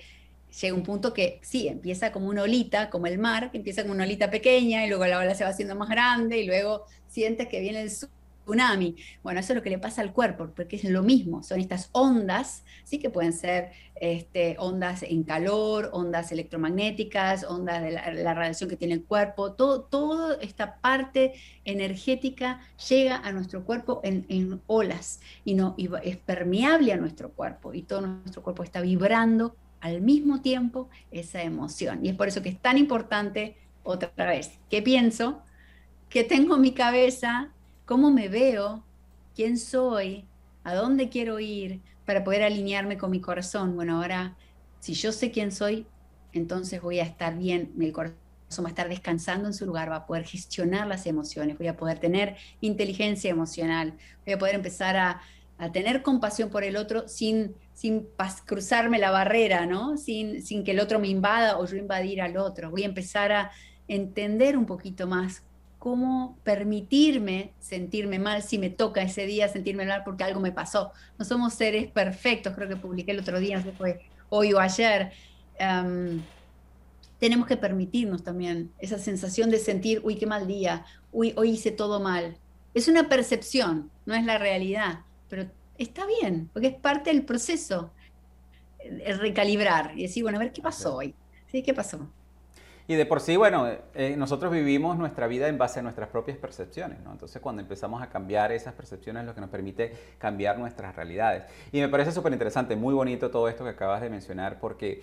llega 0.60 0.74
un 0.74 0.82
punto 0.82 1.12
que 1.14 1.40
sí, 1.42 1.68
empieza 1.68 2.12
como 2.12 2.28
una 2.28 2.42
olita, 2.42 2.90
como 2.90 3.06
el 3.06 3.18
mar, 3.18 3.50
que 3.50 3.58
empieza 3.58 3.82
como 3.82 3.94
una 3.94 4.04
olita 4.04 4.30
pequeña 4.30 4.84
y 4.84 4.88
luego 4.88 5.06
la 5.06 5.18
ola 5.18 5.34
se 5.34 5.44
va 5.44 5.50
haciendo 5.50 5.74
más 5.74 5.88
grande 5.88 6.38
y 6.38 6.46
luego 6.46 6.84
sientes 7.08 7.48
que 7.48 7.60
viene 7.60 7.82
el 7.82 7.90
tsunami. 7.90 8.96
Bueno, 9.22 9.40
eso 9.40 9.52
es 9.52 9.56
lo 9.56 9.62
que 9.62 9.70
le 9.70 9.78
pasa 9.78 10.02
al 10.02 10.12
cuerpo, 10.12 10.50
porque 10.54 10.76
es 10.76 10.84
lo 10.84 11.02
mismo, 11.02 11.42
son 11.42 11.60
estas 11.60 11.88
ondas, 11.92 12.64
sí 12.84 12.98
que 12.98 13.08
pueden 13.08 13.32
ser 13.32 13.70
este, 13.96 14.56
ondas 14.58 15.02
en 15.02 15.22
calor, 15.22 15.90
ondas 15.92 16.32
electromagnéticas, 16.32 17.44
ondas 17.44 17.82
de 17.82 17.92
la, 17.92 18.34
radiación 18.34 18.68
que 18.68 18.76
tiene 18.76 18.94
el 18.94 19.04
cuerpo, 19.04 19.52
todo, 19.52 19.82
toda 19.82 20.36
esta 20.42 20.80
parte 20.80 21.32
energética 21.64 22.60
llega 22.88 23.16
a 23.16 23.32
nuestro 23.32 23.64
cuerpo 23.64 24.00
en, 24.02 24.60
olas 24.66 25.20
y, 25.44 25.54
no, 25.54 25.74
y 25.78 25.88
es 26.02 26.16
permeable 26.16 26.92
a 26.92 26.96
nuestro 26.96 27.30
cuerpo 27.30 27.72
y 27.72 27.82
todo 27.82 28.02
nuestro 28.02 28.42
cuerpo 28.42 28.64
está 28.64 28.80
vibrando 28.80 29.56
al 29.82 30.00
mismo 30.00 30.40
tiempo 30.40 30.88
esa 31.10 31.42
emoción. 31.42 32.06
Y 32.06 32.08
es 32.08 32.16
por 32.16 32.28
eso 32.28 32.40
que 32.40 32.48
es 32.48 32.58
tan 32.58 32.78
importante, 32.78 33.56
otra 33.82 34.26
vez, 34.26 34.60
que 34.70 34.80
pienso, 34.80 35.42
que 36.08 36.22
tengo 36.22 36.56
mi 36.56 36.72
cabeza, 36.72 37.50
cómo 37.84 38.12
me 38.12 38.28
veo, 38.28 38.84
quién 39.34 39.58
soy, 39.58 40.24
a 40.62 40.74
dónde 40.74 41.08
quiero 41.08 41.40
ir, 41.40 41.80
para 42.06 42.22
poder 42.22 42.44
alinearme 42.44 42.96
con 42.96 43.10
mi 43.10 43.20
corazón. 43.20 43.74
Bueno, 43.74 43.96
ahora, 43.96 44.36
si 44.78 44.94
yo 44.94 45.10
sé 45.10 45.32
quién 45.32 45.50
soy, 45.50 45.84
entonces 46.32 46.80
voy 46.80 47.00
a 47.00 47.04
estar 47.04 47.36
bien, 47.36 47.72
mi 47.74 47.90
corazón 47.90 48.16
va 48.60 48.66
a 48.66 48.68
estar 48.68 48.88
descansando 48.88 49.48
en 49.48 49.54
su 49.54 49.66
lugar, 49.66 49.90
va 49.90 49.96
a 49.96 50.06
poder 50.06 50.24
gestionar 50.24 50.86
las 50.86 51.06
emociones, 51.06 51.58
voy 51.58 51.66
a 51.66 51.76
poder 51.76 51.98
tener 51.98 52.36
inteligencia 52.60 53.30
emocional, 53.30 53.94
voy 54.24 54.34
a 54.34 54.38
poder 54.38 54.54
empezar 54.54 54.96
a, 54.96 55.22
a 55.62 55.72
tener 55.72 56.02
compasión 56.02 56.50
por 56.50 56.64
el 56.64 56.76
otro 56.76 57.08
sin 57.08 57.54
sin 57.74 58.06
cruzarme 58.44 58.98
la 58.98 59.10
barrera, 59.10 59.66
¿no? 59.66 59.96
Sin, 59.96 60.42
sin 60.42 60.62
que 60.62 60.72
el 60.72 60.80
otro 60.80 60.98
me 60.98 61.08
invada 61.08 61.58
o 61.58 61.66
yo 61.66 61.76
invadir 61.76 62.20
al 62.20 62.36
otro. 62.36 62.70
Voy 62.70 62.82
a 62.82 62.86
empezar 62.86 63.32
a 63.32 63.50
entender 63.88 64.56
un 64.56 64.66
poquito 64.66 65.06
más 65.06 65.42
cómo 65.78 66.38
permitirme 66.44 67.52
sentirme 67.58 68.20
mal 68.20 68.42
si 68.42 68.56
me 68.56 68.70
toca 68.70 69.02
ese 69.02 69.26
día 69.26 69.48
sentirme 69.48 69.84
mal 69.84 70.02
porque 70.04 70.22
algo 70.22 70.38
me 70.38 70.52
pasó. 70.52 70.92
No 71.18 71.24
somos 71.24 71.54
seres 71.54 71.90
perfectos, 71.90 72.54
creo 72.54 72.68
que 72.68 72.76
publiqué 72.76 73.10
el 73.10 73.20
otro 73.20 73.40
día, 73.40 73.60
no 73.60 73.72
fue 73.72 74.00
hoy 74.28 74.52
o 74.52 74.60
ayer. 74.60 75.10
tenemos 77.18 77.46
que 77.48 77.56
permitirnos 77.56 78.22
también 78.22 78.70
esa 78.78 78.98
sensación 78.98 79.50
de 79.50 79.58
sentir, 79.58 80.00
uy, 80.04 80.16
qué 80.16 80.26
mal 80.26 80.46
día, 80.46 80.84
uy, 81.10 81.32
hoy 81.36 81.50
hice 81.50 81.72
todo 81.72 81.98
mal. 82.00 82.36
Es 82.74 82.86
una 82.86 83.08
percepción, 83.08 83.90
no 84.06 84.14
es 84.14 84.24
la 84.24 84.38
realidad, 84.38 85.00
pero 85.32 85.48
está 85.78 86.04
bien, 86.04 86.50
porque 86.52 86.68
es 86.68 86.74
parte 86.74 87.08
del 87.08 87.24
proceso, 87.24 87.90
el 88.78 89.18
recalibrar 89.18 89.92
y 89.96 90.02
decir, 90.02 90.22
bueno, 90.22 90.36
a 90.36 90.40
ver 90.40 90.52
qué 90.52 90.60
pasó 90.60 90.96
hoy. 90.96 91.14
¿Sí? 91.46 91.62
¿Qué 91.62 91.72
pasó? 91.72 92.06
Y 92.86 92.96
de 92.96 93.06
por 93.06 93.18
sí, 93.18 93.38
bueno, 93.38 93.66
eh, 93.94 94.14
nosotros 94.18 94.52
vivimos 94.52 94.98
nuestra 94.98 95.26
vida 95.26 95.48
en 95.48 95.56
base 95.56 95.80
a 95.80 95.82
nuestras 95.82 96.10
propias 96.10 96.36
percepciones, 96.36 97.00
¿no? 97.00 97.12
Entonces, 97.12 97.40
cuando 97.40 97.62
empezamos 97.62 98.02
a 98.02 98.10
cambiar 98.10 98.52
esas 98.52 98.74
percepciones, 98.74 99.22
es 99.22 99.26
lo 99.26 99.34
que 99.34 99.40
nos 99.40 99.48
permite 99.48 99.96
cambiar 100.18 100.58
nuestras 100.58 100.94
realidades. 100.94 101.44
Y 101.72 101.80
me 101.80 101.88
parece 101.88 102.12
súper 102.12 102.34
interesante, 102.34 102.76
muy 102.76 102.92
bonito 102.92 103.30
todo 103.30 103.48
esto 103.48 103.64
que 103.64 103.70
acabas 103.70 104.02
de 104.02 104.10
mencionar, 104.10 104.60
porque 104.60 105.02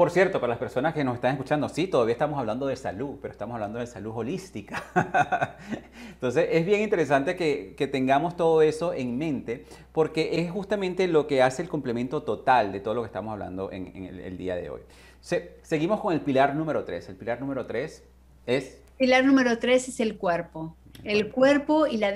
por 0.00 0.10
cierto, 0.10 0.40
para 0.40 0.52
las 0.52 0.58
personas 0.58 0.94
que 0.94 1.04
nos 1.04 1.16
están 1.16 1.32
escuchando, 1.32 1.68
sí, 1.68 1.86
todavía 1.86 2.14
estamos 2.14 2.38
hablando 2.38 2.66
de 2.66 2.74
salud, 2.74 3.18
pero 3.20 3.32
estamos 3.32 3.52
hablando 3.52 3.80
de 3.80 3.86
salud 3.86 4.12
holística. 4.14 4.82
Entonces, 6.12 6.48
es 6.52 6.64
bien 6.64 6.80
interesante 6.80 7.36
que, 7.36 7.86
tengamos 7.92 8.34
todo 8.34 8.62
eso 8.62 8.94
en 8.94 9.18
mente, 9.18 9.66
porque 9.92 10.40
es 10.40 10.50
justamente 10.50 11.06
lo 11.06 11.26
que 11.26 11.42
hace 11.42 11.60
el 11.60 11.68
complemento 11.68 12.22
total 12.22 12.72
de 12.72 12.80
todo 12.80 12.94
lo 12.94 13.02
que 13.02 13.08
estamos 13.08 13.30
hablando 13.30 13.70
en, 13.70 13.94
el, 13.94 14.38
día 14.38 14.56
de 14.56 14.70
hoy. 14.70 14.80
seguimos 15.20 16.00
con 16.00 16.14
el 16.14 16.22
pilar 16.22 16.54
número 16.54 16.84
3. 16.84 17.10
El 17.10 17.16
pilar 17.16 17.38
número 17.38 17.66
3 17.66 18.02
es... 18.46 18.80
Pilar 18.96 19.26
número 19.26 19.58
3 19.58 19.86
es 19.86 20.00
el 20.00 20.16
cuerpo. 20.16 20.76
El 21.04 21.30
cuerpo 21.30 21.86
y 21.86 21.98
la 21.98 22.12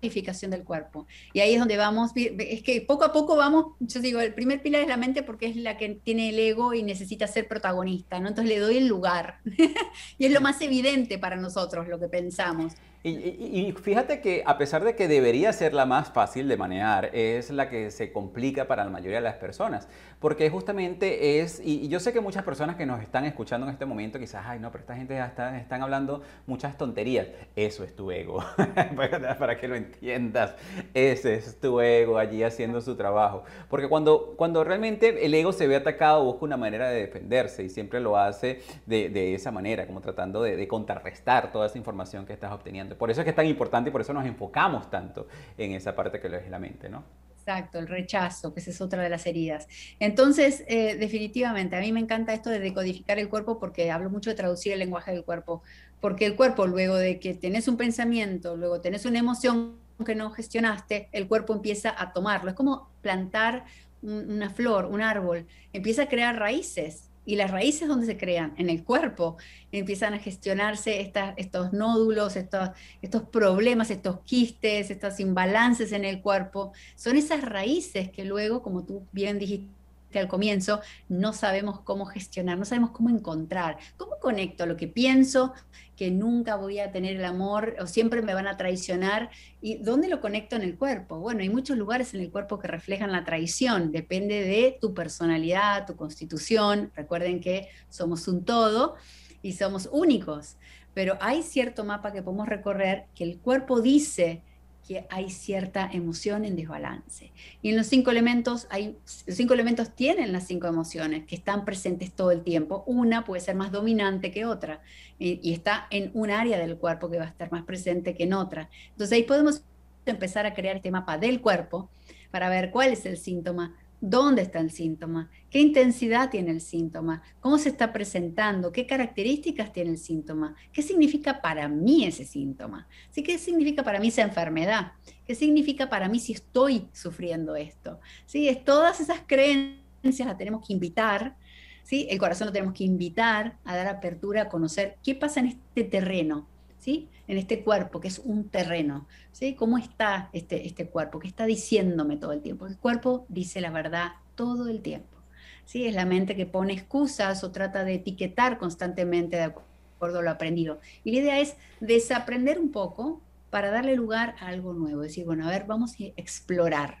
del 0.00 0.64
cuerpo. 0.64 1.06
Y 1.32 1.40
ahí 1.40 1.54
es 1.54 1.58
donde 1.58 1.76
vamos, 1.76 2.12
es 2.14 2.62
que 2.62 2.80
poco 2.80 3.04
a 3.04 3.12
poco 3.12 3.36
vamos, 3.36 3.74
yo 3.80 4.00
digo, 4.00 4.20
el 4.20 4.34
primer 4.34 4.62
pilar 4.62 4.82
es 4.82 4.88
la 4.88 4.96
mente 4.96 5.22
porque 5.22 5.46
es 5.46 5.56
la 5.56 5.76
que 5.76 5.88
tiene 6.02 6.30
el 6.30 6.38
ego 6.38 6.74
y 6.74 6.82
necesita 6.82 7.26
ser 7.26 7.48
protagonista, 7.48 8.20
¿no? 8.20 8.28
Entonces 8.28 8.54
le 8.54 8.60
doy 8.60 8.78
el 8.78 8.86
lugar. 8.86 9.40
y 10.18 10.26
es 10.26 10.32
lo 10.32 10.40
más 10.40 10.60
evidente 10.60 11.18
para 11.18 11.36
nosotros 11.36 11.88
lo 11.88 11.98
que 11.98 12.08
pensamos. 12.08 12.74
Y, 13.08 13.72
fíjate 13.80 14.20
que 14.20 14.42
a 14.44 14.58
pesar 14.58 14.82
de 14.82 14.96
que 14.96 15.06
debería 15.06 15.52
ser 15.52 15.74
la 15.74 15.86
más 15.86 16.10
fácil 16.10 16.48
de 16.48 16.56
manejar, 16.56 17.10
es 17.12 17.50
la 17.50 17.68
que 17.68 17.92
se 17.92 18.10
complica 18.10 18.66
para 18.66 18.82
la 18.82 18.90
mayoría 18.90 19.18
de 19.18 19.22
las 19.22 19.36
personas, 19.36 19.88
porque 20.18 20.50
justamente 20.50 21.38
es, 21.38 21.60
y, 21.64 21.86
yo 21.86 22.00
sé 22.00 22.12
que 22.12 22.20
muchas 22.20 22.42
personas 22.42 22.74
que 22.74 22.84
nos 22.84 23.00
están 23.00 23.24
escuchando 23.24 23.64
en 23.68 23.72
este 23.72 23.86
momento 23.86 24.18
quizás, 24.18 24.42
ay 24.44 24.58
no, 24.58 24.72
pero 24.72 24.82
esta 24.82 24.96
gente 24.96 25.14
ya 25.14 25.26
está, 25.26 25.56
están 25.56 25.82
hablando 25.82 26.22
muchas 26.48 26.76
tonterías, 26.76 27.28
eso 27.54 27.84
es 27.84 27.94
tu 27.94 28.10
ego, 28.10 28.42
para 29.38 29.56
que 29.56 29.68
lo 29.68 29.76
entiendas, 29.76 30.56
ese 30.92 31.34
es 31.34 31.60
tu 31.60 31.80
ego 31.80 32.18
allí 32.18 32.42
haciendo 32.42 32.80
su 32.80 32.96
trabajo, 32.96 33.44
porque 33.70 33.88
cuando, 33.88 34.34
cuando 34.36 34.64
realmente 34.64 35.24
el 35.24 35.32
ego 35.32 35.52
se 35.52 35.68
ve 35.68 35.76
atacado 35.76 36.24
busca 36.24 36.44
una 36.44 36.56
manera 36.56 36.88
de 36.88 37.02
defenderse 37.02 37.62
y 37.62 37.68
siempre 37.68 38.00
lo 38.00 38.16
hace 38.16 38.62
de, 38.84 39.10
de 39.10 39.36
esa 39.36 39.52
manera, 39.52 39.86
como 39.86 40.00
tratando 40.00 40.42
de, 40.42 40.56
de 40.56 40.66
contrarrestar 40.66 41.52
toda 41.52 41.66
esa 41.66 41.78
información 41.78 42.26
que 42.26 42.32
estás 42.32 42.50
obteniendo. 42.50 42.95
Por 42.98 43.10
eso 43.10 43.20
es 43.20 43.24
que 43.24 43.30
es 43.30 43.36
tan 43.36 43.46
importante 43.46 43.90
y 43.90 43.92
por 43.92 44.00
eso 44.00 44.12
nos 44.12 44.26
enfocamos 44.26 44.90
tanto 44.90 45.28
en 45.56 45.72
esa 45.72 45.94
parte 45.94 46.20
que 46.20 46.28
es 46.28 46.50
la 46.50 46.58
mente, 46.58 46.88
¿no? 46.88 47.04
Exacto, 47.38 47.78
el 47.78 47.86
rechazo, 47.86 48.52
que 48.52 48.58
esa 48.58 48.70
es 48.70 48.80
otra 48.80 49.04
de 49.04 49.08
las 49.08 49.24
heridas. 49.24 49.68
Entonces, 50.00 50.64
eh, 50.66 50.96
definitivamente, 50.96 51.76
a 51.76 51.80
mí 51.80 51.92
me 51.92 52.00
encanta 52.00 52.34
esto 52.34 52.50
de 52.50 52.58
decodificar 52.58 53.20
el 53.20 53.28
cuerpo 53.28 53.60
porque 53.60 53.92
hablo 53.92 54.10
mucho 54.10 54.30
de 54.30 54.36
traducir 54.36 54.72
el 54.72 54.80
lenguaje 54.80 55.12
del 55.12 55.22
cuerpo 55.24 55.62
porque 56.00 56.26
el 56.26 56.36
cuerpo 56.36 56.66
luego 56.66 56.96
de 56.96 57.18
que 57.18 57.34
tenés 57.34 57.68
un 57.68 57.76
pensamiento, 57.76 58.56
luego 58.56 58.80
tenés 58.80 59.04
una 59.06 59.18
emoción 59.18 59.76
que 60.04 60.14
no 60.14 60.30
gestionaste, 60.30 61.08
el 61.12 61.26
cuerpo 61.26 61.54
empieza 61.54 61.94
a 61.96 62.12
tomarlo. 62.12 62.50
Es 62.50 62.56
como 62.56 62.90
plantar 63.00 63.64
una 64.02 64.50
flor, 64.50 64.86
un 64.86 65.00
árbol, 65.00 65.46
empieza 65.72 66.02
a 66.02 66.08
crear 66.08 66.38
raíces. 66.38 67.05
Y 67.26 67.36
las 67.36 67.50
raíces 67.50 67.88
donde 67.88 68.06
se 68.06 68.16
crean, 68.16 68.54
en 68.56 68.70
el 68.70 68.84
cuerpo, 68.84 69.36
empiezan 69.72 70.14
a 70.14 70.18
gestionarse 70.18 71.12
estos 71.36 71.72
nódulos, 71.74 72.36
estos, 72.36 72.70
estos 73.02 73.24
problemas, 73.24 73.90
estos 73.90 74.20
quistes, 74.20 74.90
estos 74.90 75.20
imbalances 75.20 75.92
en 75.92 76.06
el 76.06 76.22
cuerpo. 76.22 76.72
Son 76.94 77.16
esas 77.16 77.42
raíces 77.42 78.10
que 78.10 78.24
luego, 78.24 78.62
como 78.62 78.84
tú 78.84 79.06
bien 79.12 79.38
dijiste, 79.38 79.75
al 80.18 80.28
comienzo, 80.28 80.80
no 81.08 81.32
sabemos 81.32 81.80
cómo 81.80 82.06
gestionar, 82.06 82.58
no 82.58 82.64
sabemos 82.64 82.90
cómo 82.90 83.10
encontrar, 83.10 83.78
cómo 83.96 84.18
conecto 84.20 84.66
lo 84.66 84.76
que 84.76 84.88
pienso, 84.88 85.52
que 85.96 86.10
nunca 86.10 86.56
voy 86.56 86.78
a 86.78 86.92
tener 86.92 87.16
el 87.16 87.24
amor 87.24 87.76
o 87.80 87.86
siempre 87.86 88.22
me 88.22 88.34
van 88.34 88.46
a 88.46 88.56
traicionar, 88.56 89.30
y 89.60 89.78
dónde 89.78 90.08
lo 90.08 90.20
conecto 90.20 90.56
en 90.56 90.62
el 90.62 90.76
cuerpo. 90.76 91.18
Bueno, 91.18 91.40
hay 91.40 91.48
muchos 91.48 91.76
lugares 91.76 92.14
en 92.14 92.20
el 92.20 92.30
cuerpo 92.30 92.58
que 92.58 92.68
reflejan 92.68 93.12
la 93.12 93.24
traición, 93.24 93.92
depende 93.92 94.42
de 94.42 94.78
tu 94.80 94.94
personalidad, 94.94 95.86
tu 95.86 95.96
constitución, 95.96 96.92
recuerden 96.94 97.40
que 97.40 97.68
somos 97.88 98.28
un 98.28 98.44
todo 98.44 98.96
y 99.42 99.52
somos 99.52 99.88
únicos, 99.92 100.56
pero 100.92 101.18
hay 101.20 101.42
cierto 101.42 101.84
mapa 101.84 102.12
que 102.12 102.22
podemos 102.22 102.48
recorrer 102.48 103.04
que 103.14 103.24
el 103.24 103.38
cuerpo 103.38 103.80
dice, 103.80 104.42
que 104.86 105.06
hay 105.10 105.30
cierta 105.30 105.88
emoción 105.92 106.44
en 106.44 106.56
desbalance. 106.56 107.32
Y 107.62 107.70
en 107.70 107.76
los 107.76 107.86
cinco 107.86 108.10
elementos, 108.10 108.66
hay, 108.70 108.96
los 109.26 109.36
cinco 109.36 109.54
elementos 109.54 109.94
tienen 109.94 110.32
las 110.32 110.46
cinco 110.46 110.68
emociones 110.68 111.26
que 111.26 111.34
están 111.34 111.64
presentes 111.64 112.12
todo 112.12 112.30
el 112.30 112.42
tiempo. 112.42 112.84
Una 112.86 113.24
puede 113.24 113.40
ser 113.40 113.56
más 113.56 113.72
dominante 113.72 114.30
que 114.30 114.44
otra 114.44 114.80
y, 115.18 115.40
y 115.42 115.52
está 115.52 115.86
en 115.90 116.10
un 116.14 116.30
área 116.30 116.58
del 116.58 116.76
cuerpo 116.76 117.10
que 117.10 117.18
va 117.18 117.24
a 117.24 117.28
estar 117.28 117.50
más 117.50 117.64
presente 117.64 118.14
que 118.14 118.24
en 118.24 118.34
otra. 118.34 118.70
Entonces 118.90 119.16
ahí 119.16 119.22
podemos 119.24 119.62
empezar 120.06 120.46
a 120.46 120.54
crear 120.54 120.76
este 120.76 120.90
mapa 120.90 121.18
del 121.18 121.40
cuerpo 121.40 121.90
para 122.30 122.48
ver 122.48 122.70
cuál 122.70 122.90
es 122.90 123.06
el 123.06 123.16
síntoma, 123.16 123.74
dónde 124.00 124.42
está 124.42 124.60
el 124.60 124.70
síntoma, 124.70 125.30
qué 125.50 125.60
intensidad 125.60 126.30
tiene 126.30 126.50
el 126.50 126.60
síntoma, 126.60 127.22
cómo 127.40 127.58
se 127.58 127.70
está 127.70 127.92
presentando, 127.92 128.72
qué 128.72 128.86
características 128.86 129.72
tiene 129.72 129.90
el 129.90 129.98
síntoma, 129.98 130.54
qué 130.72 130.82
significa 130.82 131.40
para 131.40 131.68
mí 131.68 132.04
ese 132.04 132.24
síntoma, 132.24 132.86
¿Sí? 133.10 133.22
qué 133.22 133.38
significa 133.38 133.82
para 133.82 133.98
mí 133.98 134.08
esa 134.08 134.22
enfermedad, 134.22 134.92
qué 135.26 135.34
significa 135.34 135.88
para 135.88 136.08
mí 136.08 136.20
si 136.20 136.32
estoy 136.32 136.88
sufriendo 136.92 137.56
esto. 137.56 138.00
¿Sí? 138.26 138.48
Es, 138.48 138.64
todas 138.64 139.00
esas 139.00 139.20
creencias 139.26 140.28
las 140.28 140.36
tenemos 140.36 140.66
que 140.66 140.72
invitar, 140.72 141.36
¿sí? 141.82 142.06
el 142.10 142.18
corazón 142.18 142.48
lo 142.48 142.52
tenemos 142.52 142.74
que 142.74 142.84
invitar 142.84 143.56
a 143.64 143.76
dar 143.76 143.88
apertura, 143.88 144.42
a 144.42 144.48
conocer 144.48 144.96
qué 145.02 145.14
pasa 145.14 145.40
en 145.40 145.46
este 145.46 145.84
terreno, 145.84 146.48
en 146.86 147.38
este 147.38 147.62
cuerpo, 147.62 148.00
que 148.00 148.08
es 148.08 148.18
un 148.18 148.48
terreno. 148.48 149.06
¿sí? 149.32 149.54
¿Cómo 149.54 149.78
está 149.78 150.30
este, 150.32 150.66
este 150.66 150.88
cuerpo? 150.88 151.18
¿Qué 151.18 151.28
está 151.28 151.46
diciéndome 151.46 152.16
todo 152.16 152.32
el 152.32 152.42
tiempo? 152.42 152.66
El 152.66 152.78
cuerpo 152.78 153.26
dice 153.28 153.60
la 153.60 153.70
verdad 153.70 154.12
todo 154.34 154.68
el 154.68 154.80
tiempo. 154.80 155.16
¿sí? 155.64 155.86
Es 155.86 155.94
la 155.94 156.06
mente 156.06 156.36
que 156.36 156.46
pone 156.46 156.72
excusas 156.72 157.42
o 157.44 157.50
trata 157.50 157.84
de 157.84 157.94
etiquetar 157.94 158.58
constantemente 158.58 159.36
de 159.36 159.44
acuerdo 159.44 160.20
a 160.20 160.22
lo 160.22 160.30
aprendido. 160.30 160.80
Y 161.04 161.12
la 161.12 161.18
idea 161.18 161.40
es 161.40 161.56
desaprender 161.80 162.58
un 162.58 162.70
poco 162.70 163.20
para 163.50 163.70
darle 163.70 163.96
lugar 163.96 164.36
a 164.40 164.48
algo 164.48 164.72
nuevo. 164.72 165.02
Decir, 165.02 165.24
bueno, 165.24 165.46
a 165.46 165.50
ver, 165.50 165.64
vamos 165.66 165.94
a 165.94 166.04
explorar. 166.16 166.98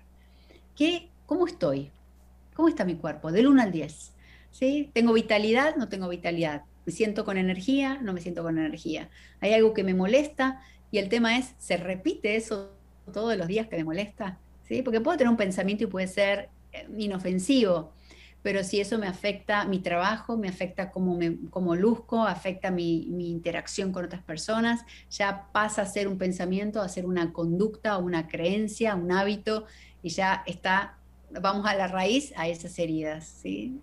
¿Qué, 0.74 1.10
¿Cómo 1.26 1.46
estoy? 1.46 1.90
¿Cómo 2.54 2.68
está 2.68 2.84
mi 2.84 2.96
cuerpo? 2.96 3.30
Del 3.32 3.46
1 3.46 3.62
al 3.62 3.72
10. 3.72 4.12
¿Sí? 4.50 4.90
¿Tengo 4.94 5.12
vitalidad? 5.12 5.76
¿No 5.76 5.88
tengo 5.88 6.08
vitalidad? 6.08 6.62
¿Me 6.86 6.92
siento 6.92 7.24
con 7.24 7.36
energía? 7.36 7.98
¿No 8.00 8.12
me 8.12 8.20
siento 8.20 8.42
con 8.42 8.58
energía? 8.58 9.10
¿Hay 9.40 9.52
algo 9.52 9.74
que 9.74 9.84
me 9.84 9.92
molesta? 9.92 10.62
Y 10.90 10.98
el 10.98 11.08
tema 11.08 11.36
es, 11.36 11.54
¿se 11.58 11.76
repite 11.76 12.36
eso 12.36 12.70
todos 13.12 13.36
los 13.36 13.48
días 13.48 13.66
que 13.66 13.76
me 13.76 13.84
molesta? 13.84 14.38
¿Sí? 14.62 14.82
Porque 14.82 15.00
puedo 15.00 15.18
tener 15.18 15.30
un 15.30 15.36
pensamiento 15.36 15.84
y 15.84 15.88
puede 15.88 16.06
ser 16.06 16.48
eh, 16.72 16.86
inofensivo, 16.96 17.92
pero 18.46 18.62
si 18.62 18.80
eso 18.80 18.96
me 18.98 19.08
afecta 19.08 19.64
mi 19.64 19.80
trabajo, 19.80 20.36
me 20.36 20.48
afecta 20.48 20.92
cómo, 20.92 21.16
me, 21.16 21.36
luzco, 21.76 22.24
afecta 22.24 22.70
mi, 22.70 23.06
mi, 23.10 23.28
interacción 23.28 23.90
con 23.90 24.04
otras 24.04 24.22
personas, 24.22 24.84
ya 25.10 25.48
pasa 25.50 25.82
a 25.82 25.86
ser 25.86 26.06
un 26.06 26.16
pensamiento, 26.16 26.80
a 26.80 26.88
ser 26.88 27.06
una 27.06 27.32
conducta, 27.32 27.98
una 27.98 28.28
creencia, 28.28 28.94
un 28.94 29.10
hábito, 29.10 29.66
y 30.00 30.10
ya 30.10 30.44
está, 30.46 30.96
vamos 31.40 31.66
a 31.66 31.74
la 31.74 31.88
raíz 31.88 32.32
a 32.36 32.46
esas 32.46 32.78
heridas. 32.78 33.26
¿sí? 33.26 33.80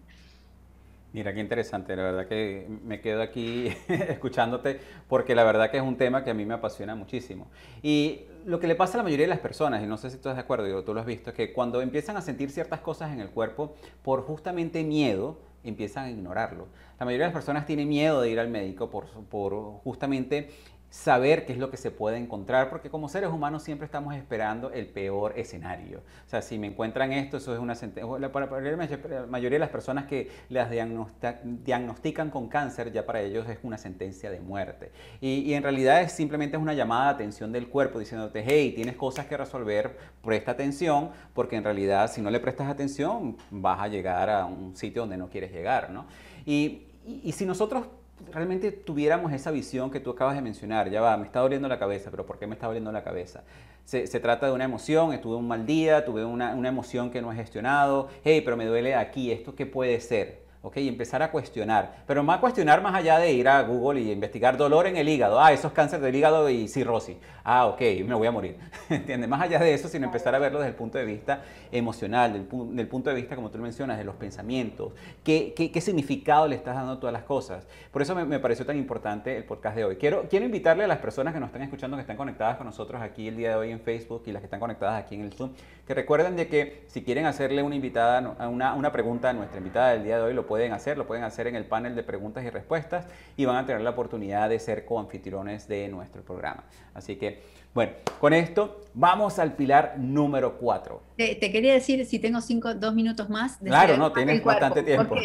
Mira, 1.14 1.32
qué 1.32 1.42
interesante, 1.42 1.96
la 1.96 2.02
verdad 2.02 2.28
que 2.28 2.68
me 2.84 3.00
quedo 3.00 3.22
aquí 3.22 3.68
escuchándote 3.88 4.80
porque 5.08 5.36
la 5.36 5.44
verdad 5.44 5.70
que 5.70 5.78
es 5.78 5.84
un 5.84 5.96
tema 5.96 6.24
que 6.24 6.32
a 6.32 6.34
mí 6.34 6.44
me 6.44 6.56
apasiona 6.56 6.96
muchísimo. 6.96 7.52
Y 7.84 8.22
lo 8.46 8.60
que 8.60 8.66
le 8.66 8.74
pasa 8.74 8.96
a 8.96 8.98
la 8.98 9.04
mayoría 9.04 9.26
de 9.26 9.30
las 9.30 9.40
personas, 9.40 9.84
y 9.84 9.86
no 9.86 9.98
sé 9.98 10.10
si 10.10 10.16
tú 10.16 10.22
estás 10.22 10.38
de 10.38 10.42
acuerdo, 10.42 10.66
digo, 10.66 10.84
tú 10.84 10.92
lo 10.92 11.02
has 11.02 11.06
visto, 11.06 11.30
es 11.30 11.36
que 11.36 11.54
cuando 11.54 11.84
empiezan 11.84 12.18
a 12.18 12.22
sentir 12.22 12.50
ciertas 12.50 12.80
cosas 12.80 13.12
en 13.12 13.20
el 13.20 13.30
cuerpo 13.30 13.76
por 14.02 14.24
justamente 14.24 14.84
miedo, 14.84 15.38
empiezan 15.64 16.06
a 16.06 16.10
ignorarlo. 16.10 16.68
La 17.00 17.06
mayoría 17.06 17.28
de 17.28 17.30
las 17.30 17.34
personas 17.34 17.68
tienen 17.68 17.88
miedo 17.88 18.20
de 18.20 18.32
ir 18.32 18.40
al 18.40 18.50
médico 18.50 18.90
por, 18.90 19.06
por 19.30 19.54
justamente 19.84 20.50
saber 20.94 21.48
qué 21.48 21.54
es 21.54 21.58
lo 21.58 21.72
que 21.72 21.78
se 21.78 21.90
puede 21.90 22.18
encontrar, 22.18 22.70
porque 22.70 22.92
como 22.92 23.10
seres 23.10 23.32
humanos 23.32 23.64
siempre 23.64 23.84
estamos 23.84 24.14
esperando 24.14 24.70
el 24.72 24.86
peor 24.86 25.34
escenario. 25.40 26.04
O 26.28 26.30
sea, 26.30 26.44
si 26.44 26.60
me 26.60 26.68
encuentran 26.68 27.12
esto, 27.12 27.38
eso 27.38 27.52
es 27.52 27.60
una 27.60 27.74
sentencia. 27.74 28.20
La, 28.20 28.30
mayoría 28.30 29.56
de 29.56 29.60
las 29.60 29.70
personas 29.70 30.06
que 30.06 30.30
las 30.50 30.70
diagnostican 30.70 32.30
con 32.30 32.48
cáncer, 32.48 32.92
ya 32.92 33.08
para 33.08 33.22
ellos 33.22 33.50
es 33.50 33.58
una 33.64 33.80
sentencia 33.80 34.30
de 34.30 34.40
muerte. 34.40 34.92
Y, 35.20 35.54
en 35.54 35.64
realidad 35.64 36.00
es 36.04 36.12
simplemente 36.12 36.58
una 36.58 36.76
llamada 36.76 37.06
de 37.06 37.16
atención 37.16 37.52
del 37.52 37.70
cuerpo 37.70 37.98
diciéndote, 37.98 38.44
hey, 38.46 38.74
tienes 38.76 38.96
cosas 38.96 39.26
que 39.26 39.36
resolver, 39.36 39.98
presta 40.22 40.52
atención, 40.52 41.10
porque 41.34 41.56
en 41.56 41.64
realidad 41.64 42.12
si 42.12 42.22
no 42.22 42.30
le 42.30 42.40
prestas 42.40 42.70
atención 42.70 43.36
vas 43.50 43.80
a 43.80 43.88
llegar 43.88 44.30
a 44.30 44.46
un 44.46 44.76
sitio 44.76 45.02
donde 45.02 45.18
no 45.18 45.28
quieres 45.28 45.52
llegar, 45.52 45.90
¿no? 45.90 46.06
y 46.46 47.32
si 47.34 47.46
nosotros 47.46 47.88
realmente 48.32 48.72
tuviéramos 48.72 49.32
esa 49.34 49.52
visión 49.52 49.92
que 49.92 50.00
tú 50.00 50.12
acabas 50.12 50.36
de 50.36 50.42
mencionar, 50.42 50.90
ya 50.90 51.02
va, 51.02 51.18
me 51.18 51.26
está 51.26 51.40
doliendo 51.40 51.68
la 51.68 51.80
cabeza, 51.80 52.12
pero 52.12 52.26
¿por 52.26 52.40
qué 52.40 52.48
me 52.48 52.54
está 52.54 52.68
doliendo 52.68 52.92
la 52.92 53.04
cabeza? 53.04 53.44
Se, 53.86 54.08
trata 54.08 54.46
de 54.46 54.54
una 54.54 54.64
emoción, 54.64 55.12
estuve 55.12 55.36
un 55.36 55.48
mal 55.48 55.66
día, 55.66 56.06
tuve 56.06 56.24
una, 56.24 56.56
una 56.56 56.70
emoción 56.70 57.12
que 57.12 57.22
no 57.22 57.34
he 57.34 57.36
gestionado, 57.36 58.08
hey, 58.24 58.42
pero 58.44 58.56
me 58.56 58.66
duele 58.66 58.96
aquí, 58.96 59.32
¿esto 59.32 59.56
qué 59.56 59.66
puede 59.66 60.00
ser? 60.00 60.43
¿Ok? 60.64 60.78
Y 60.78 60.88
empezar 60.88 61.22
a 61.22 61.30
cuestionar, 61.30 62.04
pero 62.08 62.24
más 62.24 62.40
cuestionar 62.40 62.82
más 62.82 62.96
allá 62.96 63.20
de 63.20 63.32
ir 63.32 63.48
a 63.48 63.62
Google 63.62 64.02
y 64.02 64.12
investigar 64.12 64.58
dolor 64.58 64.88
en 64.88 64.98
el 64.98 65.08
hígado, 65.08 65.40
ah, 65.40 65.54
eso 65.54 65.68
es 65.68 65.74
cáncer 65.74 66.00
del 66.00 66.16
hígado 66.16 66.50
y 66.50 66.68
cirrosis, 66.68 67.18
ah, 67.44 67.68
ok, 67.68 67.82
me 68.06 68.16
voy 68.16 68.28
a 68.28 68.32
morir, 68.32 68.58
¿entiendes? 68.90 69.30
Más 69.30 69.42
allá 69.42 69.60
de 69.60 69.74
eso, 69.74 69.88
sino 69.88 70.06
empezar 70.06 70.34
a 70.34 70.40
verlo 70.40 70.60
desde 70.60 70.70
el 70.70 70.76
punto 70.76 70.98
de 70.98 71.06
vista 71.06 71.42
emocional, 71.72 72.34
del, 72.34 72.48
del 72.76 72.88
punto 72.88 73.10
de 73.10 73.16
vista, 73.16 73.36
como 73.36 73.52
tú 73.52 73.60
mencionas, 73.60 73.98
de 73.98 74.06
los 74.06 74.16
pensamientos, 74.16 74.94
¿qué, 75.24 75.54
qué, 75.56 75.72
qué 75.72 75.82
significado 75.82 76.48
le 76.48 76.56
estás 76.56 76.76
dando 76.76 76.94
a 76.94 77.00
todas 77.00 77.14
las 77.14 77.24
cosas. 77.24 77.68
Por 77.92 78.02
eso 78.02 78.16
me, 78.16 78.24
me, 78.26 78.40
pareció 78.40 78.66
tan 78.66 78.78
importante 78.78 79.36
el 79.36 79.44
podcast 79.44 79.76
de 79.76 79.84
hoy. 79.84 79.98
Quiero, 79.98 80.28
quiero 80.30 80.46
invitarle 80.46 80.86
a 80.86 80.88
las 80.88 81.00
personas 81.00 81.34
que 81.34 81.40
nos 81.40 81.48
están 81.48 81.62
escuchando, 81.62 81.98
que 81.98 82.02
están 82.02 82.18
conectadas 82.18 82.58
con 82.58 82.66
nosotros 82.66 83.02
aquí 83.02 83.28
el 83.28 83.36
día 83.36 83.50
de 83.50 83.56
hoy 83.56 83.72
en 83.72 83.82
Facebook 83.82 84.24
y 84.26 84.32
las 84.32 84.42
que 84.42 84.46
están 84.46 84.60
conectadas 84.60 85.04
aquí 85.04 85.16
en 85.16 85.22
el 85.22 85.34
Zoom, 85.34 85.52
que 85.86 85.94
recuerden 85.94 86.36
de 86.36 86.48
que 86.48 86.86
si 86.88 87.04
quieren 87.04 87.26
hacerle 87.26 87.62
una 87.62 87.76
invitada, 87.76 88.48
una, 88.48 88.74
una 88.74 88.92
pregunta 88.92 89.30
a 89.30 89.34
nuestra 89.34 89.58
invitada 89.58 89.92
del 89.92 90.04
día 90.04 90.18
de 90.18 90.24
hoy, 90.24 90.34
lo 90.34 90.46
pueden 90.46 90.53
hacer, 90.62 90.98
lo 90.98 91.08
pueden 91.08 91.24
hacer 91.24 91.48
en 91.48 91.56
el 91.56 91.66
panel 91.66 91.96
de 91.96 92.04
preguntas 92.04 92.44
y 92.46 92.50
respuestas 92.50 93.06
y 93.36 93.46
van 93.46 93.58
a 93.58 93.66
tener 93.66 93.82
la 93.82 93.92
oportunidad 93.92 94.50
de 94.50 94.60
ser 94.60 94.86
coanfitriones 94.86 95.68
de 95.68 95.88
nuestro 95.88 96.24
programa. 96.24 96.64
Así 96.94 97.16
que, 97.16 97.42
bueno, 97.74 97.94
con 98.20 98.34
esto 98.34 98.82
vamos 98.94 99.40
al 99.40 99.56
pilar 99.56 99.96
número 99.98 100.58
4. 100.60 101.02
Te, 101.18 101.40
quería 101.40 101.74
decir, 101.74 102.06
si 102.06 102.20
tengo 102.20 102.40
cinco, 102.42 102.76
dos 102.76 102.94
minutos 102.94 103.30
más. 103.30 103.58
Claro, 103.58 103.98
no, 103.98 104.12
tienes 104.12 104.44
bastante 104.44 104.84
tiempo. 104.84 105.16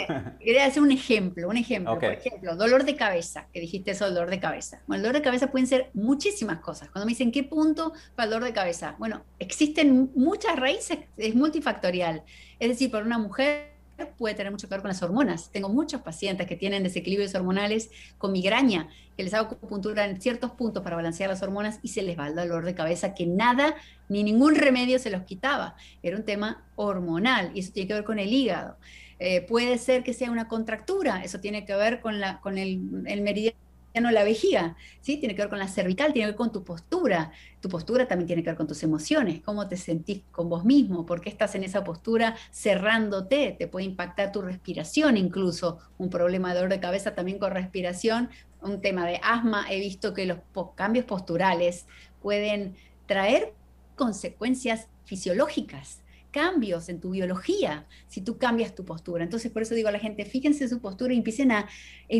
Quería 0.40 0.66
hacer 0.66 0.82
un 0.82 0.90
ejemplo, 0.90 1.48
un 1.48 1.56
ejemplo. 1.56 1.94
Por 1.94 2.04
ejemplo, 2.04 2.56
dolor 2.56 2.84
de 2.84 2.96
cabeza, 2.96 3.48
que 3.52 3.60
dijiste 3.60 3.90
eso, 3.90 4.08
dolor 4.10 4.30
de 4.30 4.40
cabeza. 4.40 4.80
Bueno, 4.86 5.00
el 5.00 5.02
dolor 5.02 5.16
de 5.16 5.22
cabeza 5.22 5.50
pueden 5.50 5.66
ser 5.66 5.90
muchísimas 5.92 6.60
cosas. 6.60 6.90
Cuando 6.90 7.06
me 7.06 7.10
dicen, 7.10 7.32
¿qué 7.32 7.44
punto 7.44 7.92
para 8.14 8.24
el 8.24 8.30
dolor 8.30 8.48
de 8.48 8.54
cabeza? 8.54 8.96
Bueno, 8.98 9.24
existen 9.38 10.10
muchas 10.14 10.56
raíces, 10.56 10.98
es 11.16 11.34
multifactorial. 11.34 12.22
Es 12.58 12.68
decir, 12.68 12.90
para 12.90 13.04
una 13.04 13.18
mujer 13.18 13.77
puede 14.06 14.34
tener 14.34 14.52
mucho 14.52 14.68
que 14.68 14.74
ver 14.74 14.82
con 14.82 14.88
las 14.88 15.02
hormonas. 15.02 15.50
Tengo 15.50 15.68
muchos 15.68 16.02
pacientes 16.02 16.46
que 16.46 16.56
tienen 16.56 16.82
desequilibrios 16.82 17.34
hormonales 17.34 17.90
con 18.16 18.32
migraña, 18.32 18.88
que 19.16 19.24
les 19.24 19.34
hago 19.34 19.46
acupuntura 19.46 20.04
en 20.04 20.20
ciertos 20.20 20.52
puntos 20.52 20.82
para 20.82 20.96
balancear 20.96 21.28
las 21.30 21.42
hormonas 21.42 21.80
y 21.82 21.88
se 21.88 22.02
les 22.02 22.18
va 22.18 22.28
el 22.28 22.34
dolor 22.34 22.64
de 22.64 22.74
cabeza 22.74 23.14
que 23.14 23.26
nada 23.26 23.74
ni 24.08 24.22
ningún 24.22 24.54
remedio 24.54 24.98
se 24.98 25.10
los 25.10 25.22
quitaba. 25.22 25.76
Era 26.02 26.16
un 26.16 26.24
tema 26.24 26.64
hormonal 26.76 27.50
y 27.54 27.60
eso 27.60 27.72
tiene 27.72 27.88
que 27.88 27.94
ver 27.94 28.04
con 28.04 28.18
el 28.18 28.32
hígado. 28.32 28.76
Eh, 29.18 29.40
puede 29.42 29.78
ser 29.78 30.04
que 30.04 30.14
sea 30.14 30.30
una 30.30 30.46
contractura, 30.46 31.24
eso 31.24 31.40
tiene 31.40 31.64
que 31.64 31.74
ver 31.74 32.00
con, 32.00 32.20
la, 32.20 32.40
con 32.40 32.56
el, 32.56 33.04
el 33.06 33.20
meridiano 33.22 33.58
no 33.94 34.10
la 34.10 34.24
vejiga, 34.24 34.76
¿sí? 35.00 35.16
Tiene 35.16 35.34
que 35.34 35.42
ver 35.42 35.48
con 35.48 35.58
la 35.58 35.68
cervical, 35.68 36.12
tiene 36.12 36.26
que 36.26 36.32
ver 36.32 36.36
con 36.36 36.52
tu 36.52 36.64
postura. 36.64 37.32
Tu 37.60 37.68
postura 37.68 38.06
también 38.06 38.26
tiene 38.26 38.42
que 38.42 38.50
ver 38.50 38.56
con 38.56 38.66
tus 38.66 38.82
emociones, 38.82 39.40
cómo 39.40 39.68
te 39.68 39.76
sentís 39.76 40.22
con 40.30 40.48
vos 40.48 40.64
mismo, 40.64 41.04
por 41.04 41.20
qué 41.20 41.28
estás 41.28 41.54
en 41.54 41.64
esa 41.64 41.82
postura 41.84 42.36
cerrándote, 42.52 43.56
te 43.58 43.66
puede 43.66 43.86
impactar 43.86 44.30
tu 44.30 44.42
respiración 44.42 45.16
incluso, 45.16 45.78
un 45.98 46.10
problema 46.10 46.50
de 46.50 46.54
dolor 46.56 46.70
de 46.70 46.80
cabeza 46.80 47.14
también 47.14 47.38
con 47.38 47.50
respiración, 47.50 48.30
un 48.62 48.80
tema 48.80 49.06
de 49.06 49.20
asma, 49.22 49.66
he 49.70 49.78
visto 49.80 50.14
que 50.14 50.26
los 50.26 50.38
cambios 50.74 51.04
posturales 51.04 51.86
pueden 52.20 52.76
traer 53.06 53.54
consecuencias 53.96 54.88
fisiológicas 55.04 56.02
cambios 56.30 56.88
en 56.88 57.00
tu 57.00 57.10
biología 57.10 57.86
si 58.06 58.20
tú 58.20 58.38
cambias 58.38 58.74
tu 58.74 58.84
postura. 58.84 59.24
Entonces, 59.24 59.50
por 59.50 59.62
eso 59.62 59.74
digo 59.74 59.88
a 59.88 59.92
la 59.92 59.98
gente, 59.98 60.24
fíjense 60.24 60.64
en 60.64 60.70
su 60.70 60.80
postura 60.80 61.14
y 61.14 61.16
empiecen 61.16 61.52
a, 61.52 61.68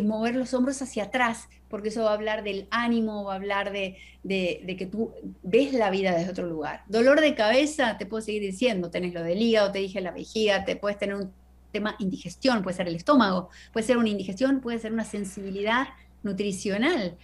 mover 0.04 0.36
los 0.36 0.54
hombros 0.54 0.80
hacia 0.82 1.04
atrás, 1.04 1.48
porque 1.68 1.88
eso 1.88 2.04
va 2.04 2.10
a 2.10 2.14
hablar 2.14 2.44
del 2.44 2.66
ánimo, 2.70 3.24
va 3.24 3.34
a 3.34 3.36
hablar 3.36 3.72
de, 3.72 3.96
de, 4.22 4.76
que 4.76 4.86
tú 4.86 5.12
ves 5.42 5.72
la 5.72 5.90
vida 5.90 6.14
desde 6.16 6.30
otro 6.30 6.46
lugar. 6.46 6.84
Dolor 6.88 7.20
de 7.20 7.34
cabeza, 7.34 7.98
te 7.98 8.06
puedo 8.06 8.22
seguir 8.22 8.42
diciendo, 8.42 8.90
tenés 8.90 9.14
lo 9.14 9.22
del 9.22 9.40
hígado, 9.40 9.72
te 9.72 9.78
dije 9.78 10.00
la 10.00 10.10
vejiga, 10.10 10.64
te 10.64 10.76
puedes 10.76 10.98
tener 10.98 11.16
un 11.16 11.32
tema 11.72 11.96
indigestión, 11.98 12.62
puede 12.62 12.76
ser 12.76 12.88
el 12.88 12.96
estómago, 12.96 13.50
puede 13.72 13.86
ser 13.86 13.98
una 13.98 14.08
indigestión, 14.08 14.60
puede 14.60 14.78
ser 14.78 14.92
una 14.92 15.04
sensibilidad 15.04 15.88
nutricional. 16.22 17.16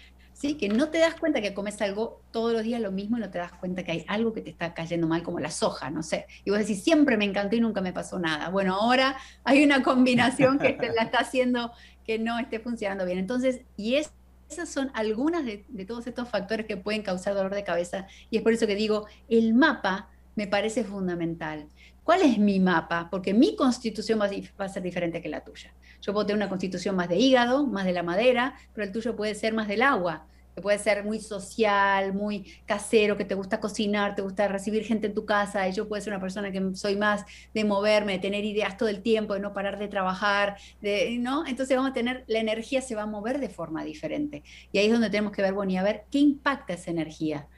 Que 0.53 0.68
no 0.68 0.90
te 0.90 0.99
das 0.99 1.14
cuenta 1.14 1.40
que 1.40 1.55
comes 1.55 1.80
algo 1.80 2.20
todos 2.30 2.53
los 2.53 2.62
días 2.62 2.80
lo 2.80 2.92
mismo 2.92 3.16
y 3.16 3.20
no 3.20 3.30
te 3.30 3.38
das 3.38 3.53
cuenta 3.53 3.82
que 3.82 3.92
hay 3.92 4.05
algo 4.07 4.34
que 4.34 4.42
te 4.42 4.51
está 4.51 4.74
cayendo 4.74 5.09
mal, 5.09 5.22
como 5.22 5.40
la 5.40 5.51
soja, 5.51 5.90
no 5.90 6.03
sé. 6.03 6.26
Y 6.45 6.51
vos 6.51 6.59
decís, 6.59 6.84
siempre 6.84 7.16
me 7.16 7.24
encantó 7.24 7.57
y 7.57 7.61
nunca 7.61 7.80
me 7.80 7.92
pasó 7.92 8.18
nada. 8.18 8.51
Bueno, 8.51 8.74
ahora 8.74 9.16
hay 9.45 9.64
una 9.64 9.82
combinación 9.82 10.59
que 10.59 10.76
la 10.95 11.05
está 11.05 11.18
haciendo 11.18 11.72
que 12.05 12.18
no 12.18 12.38
esté 12.38 12.61
funcionando 12.61 13.07
bien. 13.07 13.18
Entonces, 13.18 13.62
y 13.76 13.95
es 13.95 14.12
esas 14.49 14.68
son 14.68 14.90
algunas 14.95 15.45
de, 15.45 15.64
todos 15.86 16.07
estos 16.07 16.28
factores 16.28 16.66
que 16.66 16.76
pueden 16.76 17.03
causar 17.03 17.34
dolor 17.34 17.55
de 17.55 17.64
cabeza 17.64 18.07
y 18.30 18.36
es 18.36 18.42
por 18.42 18.53
eso 18.53 18.66
que 18.66 18.74
digo, 18.74 19.07
el 19.28 19.55
mapa 19.55 20.11
me 20.36 20.47
parece 20.47 20.84
fundamental. 20.84 21.68
¿Cuál 22.03 22.22
es 22.22 22.38
mi 22.38 22.61
mapa? 22.61 23.09
Porque 23.11 23.32
mi 23.32 23.57
constitución 23.57 24.20
va 24.20 24.28
a 24.64 24.68
ser 24.68 24.82
diferente 24.82 25.22
que 25.22 25.28
la 25.28 25.42
tuya. 25.42 25.72
Yo 26.03 26.12
puedo 26.12 26.26
tener 26.26 26.36
una 26.36 26.49
constitución 26.49 26.97
más 26.97 27.09
de 27.09 27.16
hígado, 27.16 27.66
más 27.66 27.84
de 27.86 27.92
la 27.92 28.03
madera, 28.03 28.55
pero 28.74 28.86
el 28.86 28.92
tuyo 28.92 29.16
puede 29.16 29.34
ser 29.34 29.55
más 29.55 29.68
del 29.68 29.82
agua, 29.82 30.26
que 30.55 30.62
puede 30.62 30.78
ser 30.78 31.05
muy 31.05 31.20
social, 31.20 32.12
muy 32.12 32.46
casero, 32.64 33.16
que 33.16 33.24
te 33.24 33.34
gusta 33.34 33.61
cocinar, 33.61 34.14
te 34.14 34.22
gusta 34.22 34.46
recibir 34.48 34.84
gente 34.84 35.09
en 35.09 35.14
tu 35.14 35.24
casa, 35.24 35.68
yo 35.68 35.88
puedo 35.88 36.00
ser 36.00 36.12
una 36.12 36.20
persona 36.20 36.52
que 36.52 36.62
soy 36.74 36.96
más 36.96 37.24
de 37.52 37.64
moverme, 37.64 38.12
de 38.14 38.18
tener 38.20 38.44
ideas 38.44 38.76
todo 38.76 38.88
el 38.88 39.02
tiempo, 39.02 39.34
de 39.34 39.40
no 39.40 39.52
parar 39.52 39.78
de 39.78 39.88
trabajar, 39.88 40.57
de, 40.80 41.18
¿no? 41.18 41.46
Entonces 41.46 41.76
vamos 41.76 41.90
a 41.90 41.94
tener, 41.94 42.24
la 42.28 42.38
energía 42.38 42.80
se 42.80 42.94
va 42.94 43.02
a 43.02 43.07
mover 43.07 43.40
de 43.40 43.48
forma 43.48 43.84
diferente. 43.84 44.42
Y 44.72 44.78
ahí 44.78 44.86
es 44.86 44.92
donde 44.92 45.11
tenemos 45.11 45.32
que 45.32 45.42
ver, 45.42 45.55
bueno, 45.55 45.72
y 45.72 45.76
a 45.76 45.82
ver, 45.82 46.05
¿qué 46.11 46.18
impacta 46.18 46.74
esa 46.74 46.90
energía? 46.90 47.48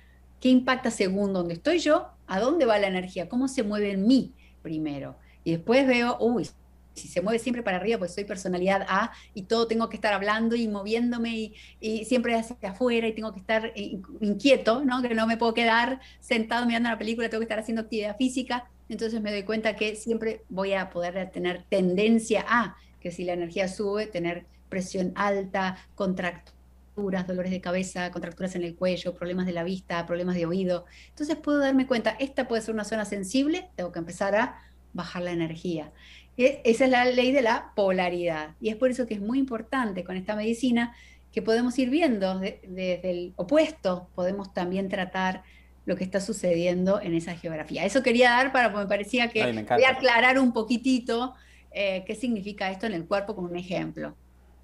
¿Qué 0.40 0.48
impacta 0.48 0.90
según 0.90 1.32
dónde 1.32 1.54
estoy 1.54 1.78
yo? 1.78 2.08
¿A 2.26 2.40
dónde 2.40 2.66
va 2.66 2.78
la 2.78 2.88
energía? 2.88 3.28
¿Cómo 3.28 3.48
se 3.48 3.62
mueve 3.62 3.92
en 3.92 4.06
mí 4.06 4.34
primero? 4.62 5.16
Y 5.44 5.52
después 5.52 5.86
veo, 5.86 6.16
uy, 6.20 6.48
si 6.96 7.08
se 7.08 7.20
mueve 7.20 7.38
siempre 7.38 7.62
para 7.62 7.76
arriba, 7.76 7.98
pues 7.98 8.14
soy 8.14 8.24
personalidad 8.24 8.86
A 8.88 9.12
y 9.34 9.42
todo 9.42 9.66
tengo 9.66 9.88
que 9.88 9.96
estar 9.96 10.14
hablando 10.14 10.56
y 10.56 10.66
moviéndome 10.68 11.52
y, 11.80 12.04
siempre 12.04 12.34
hacia 12.34 12.56
afuera 12.70 13.06
y 13.06 13.12
tengo 13.12 13.32
que 13.32 13.40
estar 13.40 13.72
inquieto, 14.20 14.84
¿no? 14.84 15.02
Que 15.02 15.14
no 15.14 15.26
me 15.26 15.36
puedo 15.36 15.54
quedar 15.54 16.00
sentado 16.20 16.66
mirando 16.66 16.88
la 16.88 16.98
película, 16.98 17.28
tengo 17.28 17.40
que 17.40 17.44
estar 17.44 17.58
haciendo 17.58 17.82
actividad 17.82 18.16
física. 18.16 18.68
Entonces 18.88 19.20
me 19.20 19.30
doy 19.30 19.42
cuenta 19.42 19.76
que 19.76 19.96
siempre 19.96 20.42
voy 20.48 20.72
a 20.72 20.90
poder 20.90 21.30
tener 21.30 21.64
tendencia 21.68 22.44
a 22.48 22.76
que 23.00 23.10
si 23.10 23.24
la 23.24 23.34
energía 23.34 23.68
sube, 23.68 24.06
tener 24.06 24.46
presión 24.68 25.12
alta, 25.14 25.76
contracturas, 25.94 27.26
dolores 27.26 27.50
de 27.50 27.60
cabeza, 27.60 28.10
contracturas 28.10 28.54
en 28.56 28.64
el 28.64 28.74
cuello, 28.74 29.14
problemas 29.14 29.46
de 29.46 29.52
la 29.52 29.64
vista, 29.64 30.06
problemas 30.06 30.36
de 30.36 30.46
oído. 30.46 30.86
Entonces 31.10 31.36
puedo 31.36 31.58
darme 31.58 31.86
cuenta, 31.86 32.16
esta 32.18 32.48
puede 32.48 32.62
ser 32.62 32.74
una 32.74 32.84
zona 32.84 33.04
sensible, 33.04 33.68
tengo 33.76 33.92
que 33.92 33.98
empezar 33.98 34.34
a 34.34 34.60
bajar 34.92 35.22
la 35.22 35.32
energía. 35.32 35.92
Esa 36.36 36.84
es 36.84 36.90
la 36.90 37.04
ley 37.06 37.32
de 37.32 37.42
la 37.42 37.72
polaridad. 37.74 38.54
Y 38.60 38.68
es 38.68 38.76
por 38.76 38.90
eso 38.90 39.06
que 39.06 39.14
es 39.14 39.20
muy 39.20 39.38
importante 39.38 40.04
con 40.04 40.16
esta 40.16 40.36
medicina 40.36 40.94
que 41.32 41.42
podemos 41.42 41.78
ir 41.78 41.90
viendo 41.90 42.38
desde 42.38 43.10
el 43.10 43.32
opuesto, 43.36 44.08
podemos 44.14 44.54
también 44.54 44.88
tratar 44.88 45.42
lo 45.84 45.96
que 45.96 46.04
está 46.04 46.20
sucediendo 46.20 47.00
en 47.00 47.14
esa 47.14 47.36
geografía. 47.36 47.84
Eso 47.84 48.02
quería 48.02 48.30
dar 48.30 48.52
para, 48.52 48.70
me 48.70 48.86
parecía 48.86 49.28
que 49.28 49.44
voy 49.44 49.84
a 49.84 49.90
aclarar 49.90 50.38
un 50.38 50.52
poquitito 50.52 51.34
eh, 51.70 52.04
qué 52.06 52.14
significa 52.14 52.70
esto 52.70 52.86
en 52.86 52.94
el 52.94 53.06
cuerpo 53.06 53.34
como 53.34 53.48
un 53.48 53.56
ejemplo. 53.56 54.16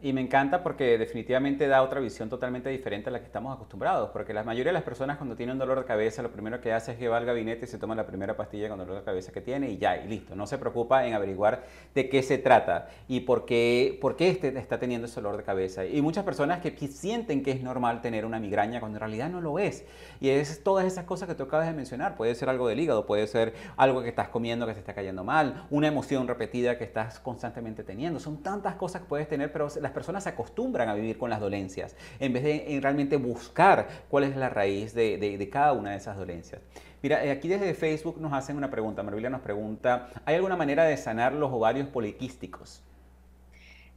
Y 0.05 0.13
me 0.13 0.21
encanta 0.21 0.65
porque 0.65 0.99
definitivamente 0.99 1.69
da 1.69 1.81
otra 1.81 2.01
visión 2.01 2.29
totalmente 2.29 2.69
diferente 2.69 3.09
a 3.09 3.13
la 3.13 3.21
que 3.21 3.27
estamos 3.27 3.55
acostumbrados, 3.55 4.11
porque 4.11 4.35
la 4.35 4.43
mayoría 4.43 4.71
de 4.71 4.75
las 4.75 4.83
personas 4.83 5.17
cuando 5.17 5.37
tienen 5.37 5.53
un 5.53 5.61
dolor 5.61 5.79
de 5.79 5.85
cabeza 5.85 6.23
lo 6.23 6.33
primero 6.33 6.61
que 6.61 6.73
hace 6.73 6.91
es 6.91 6.99
que 6.99 7.07
va 7.07 7.19
al 7.19 7.25
gabinete 7.25 7.67
y 7.67 7.69
se 7.69 7.79
toma 7.79 7.95
la 7.95 8.05
primera 8.05 8.37
pastilla 8.37 8.69
con 8.69 8.79
dolor 8.79 8.97
de 8.97 9.05
cabeza 9.05 9.31
que 9.31 9.41
tiene 9.41 9.71
y 9.71 9.79
ya, 9.79 9.97
y 9.97 10.09
listo. 10.09 10.35
No 10.35 10.49
se 10.49 10.59
preocupa 10.59 11.07
en 11.07 11.15
averiguar 11.15 11.63
de 11.95 12.09
qué 12.09 12.25
se 12.25 12.39
trata 12.39 12.89
y 13.07 13.21
por 13.21 13.47
qué, 13.47 13.97
por 14.01 14.17
qué 14.17 14.31
este 14.31 14.49
está 14.59 14.81
teniendo 14.81 15.07
ese 15.07 15.21
dolor 15.21 15.37
de 15.37 15.45
cabeza. 15.45 15.87
Y 15.87 16.03
muchas 16.03 16.25
personas 16.25 16.61
que 16.61 16.73
sienten 16.89 17.45
que 17.45 17.53
es 17.53 17.63
normal 17.63 18.01
tener 18.01 18.27
una 18.27 18.41
migraña 18.41 18.81
cuando 18.81 18.97
en 18.97 19.01
realidad 19.03 19.31
no 19.31 19.41
lo 19.41 19.61
es. 19.61 19.85
Y 20.21 20.31
es 20.31 20.65
todas 20.65 20.85
esas 20.85 21.05
cosas 21.05 21.29
que 21.29 21.37
tú 21.37 21.45
acabas 21.45 21.69
de 21.69 21.75
mencionar. 21.75 22.17
Puede 22.17 22.35
ser 22.35 22.49
algo 22.49 22.67
del 22.67 22.81
hígado, 22.81 23.07
puede 23.07 23.29
ser 23.29 23.55
algo 23.77 24.03
que 24.03 24.09
estás 24.09 24.31
comiendo 24.31 24.67
que 24.67 24.75
te 24.75 24.81
está 24.81 24.95
cayendo 24.95 25.23
mal, 25.23 25.67
una 25.71 25.87
emoción 25.87 26.27
repetida 26.27 26.77
que 26.77 26.83
estás 26.83 27.21
constantemente 27.21 27.85
teniendo. 27.85 28.19
Son 28.19 28.43
tantas 28.43 28.75
cosas 28.75 29.03
que 29.03 29.09
puedes 29.09 29.29
tener, 29.29 29.53
pero 29.53 29.69
las 29.81 29.92
personas 29.93 30.25
se 30.25 30.31
acostumbran 30.31 30.89
a 30.89 30.95
vivir 30.95 31.19
con 31.19 31.31
las 31.31 31.41
dolencias, 31.41 31.97
en 32.21 32.33
vez 32.33 32.43
de 32.43 32.79
realmente 32.83 33.17
buscar 33.17 33.89
cuál 34.09 34.25
es 34.25 34.37
la 34.37 34.49
raíz 34.49 34.95
de, 34.95 35.49
cada 35.53 35.73
una 35.73 35.91
de 35.91 35.97
esas 35.97 36.17
dolencias. 36.17 36.61
Mira, 37.03 37.25
eh, 37.25 37.31
aquí 37.31 37.49
desde 37.49 37.75
Facebook 37.75 38.21
nos 38.21 38.33
hacen 38.33 38.57
una 38.57 38.71
pregunta. 38.71 39.03
Marvila 39.03 39.29
nos 39.29 39.41
pregunta, 39.41 40.09
¿hay 40.25 40.37
alguna 40.37 40.57
manera 40.57 40.85
de 40.85 40.97
sanar 40.97 41.33
los 41.33 41.51
ovarios 41.53 41.89
poliquísticos? 41.89 42.83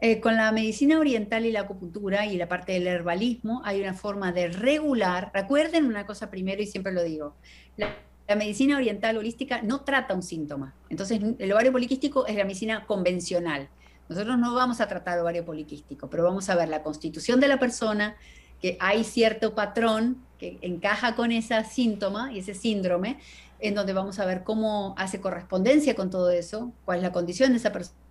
Eh, 0.01 0.19
con 0.19 0.35
la 0.35 0.51
medicina 0.51 0.99
oriental 0.99 1.45
y 1.45 1.51
la 1.51 1.61
acupuntura 1.61 2.25
y 2.25 2.35
la 2.35 2.49
parte 2.49 2.73
del 2.73 2.87
herbalismo 2.87 3.61
hay 3.63 3.79
una 3.81 3.93
forma 3.93 4.31
de 4.31 4.49
regular. 4.49 5.31
Recuerden 5.33 5.85
una 5.85 6.05
cosa 6.05 6.29
primero 6.29 6.61
y 6.61 6.67
siempre 6.67 6.91
lo 6.91 7.03
digo. 7.03 7.35
la 7.77 8.35
medicina 8.35 8.75
oriental 8.75 9.17
holística 9.17 9.61
no 9.61 9.81
trata 9.81 10.15
un 10.15 10.23
síntoma. 10.23 10.73
Entonces, 10.89 11.21
el 11.37 11.53
ovario 11.53 11.71
poliquístico 11.71 12.25
es 12.25 12.35
la 12.35 12.43
medicina 12.43 12.85
convencional. 12.87 13.69
Nosotros 14.09 14.37
no 14.37 14.53
vamos 14.53 14.81
a 14.81 14.87
tratar 14.87 15.19
ovario 15.19 15.45
poliquístico, 15.45 16.09
pero 16.09 16.23
vamos 16.23 16.49
a 16.49 16.55
ver 16.55 16.69
la 16.69 16.83
constitución 16.83 17.39
de 17.39 17.47
la 17.47 17.59
persona, 17.59 18.15
que 18.61 18.77
hay 18.79 19.03
cierto 19.03 19.55
patrón 19.55 20.23
que 20.37 20.57
encaja 20.61 21.15
con 21.15 21.31
ese 21.31 21.61
síntoma 21.63 22.31
y 22.31 22.39
ese 22.39 22.53
síndrome, 22.53 23.19
en 23.59 23.73
donde 23.73 23.93
vamos 23.93 24.19
a 24.19 24.25
ver 24.25 24.43
cómo 24.43 24.95
hace 24.97 25.21
correspondencia 25.21 25.95
con 25.95 26.09
todo 26.09 26.29
eso, 26.29 26.71
cuál 26.85 26.97
es 26.97 27.03
la 27.03 27.11
condición 27.11 27.51
de 27.51 27.57
esa 27.57 27.71
persona 27.71 28.04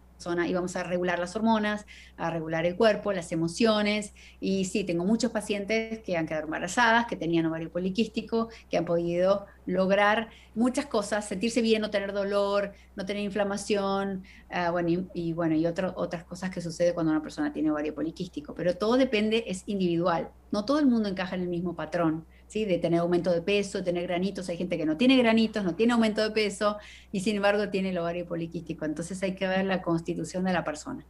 y 0.46 0.54
vamos 0.54 0.74
a 0.76 0.82
regular 0.82 1.18
las 1.18 1.36
hormonas, 1.36 1.86
a 2.16 2.30
regular 2.30 2.64
el 2.64 2.76
cuerpo, 2.76 3.12
las 3.12 3.30
emociones. 3.32 4.14
Y 4.40 4.64
sí, 4.64 4.84
tengo 4.84 5.04
muchos 5.04 5.30
pacientes 5.30 6.00
que 6.00 6.16
han 6.16 6.26
quedado 6.26 6.44
embarazadas, 6.44 7.06
que 7.06 7.16
tenían 7.16 7.46
ovario 7.46 7.70
poliquístico, 7.70 8.48
que 8.70 8.78
han 8.78 8.84
podido 8.84 9.46
lograr 9.66 10.30
muchas 10.54 10.86
cosas, 10.86 11.26
sentirse 11.28 11.60
bien, 11.60 11.82
no 11.82 11.90
tener 11.90 12.12
dolor, 12.12 12.72
no 12.96 13.04
tener 13.04 13.22
inflamación, 13.22 14.22
ah, 14.50 14.70
bueno, 14.70 15.08
y, 15.12 15.32
bueno, 15.32 15.54
y 15.56 15.66
otras 15.66 16.24
cosas 16.24 16.50
que 16.50 16.60
sucede 16.60 16.94
cuando 16.94 17.12
una 17.12 17.22
persona 17.22 17.52
tiene 17.52 17.70
ovario 17.70 17.94
poliquístico. 17.94 18.54
Pero 18.54 18.76
todo 18.76 18.96
depende, 18.96 19.44
es 19.46 19.64
individual. 19.66 20.30
No 20.52 20.64
todo 20.64 20.78
el 20.78 20.86
mundo 20.86 21.08
encaja 21.08 21.36
en 21.36 21.42
el 21.42 21.48
mismo 21.48 21.74
patrón 21.74 22.24
de 22.52 22.78
tener 22.78 23.00
aumento 23.00 23.32
de 23.32 23.42
peso, 23.42 23.82
tener 23.82 24.04
granitos. 24.04 24.48
Hay 24.48 24.56
gente 24.56 24.78
que 24.78 24.86
no 24.86 24.96
tiene 24.96 25.16
granitos, 25.16 25.64
no 25.64 25.74
tiene 25.74 25.92
aumento 25.92 26.22
de 26.22 26.30
peso 26.30 26.78
y 27.10 27.20
sin 27.20 27.36
embargo 27.36 27.68
tiene 27.68 27.90
el 27.90 27.98
ovario 27.98 28.26
poliquístico. 28.26 28.84
Entonces 28.84 29.22
hay 29.22 29.34
que 29.34 29.48
ver 29.48 29.64
la 29.64 29.82
constitución 29.82 30.44
de 30.44 30.52
la 30.52 30.62
persona. 30.62 31.04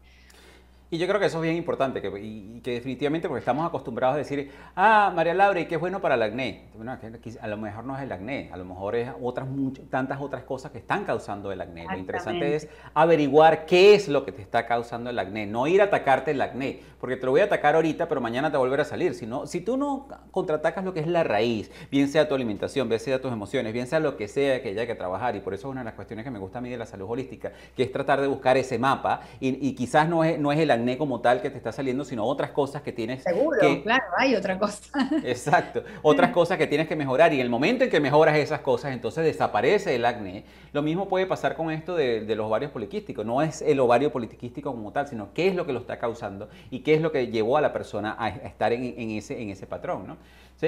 Y 0.90 0.98
yo 0.98 1.08
creo 1.08 1.18
que 1.18 1.26
eso 1.26 1.38
es 1.38 1.42
bien 1.42 1.56
importante, 1.56 2.00
que, 2.00 2.08
y, 2.20 2.60
que 2.62 2.72
definitivamente 2.72 3.26
porque 3.26 3.40
estamos 3.40 3.66
acostumbrados 3.66 4.14
a 4.14 4.18
decir, 4.18 4.50
ah, 4.76 5.12
María 5.14 5.34
Laura, 5.34 5.58
¿y 5.58 5.66
qué 5.66 5.74
es 5.76 5.80
bueno 5.80 6.00
para 6.00 6.14
el 6.14 6.22
acné? 6.22 6.66
Bueno, 6.76 6.92
a 6.92 7.46
lo 7.48 7.56
mejor 7.56 7.84
no 7.84 7.96
es 7.96 8.02
el 8.02 8.12
acné, 8.12 8.50
a 8.52 8.56
lo 8.56 8.64
mejor 8.64 8.94
es 8.94 9.10
otras 9.20 9.48
tantas 9.90 10.20
otras 10.20 10.44
cosas 10.44 10.70
que 10.72 10.78
están 10.78 11.04
causando 11.04 11.50
el 11.50 11.60
acné. 11.60 11.86
Lo 11.90 11.96
interesante 11.96 12.54
es 12.54 12.68
averiguar 12.92 13.66
qué 13.66 13.94
es 13.94 14.08
lo 14.08 14.24
que 14.24 14.32
te 14.32 14.42
está 14.42 14.66
causando 14.66 15.10
el 15.10 15.18
acné, 15.18 15.46
no 15.46 15.66
ir 15.66 15.80
a 15.80 15.84
atacarte 15.84 16.32
el 16.32 16.40
acné, 16.40 16.80
porque 17.00 17.16
te 17.16 17.26
lo 17.26 17.32
voy 17.32 17.40
a 17.40 17.44
atacar 17.44 17.74
ahorita, 17.74 18.08
pero 18.08 18.20
mañana 18.20 18.50
te 18.50 18.56
va 18.56 18.62
a 18.62 18.66
volver 18.66 18.80
a 18.80 18.84
salir. 18.84 19.14
Si, 19.14 19.28
si 19.46 19.60
tú 19.62 19.76
no 19.76 20.06
contraatacas 20.30 20.84
lo 20.84 20.94
que 20.94 21.00
es 21.00 21.06
la 21.06 21.24
raíz, 21.24 21.70
bien 21.90 22.08
sea 22.08 22.28
tu 22.28 22.34
alimentación, 22.34 22.88
bien 22.88 23.00
sea 23.00 23.20
tus 23.20 23.32
emociones, 23.32 23.72
bien 23.72 23.86
sea 23.86 24.00
lo 24.00 24.16
que 24.16 24.28
sea 24.28 24.62
que 24.62 24.68
haya 24.68 24.86
que 24.86 24.94
trabajar, 24.94 25.34
y 25.34 25.40
por 25.40 25.54
eso 25.54 25.68
es 25.68 25.72
una 25.72 25.80
de 25.80 25.86
las 25.86 25.94
cuestiones 25.94 26.24
que 26.24 26.30
me 26.30 26.38
gusta 26.38 26.58
a 26.58 26.60
mí 26.60 26.70
de 26.70 26.76
la 26.76 26.86
salud 26.86 27.06
holística, 27.08 27.52
que 27.74 27.82
es 27.82 27.90
tratar 27.90 28.20
de 28.20 28.28
buscar 28.28 28.56
ese 28.56 28.78
mapa, 28.78 29.22
y, 29.40 29.66
y 29.66 29.74
quizás 29.74 30.08
no 30.08 30.22
es, 30.22 30.38
no 30.38 30.52
es 30.52 30.58
el 30.60 30.70
acné 30.74 30.98
como 30.98 31.20
tal 31.20 31.40
que 31.40 31.50
te 31.50 31.56
está 31.56 31.72
saliendo, 31.72 32.04
sino 32.04 32.24
otras 32.24 32.50
cosas 32.50 32.82
que 32.82 32.92
tienes 32.92 33.22
Seguro, 33.22 33.58
claro, 33.82 34.04
hay 34.16 34.34
otra 34.34 34.58
cosa. 34.58 34.82
Exacto, 35.24 35.82
otras 36.02 36.30
cosas 36.30 36.58
que 36.58 36.66
tienes 36.66 36.86
que 36.88 36.96
mejorar 36.96 37.32
y 37.32 37.36
en 37.36 37.42
el 37.42 37.50
momento 37.50 37.84
en 37.84 37.90
que 37.90 38.00
mejoras 38.00 38.36
esas 38.36 38.60
cosas, 38.60 38.92
entonces 38.92 39.24
desaparece 39.24 39.94
el 39.94 40.04
acné. 40.04 40.44
Lo 40.72 40.82
mismo 40.82 41.08
puede 41.08 41.26
pasar 41.26 41.56
con 41.56 41.70
esto 41.70 41.96
de, 41.96 42.22
los 42.34 42.46
ovarios 42.46 42.70
poliquísticos. 42.70 43.24
No 43.24 43.42
es 43.42 43.62
el 43.62 43.80
ovario 43.80 44.12
poliquístico 44.12 44.72
como 44.72 44.92
tal, 44.92 45.08
sino 45.08 45.32
qué 45.32 45.48
es 45.48 45.54
lo 45.54 45.66
que 45.66 45.72
lo 45.72 45.80
está 45.80 45.98
causando 45.98 46.48
y 46.70 46.80
qué 46.80 46.94
es 46.94 47.00
lo 47.00 47.12
que 47.12 47.28
llevó 47.28 47.56
a 47.56 47.60
la 47.60 47.72
persona 47.72 48.16
a 48.18 48.28
estar 48.28 48.72
en, 48.72 49.10
ese, 49.10 49.40
en 49.40 49.50
ese 49.50 49.66
patrón. 49.66 50.06
¿no? 50.06 50.16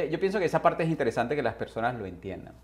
yo 0.04 0.20
pienso 0.20 0.38
que 0.38 0.44
esa 0.44 0.62
parte 0.62 0.82
es 0.82 0.88
interesante 0.88 1.36
que 1.36 1.42
las 1.42 1.54
personas 1.54 1.94
lo 1.96 2.06
entiendan. 2.06 2.54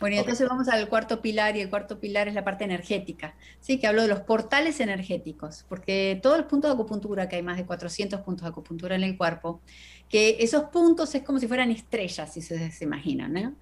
Bueno, 0.00 0.16
y 0.16 0.18
entonces 0.18 0.48
vamos 0.48 0.66
al 0.68 0.88
cuarto 0.88 1.20
pilar, 1.20 1.56
y 1.56 1.60
el 1.60 1.68
cuarto 1.68 2.00
pilar 2.00 2.26
es 2.26 2.34
la 2.34 2.42
parte 2.42 2.64
energética, 2.64 3.34
¿sí? 3.60 3.78
que 3.78 3.86
hablo 3.86 4.00
de 4.00 4.08
los 4.08 4.20
portales 4.20 4.80
energéticos, 4.80 5.66
porque 5.68 6.18
todos 6.22 6.38
los 6.38 6.46
puntos 6.46 6.70
de 6.70 6.74
acupuntura, 6.74 7.28
que 7.28 7.36
hay 7.36 7.42
más 7.42 7.58
de 7.58 7.66
400 7.66 8.20
puntos 8.22 8.44
de 8.44 8.48
acupuntura 8.48 8.96
en 8.96 9.04
el 9.04 9.18
cuerpo, 9.18 9.60
que 10.08 10.38
esos 10.40 10.64
puntos 10.64 11.14
es 11.14 11.22
como 11.22 11.38
si 11.38 11.46
fueran 11.46 11.70
estrellas, 11.70 12.32
si 12.32 12.40
ustedes 12.40 12.78
se 12.78 12.84
imaginan, 12.84 13.34
¿no? 13.34 13.54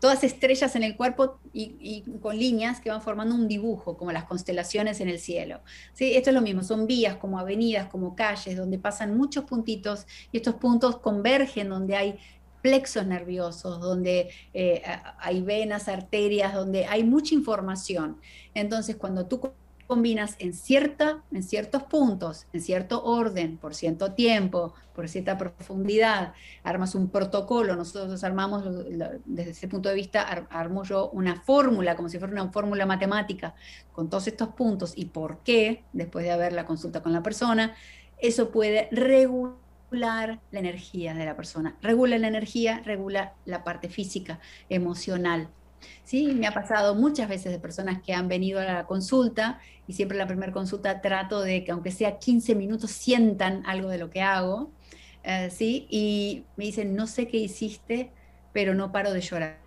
Todas 0.00 0.24
estrellas 0.24 0.74
en 0.76 0.82
el 0.82 0.96
cuerpo 0.96 1.38
y, 1.52 2.02
con 2.20 2.36
líneas 2.36 2.80
que 2.80 2.90
van 2.90 3.00
formando 3.00 3.34
un 3.34 3.48
dibujo, 3.48 3.96
como 3.96 4.12
las 4.12 4.24
constelaciones 4.24 5.00
en 5.00 5.08
el 5.08 5.18
cielo. 5.18 5.62
¿Sí? 5.94 6.14
Esto 6.14 6.28
es 6.28 6.34
lo 6.34 6.42
mismo, 6.42 6.62
son 6.62 6.86
vías 6.86 7.16
como 7.16 7.38
avenidas, 7.38 7.88
como 7.88 8.14
calles, 8.14 8.56
donde 8.56 8.78
pasan 8.78 9.16
muchos 9.16 9.44
puntitos 9.44 10.06
y 10.30 10.36
estos 10.36 10.56
puntos 10.56 10.98
convergen, 10.98 11.70
donde 11.70 11.96
hay 11.96 12.18
plexos 12.64 13.06
nerviosos, 13.06 13.78
donde 13.78 14.30
eh, 14.54 14.82
hay 15.18 15.42
venas, 15.42 15.86
arterias, 15.86 16.54
donde 16.54 16.86
hay 16.86 17.04
mucha 17.04 17.34
información. 17.34 18.16
Entonces, 18.54 18.96
cuando 18.96 19.26
tú 19.26 19.52
combinas 19.86 20.36
en, 20.38 20.54
cierta, 20.54 21.22
en 21.30 21.42
ciertos 21.42 21.82
puntos, 21.82 22.46
en 22.54 22.62
cierto 22.62 23.04
orden, 23.04 23.58
por 23.58 23.74
cierto 23.74 24.12
tiempo, 24.12 24.72
por 24.94 25.10
cierta 25.10 25.36
profundidad, 25.36 26.32
armas 26.62 26.94
un 26.94 27.10
protocolo, 27.10 27.76
nosotros 27.76 28.24
armamos, 28.24 28.64
desde 29.26 29.50
ese 29.50 29.68
punto 29.68 29.90
de 29.90 29.96
vista, 29.96 30.22
armo 30.22 30.84
yo 30.84 31.10
una 31.10 31.42
fórmula, 31.42 31.96
como 31.96 32.08
si 32.08 32.18
fuera 32.18 32.32
una 32.32 32.50
fórmula 32.50 32.86
matemática, 32.86 33.54
con 33.92 34.08
todos 34.08 34.26
estos 34.26 34.48
puntos 34.48 34.94
y 34.96 35.04
por 35.04 35.40
qué, 35.40 35.84
después 35.92 36.24
de 36.24 36.32
haber 36.32 36.54
la 36.54 36.64
consulta 36.64 37.02
con 37.02 37.12
la 37.12 37.22
persona, 37.22 37.74
eso 38.16 38.48
puede 38.48 38.88
regular 38.90 39.63
la 39.94 40.40
energía 40.52 41.14
de 41.14 41.24
la 41.24 41.36
persona. 41.36 41.76
Regula 41.82 42.18
la 42.18 42.28
energía, 42.28 42.82
regula 42.84 43.34
la 43.44 43.64
parte 43.64 43.88
física, 43.88 44.40
emocional. 44.68 45.48
Sí, 46.04 46.26
me 46.34 46.46
ha 46.46 46.52
pasado 46.52 46.94
muchas 46.94 47.28
veces 47.28 47.52
de 47.52 47.58
personas 47.58 48.00
que 48.02 48.14
han 48.14 48.28
venido 48.28 48.60
a 48.60 48.64
la 48.64 48.86
consulta 48.86 49.58
y 49.86 49.92
siempre 49.92 50.16
en 50.16 50.20
la 50.20 50.26
primera 50.26 50.52
consulta 50.52 51.00
trato 51.00 51.42
de 51.42 51.64
que 51.64 51.72
aunque 51.72 51.90
sea 51.90 52.18
15 52.18 52.54
minutos 52.54 52.90
sientan 52.90 53.62
algo 53.66 53.88
de 53.88 53.98
lo 53.98 54.10
que 54.10 54.22
hago, 54.22 54.70
eh, 55.24 55.50
¿sí? 55.50 55.86
Y 55.90 56.44
me 56.56 56.64
dicen, 56.64 56.94
no 56.94 57.06
sé 57.06 57.28
qué 57.28 57.38
hiciste, 57.38 58.10
pero 58.52 58.74
no 58.74 58.92
paro 58.92 59.12
de 59.12 59.20
llorar. 59.20 59.64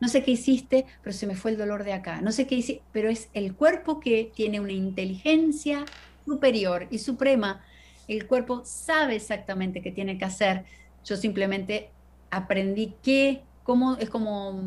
No 0.00 0.06
sé 0.06 0.22
qué 0.22 0.30
hiciste, 0.30 0.86
pero 1.02 1.14
se 1.14 1.26
me 1.26 1.34
fue 1.34 1.50
el 1.50 1.58
dolor 1.58 1.82
de 1.82 1.92
acá. 1.92 2.20
No 2.20 2.30
sé 2.30 2.46
qué 2.46 2.54
hiciste, 2.54 2.82
pero 2.92 3.08
es 3.08 3.28
el 3.34 3.54
cuerpo 3.56 3.98
que 3.98 4.30
tiene 4.32 4.60
una 4.60 4.72
inteligencia 4.72 5.84
superior 6.24 6.86
y 6.90 6.98
suprema 6.98 7.64
el 8.08 8.26
cuerpo 8.26 8.62
sabe 8.64 9.16
exactamente 9.16 9.82
qué 9.82 9.92
tiene 9.92 10.18
que 10.18 10.24
hacer. 10.24 10.64
Yo 11.04 11.16
simplemente 11.16 11.90
aprendí 12.30 12.94
que, 13.02 13.42
cómo, 13.62 13.96
es 13.96 14.10
como, 14.10 14.60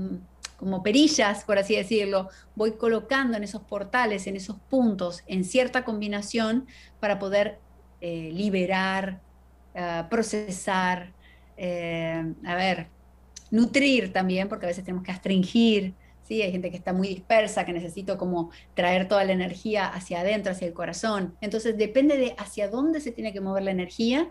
como 0.58 0.84
perillas, 0.84 1.44
por 1.44 1.58
así 1.58 1.76
decirlo, 1.76 2.30
voy 2.56 2.74
colocando 2.74 3.36
en 3.38 3.44
esos 3.44 3.64
portales, 3.64 4.28
en 4.28 4.36
esos 4.36 4.58
puntos, 4.70 5.24
en 5.28 5.44
cierta 5.44 5.84
combinación 5.84 6.68
para 7.00 7.20
poder 7.20 7.60
eh, 8.00 8.30
liberar, 8.32 9.22
ah, 9.76 10.08
procesar, 10.10 11.14
eh, 11.58 12.34
a 12.46 12.56
ver, 12.56 12.88
nutrir 13.52 14.14
también, 14.14 14.50
porque 14.50 14.66
a 14.66 14.70
veces 14.70 14.84
tenemos 14.84 15.04
que 15.04 15.12
astringir, 15.12 15.94
hay 16.40 16.52
gente 16.52 16.72
que 16.72 16.78
está 16.78 16.94
muy 16.94 17.08
dispersa, 17.08 17.66
que 17.66 17.74
necesito 17.74 18.18
como 18.18 18.52
traer 18.74 19.08
toda 19.08 19.24
la 19.24 19.34
energía 19.34 19.88
hacia 19.88 20.22
adentro, 20.22 20.52
hacia 20.52 20.68
el 20.68 20.74
corazón. 20.74 21.36
Entonces 21.42 21.78
depende 21.78 22.18
de 22.18 22.36
hacia 22.38 22.70
dónde 22.70 23.02
se 23.02 23.12
tiene 23.12 23.34
que 23.34 23.42
mover 23.42 23.64
la 23.64 23.72
energía. 23.72 24.30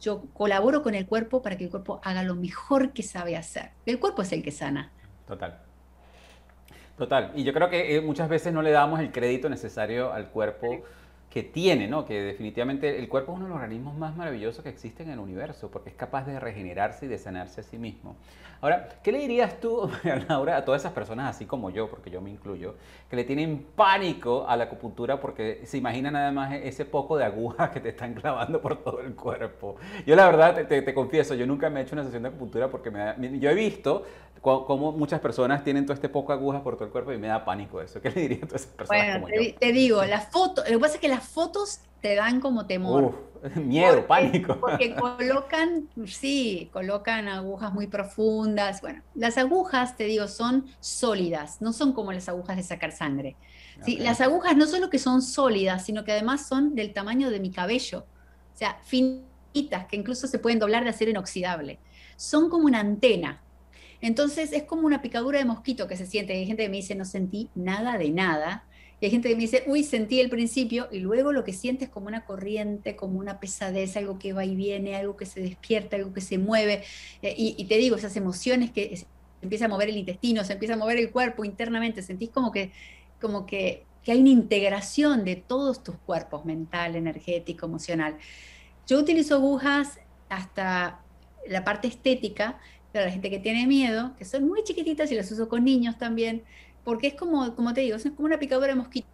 Yo 0.00 0.24
colaboro 0.34 0.82
con 0.82 0.94
el 0.94 1.06
cuerpo 1.06 1.42
para 1.42 1.56
que 1.56 1.64
el 1.64 1.70
cuerpo 1.70 2.00
haga 2.04 2.22
lo 2.22 2.34
mejor 2.34 2.92
que 2.92 3.02
sabe 3.02 3.36
hacer. 3.36 3.70
El 3.86 3.98
cuerpo 3.98 4.22
es 4.22 4.32
el 4.32 4.42
que 4.42 4.50
sana. 4.50 4.92
Total. 5.26 5.60
Total. 6.98 7.32
Y 7.34 7.44
yo 7.44 7.52
creo 7.52 7.70
que 7.70 7.96
eh, 7.96 8.00
muchas 8.00 8.28
veces 8.28 8.52
no 8.52 8.62
le 8.62 8.70
damos 8.70 9.00
el 9.00 9.10
crédito 9.10 9.48
necesario 9.48 10.12
al 10.12 10.28
cuerpo 10.28 10.82
que 11.32 11.42
tiene, 11.42 11.88
¿no? 11.88 12.04
Que 12.04 12.20
definitivamente 12.20 12.98
el 12.98 13.08
cuerpo 13.08 13.32
es 13.32 13.36
uno 13.36 13.46
de 13.46 13.48
los 13.48 13.56
organismos 13.56 13.96
más 13.96 14.14
maravillosos 14.14 14.62
que 14.62 14.68
existen 14.68 15.06
en 15.06 15.14
el 15.14 15.18
universo, 15.18 15.70
porque 15.70 15.88
es 15.88 15.96
capaz 15.96 16.26
de 16.26 16.38
regenerarse 16.38 17.06
y 17.06 17.08
de 17.08 17.16
sanarse 17.16 17.62
a 17.62 17.64
sí 17.64 17.78
mismo. 17.78 18.16
Ahora, 18.60 18.90
¿qué 19.02 19.12
le 19.12 19.18
dirías 19.18 19.58
tú, 19.58 19.90
Laura, 20.28 20.58
a 20.58 20.64
todas 20.66 20.82
esas 20.82 20.92
personas, 20.92 21.34
así 21.34 21.46
como 21.46 21.70
yo, 21.70 21.88
porque 21.88 22.10
yo 22.10 22.20
me 22.20 22.28
incluyo, 22.28 22.74
que 23.08 23.16
le 23.16 23.24
tienen 23.24 23.64
pánico 23.74 24.46
a 24.46 24.58
la 24.58 24.64
acupuntura 24.64 25.20
porque 25.20 25.62
se 25.64 25.78
imaginan 25.78 26.12
nada 26.12 26.32
más 26.32 26.52
ese 26.52 26.84
poco 26.84 27.16
de 27.16 27.24
agujas 27.24 27.70
que 27.72 27.80
te 27.80 27.88
están 27.88 28.12
clavando 28.12 28.60
por 28.60 28.84
todo 28.84 29.00
el 29.00 29.14
cuerpo? 29.14 29.76
Yo 30.06 30.14
la 30.14 30.26
verdad, 30.26 30.66
te, 30.66 30.94
confieso, 30.94 31.34
yo 31.34 31.46
nunca 31.46 31.70
me 31.70 31.80
he 31.80 31.82
hecho 31.84 31.94
una 31.94 32.04
sesión 32.04 32.24
de 32.24 32.28
acupuntura 32.28 32.68
porque 32.68 32.90
me 32.90 33.40
yo 33.40 33.48
he 33.48 33.54
visto 33.54 34.04
cómo 34.42 34.90
muchas 34.92 35.20
personas 35.20 35.62
tienen 35.62 35.86
todo 35.86 35.94
este 35.94 36.08
poco 36.08 36.32
agujas 36.32 36.62
por 36.62 36.74
todo 36.74 36.86
el 36.86 36.90
cuerpo 36.90 37.12
y 37.12 37.18
me 37.18 37.28
da 37.28 37.44
pánico 37.44 37.80
eso. 37.80 38.00
¿Qué 38.00 38.10
le 38.10 38.22
dirías 38.22 38.42
a 38.42 38.46
todas 38.46 38.62
esas 38.62 38.74
personas 38.74 39.20
bueno, 39.20 39.36
te, 39.38 39.52
te, 39.52 39.72
digo, 39.72 40.04
las 40.04 40.30
fotos, 40.30 40.64
lo 40.68 40.78
que 40.78 40.80
pasa 40.80 40.94
es 40.96 41.00
que 41.00 41.08
las 41.22 41.30
fotos 41.30 41.80
te 42.00 42.16
dan 42.16 42.40
como 42.40 42.66
temor. 42.66 43.30
miedo, 43.56 44.04
pánico. 44.08 44.58
Porque 44.58 44.94
colocan, 44.96 45.88
sí, 46.04 46.68
colocan 46.72 47.28
agujas 47.28 47.72
muy 47.72 47.86
profundas. 47.86 48.80
Bueno, 48.80 49.02
las 49.14 49.38
agujas, 49.38 49.96
te 49.96 50.04
digo, 50.04 50.26
son 50.26 50.66
sólidas, 50.80 51.62
no 51.62 51.72
son 51.72 51.92
como 51.92 52.12
las 52.12 52.28
agujas 52.28 52.56
de 52.56 52.64
sacar 52.64 52.90
sangre. 52.90 53.36
¿sí? 53.84 53.98
Las 53.98 54.20
agujas 54.20 54.56
no 54.56 54.66
solo 54.66 54.90
que 54.90 54.98
son 54.98 55.22
sólidas, 55.22 55.86
sino 55.86 56.02
que 56.02 56.10
además 56.10 56.48
son 56.48 56.74
del 56.74 56.92
tamaño 56.92 57.30
de 57.30 57.38
mi 57.38 57.52
cabello. 57.52 58.04
O 58.52 58.58
sea, 58.58 58.80
finitas, 58.82 59.86
que 59.86 59.96
incluso 59.96 60.26
se 60.26 60.40
pueden 60.40 60.58
doblar 60.58 60.82
de 60.82 60.90
acero 60.90 61.12
inoxidable. 61.12 61.78
Son 62.16 62.50
como 62.50 62.66
una 62.66 62.80
antena. 62.80 63.42
Entonces 64.00 64.52
es 64.52 64.64
como 64.64 64.86
una 64.86 65.02
picadura 65.02 65.38
de 65.38 65.44
mosquito 65.44 65.86
que 65.86 65.96
se 65.96 66.06
siente. 66.06 66.32
Hay 66.32 66.46
gente 66.46 66.64
que 66.64 66.68
me 66.68 66.78
dice, 66.78 66.96
no 66.96 67.04
sentí 67.04 67.48
nada 67.54 67.96
de 67.96 68.10
nada. 68.10 68.64
Y 69.02 69.06
hay 69.06 69.10
gente 69.10 69.28
que 69.28 69.34
me 69.34 69.40
dice, 69.40 69.64
uy, 69.66 69.82
sentí 69.82 70.20
el 70.20 70.30
principio, 70.30 70.86
y 70.92 71.00
luego 71.00 71.32
lo 71.32 71.42
que 71.42 71.52
sientes 71.52 71.88
como 71.88 72.06
una 72.06 72.24
corriente, 72.24 72.94
como 72.94 73.18
una 73.18 73.40
pesadez, 73.40 73.96
algo 73.96 74.16
que 74.16 74.32
va 74.32 74.44
y 74.44 74.54
viene, 74.54 74.94
algo 74.94 75.16
que 75.16 75.26
se 75.26 75.40
despierta, 75.40 75.96
algo 75.96 76.12
que 76.12 76.20
se 76.20 76.38
mueve. 76.38 76.84
Eh, 77.20 77.34
y, 77.36 77.64
te 77.64 77.78
digo, 77.78 77.96
esas 77.96 78.14
emociones 78.16 78.70
que 78.70 78.96
se 78.96 79.06
empieza 79.42 79.64
a 79.64 79.68
mover 79.68 79.88
el 79.88 79.96
intestino, 79.96 80.44
se 80.44 80.52
empieza 80.52 80.74
a 80.74 80.76
mover 80.76 80.98
el 80.98 81.10
cuerpo 81.10 81.44
internamente, 81.44 82.00
sentís 82.00 82.30
como 82.30 82.52
que, 82.52 82.70
como 83.20 83.44
que, 83.44 83.86
que 84.04 84.12
hay 84.12 84.20
una 84.20 84.30
integración 84.30 85.24
de 85.24 85.34
todos 85.34 85.82
tus 85.82 85.96
cuerpos, 85.96 86.44
mental, 86.44 86.94
energético, 86.94 87.66
emocional. 87.66 88.18
Yo 88.86 89.00
utilizo 89.00 89.34
agujas 89.34 89.98
hasta 90.28 91.00
la 91.48 91.64
parte 91.64 91.88
estética, 91.88 92.60
pero 92.92 93.06
la 93.06 93.10
gente 93.10 93.30
que 93.30 93.40
tiene 93.40 93.66
miedo, 93.66 94.14
que 94.16 94.24
son 94.24 94.46
muy 94.46 94.62
chiquititas 94.62 95.10
y 95.10 95.16
las 95.16 95.32
uso 95.32 95.48
con 95.48 95.64
niños 95.64 95.98
también, 95.98 96.44
porque 96.84 97.08
es 97.08 97.14
como, 97.14 97.54
como 97.54 97.72
te 97.74 97.82
digo, 97.82 97.96
es 97.96 98.02
como 98.02 98.26
una 98.26 98.38
picadura 98.38 98.68
de 98.68 98.76
mosquito 98.76 99.06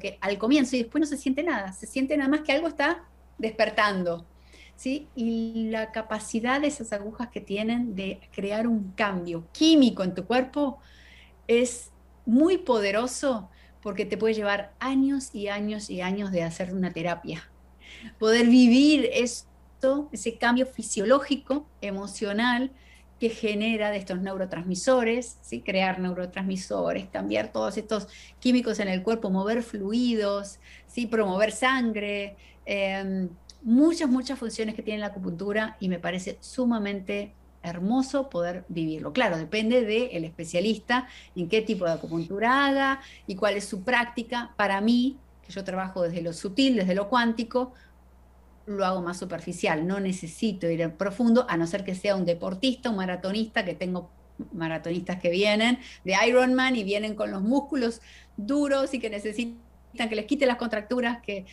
que 0.00 0.18
al 0.20 0.38
comienzo 0.38 0.76
y 0.76 0.80
después 0.82 1.00
no 1.00 1.06
se 1.06 1.16
siente 1.16 1.42
nada, 1.42 1.72
se 1.72 1.86
siente 1.86 2.16
nada 2.16 2.28
más 2.28 2.40
que 2.40 2.52
algo 2.52 2.68
está 2.68 3.04
despertando. 3.38 4.26
¿Sí? 4.76 5.08
Y 5.16 5.70
la 5.70 5.90
capacidad 5.90 6.60
de 6.60 6.68
esas 6.68 6.92
agujas 6.92 7.30
que 7.30 7.40
tienen 7.40 7.96
de 7.96 8.20
crear 8.32 8.68
un 8.68 8.92
cambio 8.92 9.44
químico 9.50 10.04
en 10.04 10.14
tu 10.14 10.24
cuerpo 10.24 10.78
es 11.48 11.90
muy 12.24 12.58
poderoso 12.58 13.50
porque 13.82 14.04
te 14.04 14.16
puede 14.16 14.34
llevar 14.34 14.72
años 14.78 15.34
y 15.34 15.48
años 15.48 15.90
y 15.90 16.00
años 16.00 16.30
de 16.30 16.44
hacer 16.44 16.72
una 16.72 16.92
terapia. 16.92 17.50
Poder 18.20 18.46
vivir 18.46 19.08
esto, 19.12 20.08
ese 20.12 20.36
cambio 20.36 20.64
fisiológico, 20.64 21.66
emocional, 21.80 22.70
que 23.18 23.30
genera 23.30 23.90
de 23.90 23.98
estos 23.98 24.20
neurotransmisores, 24.20 25.38
¿sí? 25.42 25.60
crear 25.60 25.98
neurotransmisores, 25.98 27.08
cambiar 27.08 27.52
todos 27.52 27.76
estos 27.76 28.08
químicos 28.38 28.78
en 28.78 28.88
el 28.88 29.02
cuerpo, 29.02 29.30
mover 29.30 29.62
fluidos, 29.62 30.58
¿sí? 30.86 31.06
promover 31.06 31.52
sangre, 31.52 32.36
em, 32.64 33.28
muchas, 33.62 34.08
muchas 34.08 34.38
funciones 34.38 34.74
que 34.74 34.82
tiene 34.82 35.00
la 35.00 35.06
acupuntura 35.06 35.76
y 35.80 35.88
me 35.88 35.98
parece 35.98 36.38
sumamente 36.40 37.32
hermoso 37.62 38.30
poder 38.30 38.64
vivirlo. 38.68 39.12
Claro, 39.12 39.36
depende 39.36 39.84
del 39.84 40.24
especialista 40.24 41.08
en 41.34 41.48
qué 41.48 41.62
tipo 41.62 41.84
de 41.84 41.92
acupuntura 41.92 42.66
haga 42.66 43.00
y 43.26 43.34
cuál 43.34 43.56
es 43.56 43.64
su 43.64 43.82
práctica. 43.82 44.54
Para 44.56 44.80
mí, 44.80 45.18
que 45.44 45.52
yo 45.52 45.64
trabajo 45.64 46.02
desde 46.02 46.22
lo 46.22 46.32
sutil, 46.32 46.76
desde 46.76 46.94
lo 46.94 47.08
cuántico, 47.08 47.72
lo 48.68 48.84
hago 48.84 49.02
más 49.02 49.18
superficial, 49.18 49.86
no 49.86 49.98
necesito 49.98 50.68
ir 50.70 50.90
profundo, 50.92 51.46
a 51.48 51.56
no 51.56 51.66
ser 51.66 51.84
que 51.84 51.94
sea 51.94 52.14
un 52.16 52.24
deportista, 52.24 52.90
un 52.90 52.96
maratonista, 52.96 53.64
que 53.64 53.74
tengo 53.74 54.10
maratonistas 54.52 55.18
que 55.18 55.30
vienen 55.30 55.78
de 56.04 56.14
Ironman 56.26 56.76
y 56.76 56.84
vienen 56.84 57.14
con 57.14 57.30
los 57.30 57.42
músculos 57.42 58.00
duros 58.36 58.94
y 58.94 59.00
que 59.00 59.10
necesitan 59.10 59.58
que 60.08 60.14
les 60.14 60.26
quite 60.26 60.46
las 60.46 60.56
contracturas, 60.56 61.18
que, 61.22 61.46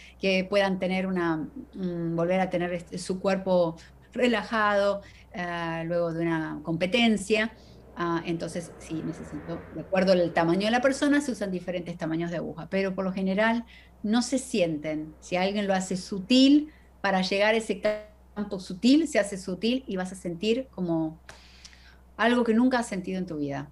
puedan 0.49 0.78
tener 0.78 1.07
una, 1.07 1.47
volver 1.74 2.41
a 2.41 2.49
tener 2.49 2.74
este, 2.74 2.97
su 2.97 3.20
cuerpo 3.20 3.78
relajado 4.13 5.01
eh, 5.34 5.84
luego 5.86 6.13
de 6.13 6.22
una 6.22 6.59
competencia. 6.63 7.53
Ah, 7.97 8.22
entonces, 8.26 8.72
sí, 8.78 9.01
necesito, 9.05 9.61
de 9.74 9.82
acuerdo 9.82 10.11
al 10.11 10.34
tamaño 10.34 10.66
de 10.66 10.72
la 10.72 10.82
persona, 10.82 11.22
se 11.22 11.32
usan 11.32 11.49
diferentes 11.49 11.97
tamaños 11.97 12.30
de 12.30 12.38
aguja, 12.38 12.68
pero 12.70 12.93
por 12.93 13.05
lo 13.05 13.13
general 13.13 13.66
no 14.03 14.22
se 14.22 14.38
sienten. 14.38 15.16
Si 15.22 15.38
alguien 15.38 15.66
lo 15.66 15.74
hace 15.74 15.95
sutil, 15.95 16.74
para 17.05 17.21
llegar 17.21 17.53
a 17.53 17.57
ese 17.57 17.79
campo 18.33 18.59
sutil, 18.59 19.07
se 19.07 19.19
hace 19.19 19.37
sutil 19.37 19.83
y 19.85 19.95
vas 19.95 20.11
a 20.11 20.15
sentir 20.15 20.67
como 20.73 21.19
algo 22.17 22.43
que 22.43 22.55
nunca 22.55 22.79
has 22.79 22.87
sentido 22.87 23.19
en 23.19 23.27
tu 23.27 23.37
vida. 23.37 23.69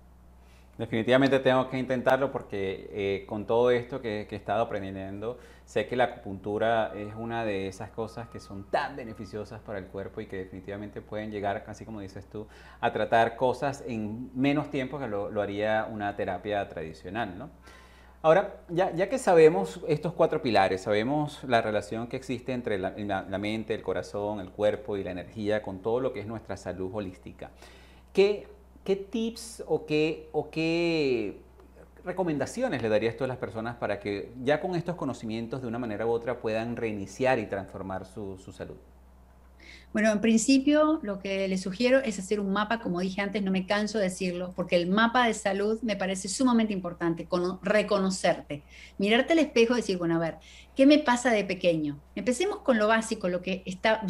Definitivamente 0.77 1.39
tengo 1.39 1.67
que 1.67 1.79
intentarlo 1.79 2.31
porque 2.31 2.87
eh, 2.91 3.25
con 3.25 3.47
todo 3.47 3.71
esto 3.71 4.03
que, 4.03 4.27
he 4.29 4.35
estado 4.35 4.61
aprendiendo, 4.61 5.39
sé 5.65 5.87
que 5.87 5.95
la 5.95 6.03
acupuntura 6.03 6.93
es 6.95 7.15
una 7.15 7.43
de 7.43 7.67
esas 7.67 7.89
cosas 7.89 8.29
que 8.29 8.39
son 8.39 8.65
tan 8.69 8.95
beneficiosas 8.95 9.59
para 9.61 9.79
el 9.79 9.85
cuerpo 9.85 10.21
y 10.21 10.27
que 10.27 10.37
definitivamente 10.37 11.01
pueden 11.01 11.31
llegar, 11.31 11.63
así 11.65 11.85
como 11.85 12.01
dices 12.01 12.27
tú, 12.27 12.45
a 12.81 12.93
tratar 12.93 13.35
cosas 13.35 13.83
en 13.87 14.29
menos 14.39 14.69
tiempo 14.69 14.99
que 14.99 15.07
lo, 15.07 15.41
haría 15.41 15.87
una 15.91 16.15
terapia 16.15 16.69
tradicional. 16.69 17.35
¿no? 17.35 17.49
Ahora, 18.23 18.61
ya, 18.69 18.91
ya, 18.95 19.09
que 19.09 19.19
sabemos 19.19 19.81
estos 19.87 20.13
cuatro 20.13 20.41
pilares, 20.41 20.81
sabemos 20.81 21.43
la 21.43 21.61
relación 21.61 22.07
que 22.07 22.17
existe 22.17 22.53
entre 22.53 22.79
la, 22.79 23.37
mente, 23.37 23.75
el 23.75 23.83
corazón, 23.83 24.39
el 24.39 24.49
cuerpo 24.49 24.97
y 24.97 25.03
la 25.03 25.11
energía 25.11 25.61
con 25.61 25.79
todo 25.79 25.99
lo 25.99 26.13
que 26.13 26.21
es 26.21 26.25
nuestra 26.25 26.57
salud 26.57 26.89
holística, 26.93 27.51
¿qué 28.13 28.47
¿qué 28.83 28.95
tips 28.95 29.63
o 29.67 29.85
qué, 29.85 30.29
o 30.31 30.49
qué 30.49 31.41
recomendaciones 32.03 32.81
le 32.81 32.89
darías 32.89 33.15
tú 33.15 33.23
a 33.23 33.27
las 33.27 33.37
personas 33.37 33.75
para 33.77 33.99
que 33.99 34.33
ya 34.43 34.59
con 34.59 34.75
estos 34.75 34.95
conocimientos 34.95 35.61
de 35.61 35.67
una 35.67 35.79
manera 35.79 36.05
u 36.05 36.09
otra 36.09 36.39
puedan 36.39 36.75
reiniciar 36.75 37.39
y 37.39 37.45
transformar 37.45 38.05
su, 38.05 38.37
salud? 38.51 38.75
Bueno, 39.93 40.11
en 40.11 40.21
principio 40.21 40.99
lo 41.03 41.19
que 41.19 41.47
les 41.47 41.61
sugiero 41.61 41.99
es 41.99 42.17
hacer 42.17 42.39
un 42.39 42.51
mapa, 42.51 42.79
como 42.79 42.99
dije 42.99 43.21
antes, 43.21 43.43
no 43.43 43.51
me 43.51 43.67
canso 43.67 43.99
de 43.99 44.05
decirlo, 44.05 44.51
porque 44.55 44.75
el 44.75 44.87
mapa 44.87 45.27
de 45.27 45.35
salud 45.35 45.79
me 45.83 45.95
parece 45.95 46.27
sumamente 46.29 46.73
importante, 46.73 47.25
con, 47.25 47.59
reconocerte, 47.61 48.63
mirarte 48.97 49.33
al 49.33 49.39
espejo 49.39 49.73
y 49.73 49.77
decir, 49.77 49.99
bueno, 49.99 50.15
a 50.15 50.19
ver, 50.19 50.37
¿qué 50.75 50.87
me 50.87 50.97
pasa 50.97 51.29
de 51.29 51.43
pequeño? 51.43 51.99
Empecemos 52.15 52.61
con 52.61 52.79
lo 52.79 52.87
básico, 52.87 53.29
lo 53.29 53.43
que 53.43 53.61
está 53.67 54.01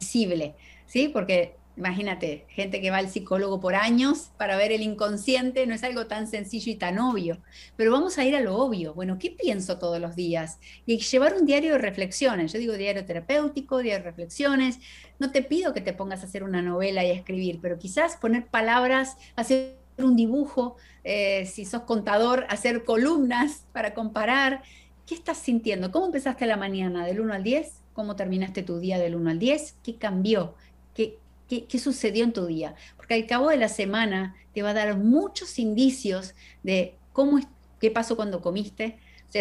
visible, 0.00 0.54
¿sí? 0.86 1.08
Porque 1.08 1.57
Imagínate, 1.78 2.44
gente 2.48 2.80
que 2.80 2.90
va 2.90 2.96
al 2.96 3.08
psicólogo 3.08 3.60
por 3.60 3.76
años 3.76 4.32
para 4.36 4.56
ver 4.56 4.72
el 4.72 4.82
inconsciente, 4.82 5.64
no 5.64 5.76
es 5.76 5.84
algo 5.84 6.08
tan 6.08 6.26
sencillo 6.26 6.72
y 6.72 6.74
tan 6.74 6.98
obvio. 6.98 7.38
Pero 7.76 7.92
vamos 7.92 8.18
a 8.18 8.24
ir 8.24 8.34
a 8.34 8.40
lo 8.40 8.56
obvio. 8.56 8.94
Bueno, 8.94 9.16
¿qué 9.20 9.30
pienso 9.30 9.78
todos 9.78 10.00
los 10.00 10.16
días? 10.16 10.58
Y 10.86 10.98
llevar 10.98 11.34
un 11.34 11.46
diario 11.46 11.74
de 11.74 11.78
reflexiones. 11.78 12.52
Yo 12.52 12.58
digo 12.58 12.72
diario 12.72 13.04
terapéutico, 13.04 13.78
diario 13.78 14.02
de 14.02 14.10
reflexiones. 14.10 14.80
No 15.20 15.30
te 15.30 15.40
pido 15.40 15.72
que 15.72 15.80
te 15.80 15.92
pongas 15.92 16.22
a 16.22 16.26
hacer 16.26 16.42
una 16.42 16.62
novela 16.62 17.04
y 17.04 17.10
a 17.10 17.14
escribir, 17.14 17.60
pero 17.62 17.78
quizás 17.78 18.16
poner 18.16 18.48
palabras, 18.48 19.16
hacer 19.36 19.76
un 19.98 20.16
dibujo, 20.16 20.74
eh, 21.04 21.46
si 21.46 21.64
sos 21.64 21.82
contador, 21.82 22.44
hacer 22.48 22.82
columnas 22.82 23.66
para 23.72 23.94
comparar. 23.94 24.62
¿Qué 25.06 25.14
estás 25.14 25.38
sintiendo? 25.38 25.92
¿Cómo 25.92 26.06
empezaste 26.06 26.44
la 26.44 26.56
mañana 26.56 27.06
del 27.06 27.20
1 27.20 27.34
al 27.34 27.44
10? 27.44 27.72
¿Cómo 27.92 28.16
terminaste 28.16 28.64
tu 28.64 28.80
día 28.80 28.98
del 28.98 29.14
1 29.14 29.30
al 29.30 29.38
10? 29.38 29.76
¿Qué 29.84 29.96
cambió? 29.96 30.54
¿Qué, 31.48 31.78
sucedió 31.78 32.24
en 32.24 32.32
tu 32.32 32.46
día. 32.46 32.74
Porque 32.96 33.14
al 33.14 33.26
cabo 33.26 33.48
de 33.48 33.56
la 33.56 33.68
semana 33.68 34.36
te 34.52 34.62
va 34.62 34.70
a 34.70 34.74
dar 34.74 34.96
muchos 34.98 35.58
indicios 35.58 36.34
de 36.62 36.94
cómo, 37.12 37.40
qué 37.80 37.90
pasó 37.90 38.16
cuando 38.16 38.42
comiste. 38.42 38.98
Si 39.30 39.40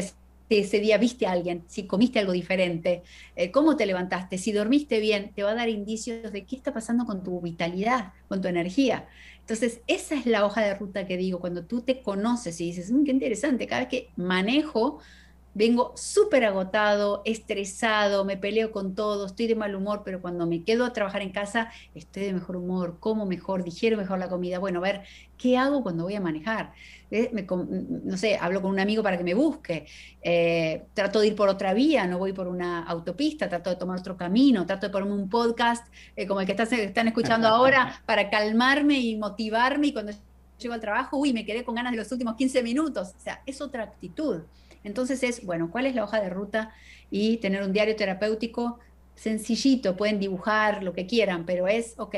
ese 0.49 0.80
día 0.80 0.97
viste 0.97 1.28
a 1.28 1.34
alguien, 1.34 1.66
si 1.68 1.86
comiste 1.86 2.20
algo 2.20 2.32
diferente, 2.32 3.03
eh, 3.36 3.51
cómo 3.51 3.76
te 3.76 3.86
levantaste, 3.86 4.38
si 4.38 4.53
dormiste 4.53 5.01
bien, 5.01 5.34
te 5.34 5.43
va 5.43 5.51
a 5.51 5.55
dar 5.55 5.68
indicios 5.68 6.32
de 6.32 6.45
qué 6.45 6.55
está 6.55 6.74
pasando 6.74 7.05
con 7.05 7.22
tu 7.24 7.41
vitalidad, 7.41 8.14
con 8.30 8.41
tu 8.41 8.47
energía. 8.47 9.08
Entonces, 9.41 9.82
esa 9.88 10.16
es 10.16 10.26
la 10.26 10.45
hoja 10.45 10.62
de 10.62 10.76
ruta 10.76 11.05
que 11.05 11.18
digo, 11.18 11.39
cuando 11.39 11.66
tú 11.66 11.82
te 11.82 12.01
conoces 12.01 12.62
y 12.62 12.66
dices, 12.68 12.91
mm, 12.91 13.03
qué 13.03 13.12
interesante, 13.12 13.68
cada 13.68 13.82
vez 13.82 13.89
que 13.89 14.10
manejo 14.16 14.99
vengo 15.58 15.91
súper 15.95 16.45
agotado, 16.45 17.24
estresado, 17.26 18.24
me 18.26 18.38
peleo 18.38 18.72
con 18.72 18.93
todo, 18.93 19.26
estoy 19.26 19.47
de 19.47 19.55
mal 19.55 19.74
humor, 19.74 20.03
pero 20.05 20.22
cuando 20.22 20.45
me 20.45 20.64
quedo 20.64 20.86
a 20.86 20.93
trabajar 20.93 21.24
en 21.24 21.32
casa, 21.32 21.72
estoy 21.95 22.26
de 22.26 22.34
mejor 22.34 22.58
humor, 22.58 22.97
como 22.99 23.26
mejor, 23.26 23.64
digiero 23.64 23.97
mejor 23.97 24.20
la 24.20 24.30
comida. 24.30 24.60
Bueno, 24.60 24.80
a 24.80 24.84
ver, 24.84 25.01
¿qué 25.36 25.58
hago 25.58 25.82
cuando 25.82 26.03
voy 26.03 26.14
a 26.14 26.22
manejar? 26.22 26.74
Eh, 27.10 27.32
no 28.03 28.18
sé, 28.18 28.38
hablo 28.39 28.62
con 28.62 28.70
un 28.70 28.80
amigo 28.80 29.01
para 29.01 29.18
que 29.18 29.24
me 29.24 29.34
busque, 29.34 29.88
eh, 30.22 30.86
trato 30.93 31.22
de 31.22 31.28
ir 31.28 31.36
por 31.36 31.49
otra 31.49 31.74
vía, 31.74 32.05
no 32.05 32.20
voy 32.20 32.34
por 32.34 32.47
una 32.47 32.84
autopista, 32.84 33.49
trato 33.49 33.72
de 33.72 33.78
tomar 33.78 33.97
otro 33.97 34.16
camino, 34.16 34.64
trato 34.68 34.86
de 34.86 34.91
ponerme 34.91 35.16
un 35.16 35.28
podcast 35.28 35.88
eh, 36.16 36.28
como 36.28 36.39
el 36.41 36.45
que 36.45 36.51
están 36.51 37.08
escuchando 37.08 37.47
ahora 37.47 37.99
para 38.05 38.30
calmarme 38.30 38.99
y 38.99 39.16
motivarme 39.16 39.88
y 39.88 39.93
cuando 39.93 40.12
llego 40.60 40.76
al 40.76 40.82
trabajo, 40.82 41.18
uy, 41.18 41.34
me 41.34 41.45
quedé 41.45 41.64
con 41.64 41.74
ganas 41.74 41.93
de 41.93 41.97
los 41.97 42.12
últimos 42.12 42.36
15 42.36 42.62
minutos. 42.62 43.14
O 43.18 43.20
sea, 43.20 43.41
es 43.47 43.60
otra 43.60 43.84
actitud. 43.84 44.43
Entonces 44.88 45.22
es, 45.24 45.46
bueno, 45.46 45.70
¿cuál 45.72 45.86
es 45.86 45.96
la 45.96 46.04
hoja 46.04 46.20
de 46.22 46.30
ruta? 46.30 46.74
Y 47.12 47.38
tener 47.38 47.64
un 47.64 47.74
diario 47.74 47.96
terapéutico 47.96 48.80
sencillito, 49.16 49.98
pueden 49.98 50.20
dibujar 50.20 50.84
lo 50.84 50.94
que 50.94 51.08
quieran, 51.08 51.46
pero 51.46 51.68
es, 51.68 51.96
ok, 51.98 52.16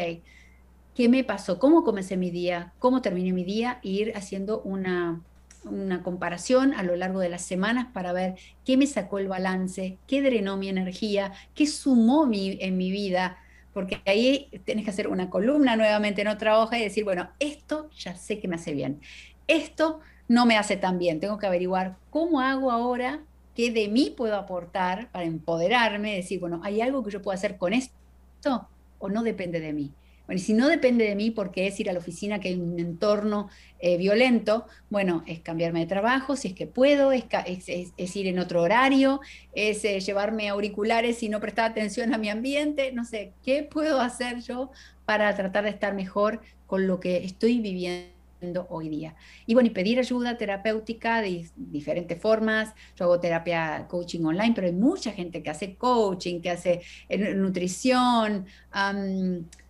¿qué 0.96 1.10
me 1.10 1.24
pasó? 1.24 1.60
¿Cómo 1.60 1.84
comencé 1.84 2.18
mi 2.18 2.30
día? 2.32 2.74
¿Cómo 2.80 3.02
terminé 3.02 3.34
mi 3.34 3.44
día? 3.44 3.80
E 3.84 3.90
ir 3.90 4.14
haciendo 4.16 4.62
una, 4.62 5.22
una 5.64 6.04
comparación 6.04 6.74
a 6.74 6.84
lo 6.84 6.96
largo 6.96 7.20
de 7.20 7.30
las 7.30 7.44
semanas 7.44 7.88
para 7.94 8.14
ver 8.14 8.36
qué 8.66 8.78
me 8.78 8.88
sacó 8.88 9.20
el 9.20 9.28
balance, 9.28 9.98
qué 10.08 10.22
drenó 10.22 10.58
mi 10.58 10.70
energía, 10.70 11.34
qué 11.56 11.68
sumó 11.68 12.26
mi, 12.26 12.58
en 12.62 12.78
mi 12.78 12.92
vida, 12.92 13.38
porque 13.74 14.02
ahí 14.06 14.50
tienes 14.66 14.84
que 14.84 14.92
hacer 14.92 15.08
una 15.08 15.30
columna 15.30 15.76
nuevamente 15.76 16.22
en 16.22 16.28
otra 16.28 16.60
hoja 16.60 16.78
y 16.80 16.84
decir, 16.84 17.04
bueno, 17.04 17.30
esto 17.40 17.90
ya 17.92 18.16
sé 18.16 18.40
que 18.40 18.48
me 18.48 18.56
hace 18.56 18.74
bien, 18.74 19.00
esto 19.48 20.02
no 20.30 20.46
me 20.46 20.58
hace 20.58 20.78
tan 20.78 20.98
bien. 20.98 21.20
Tengo 21.20 21.38
que 21.38 21.48
averiguar 21.48 21.98
cómo 22.10 22.40
hago 22.40 22.72
ahora, 22.72 23.20
qué 23.56 23.72
de 23.72 23.90
mí 23.90 24.14
puedo 24.16 24.38
aportar 24.38 25.12
para 25.12 25.26
empoderarme, 25.26 26.16
decir, 26.16 26.40
bueno, 26.40 26.62
¿hay 26.64 26.80
algo 26.80 27.04
que 27.04 27.12
yo 27.12 27.22
puedo 27.22 27.36
hacer 27.36 27.58
con 27.58 27.74
esto 27.74 28.70
o 29.00 29.10
no 29.10 29.24
depende 29.24 29.60
de 29.60 29.74
mí? 29.74 29.92
Bueno, 30.28 30.40
y 30.40 30.44
si 30.44 30.54
no 30.54 30.68
depende 30.68 31.06
de 31.06 31.16
mí 31.16 31.32
porque 31.32 31.66
es 31.66 31.80
ir 31.80 31.90
a 31.90 31.94
la 31.94 31.98
oficina, 31.98 32.40
que 32.40 32.50
hay 32.50 32.60
un 32.60 32.80
entorno 32.80 33.50
eh, 33.80 33.98
violento, 33.98 34.68
bueno, 34.92 35.24
es 35.26 35.40
cambiarme 35.40 35.80
de 35.80 35.88
trabajo, 35.88 36.36
si 36.36 36.50
es 36.50 36.54
que 36.54 36.68
puedo, 36.68 37.12
es, 37.12 37.26
es, 37.68 38.16
ir 38.16 38.28
en 38.28 38.38
otro 38.38 38.62
horario, 38.62 39.22
es 39.54 39.84
eh, 39.86 40.00
llevarme 40.00 40.48
auriculares 40.48 41.24
y 41.24 41.30
no 41.30 41.40
prestar 41.40 41.72
atención 41.72 42.14
a 42.14 42.20
mi 42.20 42.30
ambiente, 42.30 42.92
no 42.92 43.06
sé, 43.06 43.34
¿qué 43.44 43.64
puedo 43.64 44.00
hacer 44.00 44.42
yo 44.42 44.70
para 45.06 45.36
tratar 45.36 45.64
de 45.64 45.72
estar 45.72 45.96
mejor 45.96 46.42
con 46.68 46.86
lo 46.86 47.00
que 47.00 47.26
estoy 47.26 47.60
viviendo? 47.60 48.19
Hoy 48.70 48.90
día. 48.90 49.16
Y 49.46 49.54
bueno, 49.54 49.68
y 49.68 49.72
pedir 49.72 50.00
ayuda 50.00 50.38
terapéutica 50.38 51.22
de 51.22 51.50
diferentes 51.56 52.22
formas. 52.22 52.74
Yo 52.96 53.06
hago 53.06 53.20
terapia 53.20 53.86
coaching 53.88 54.24
online, 54.24 54.54
pero 54.56 54.68
hay 54.68 54.74
mucha 54.74 55.12
gente 55.12 55.44
que 55.44 55.50
hace 55.50 55.76
coaching, 55.76 56.42
que 56.42 56.50
hace 56.50 56.82
eh, 57.10 57.34
nutrición, 57.34 58.46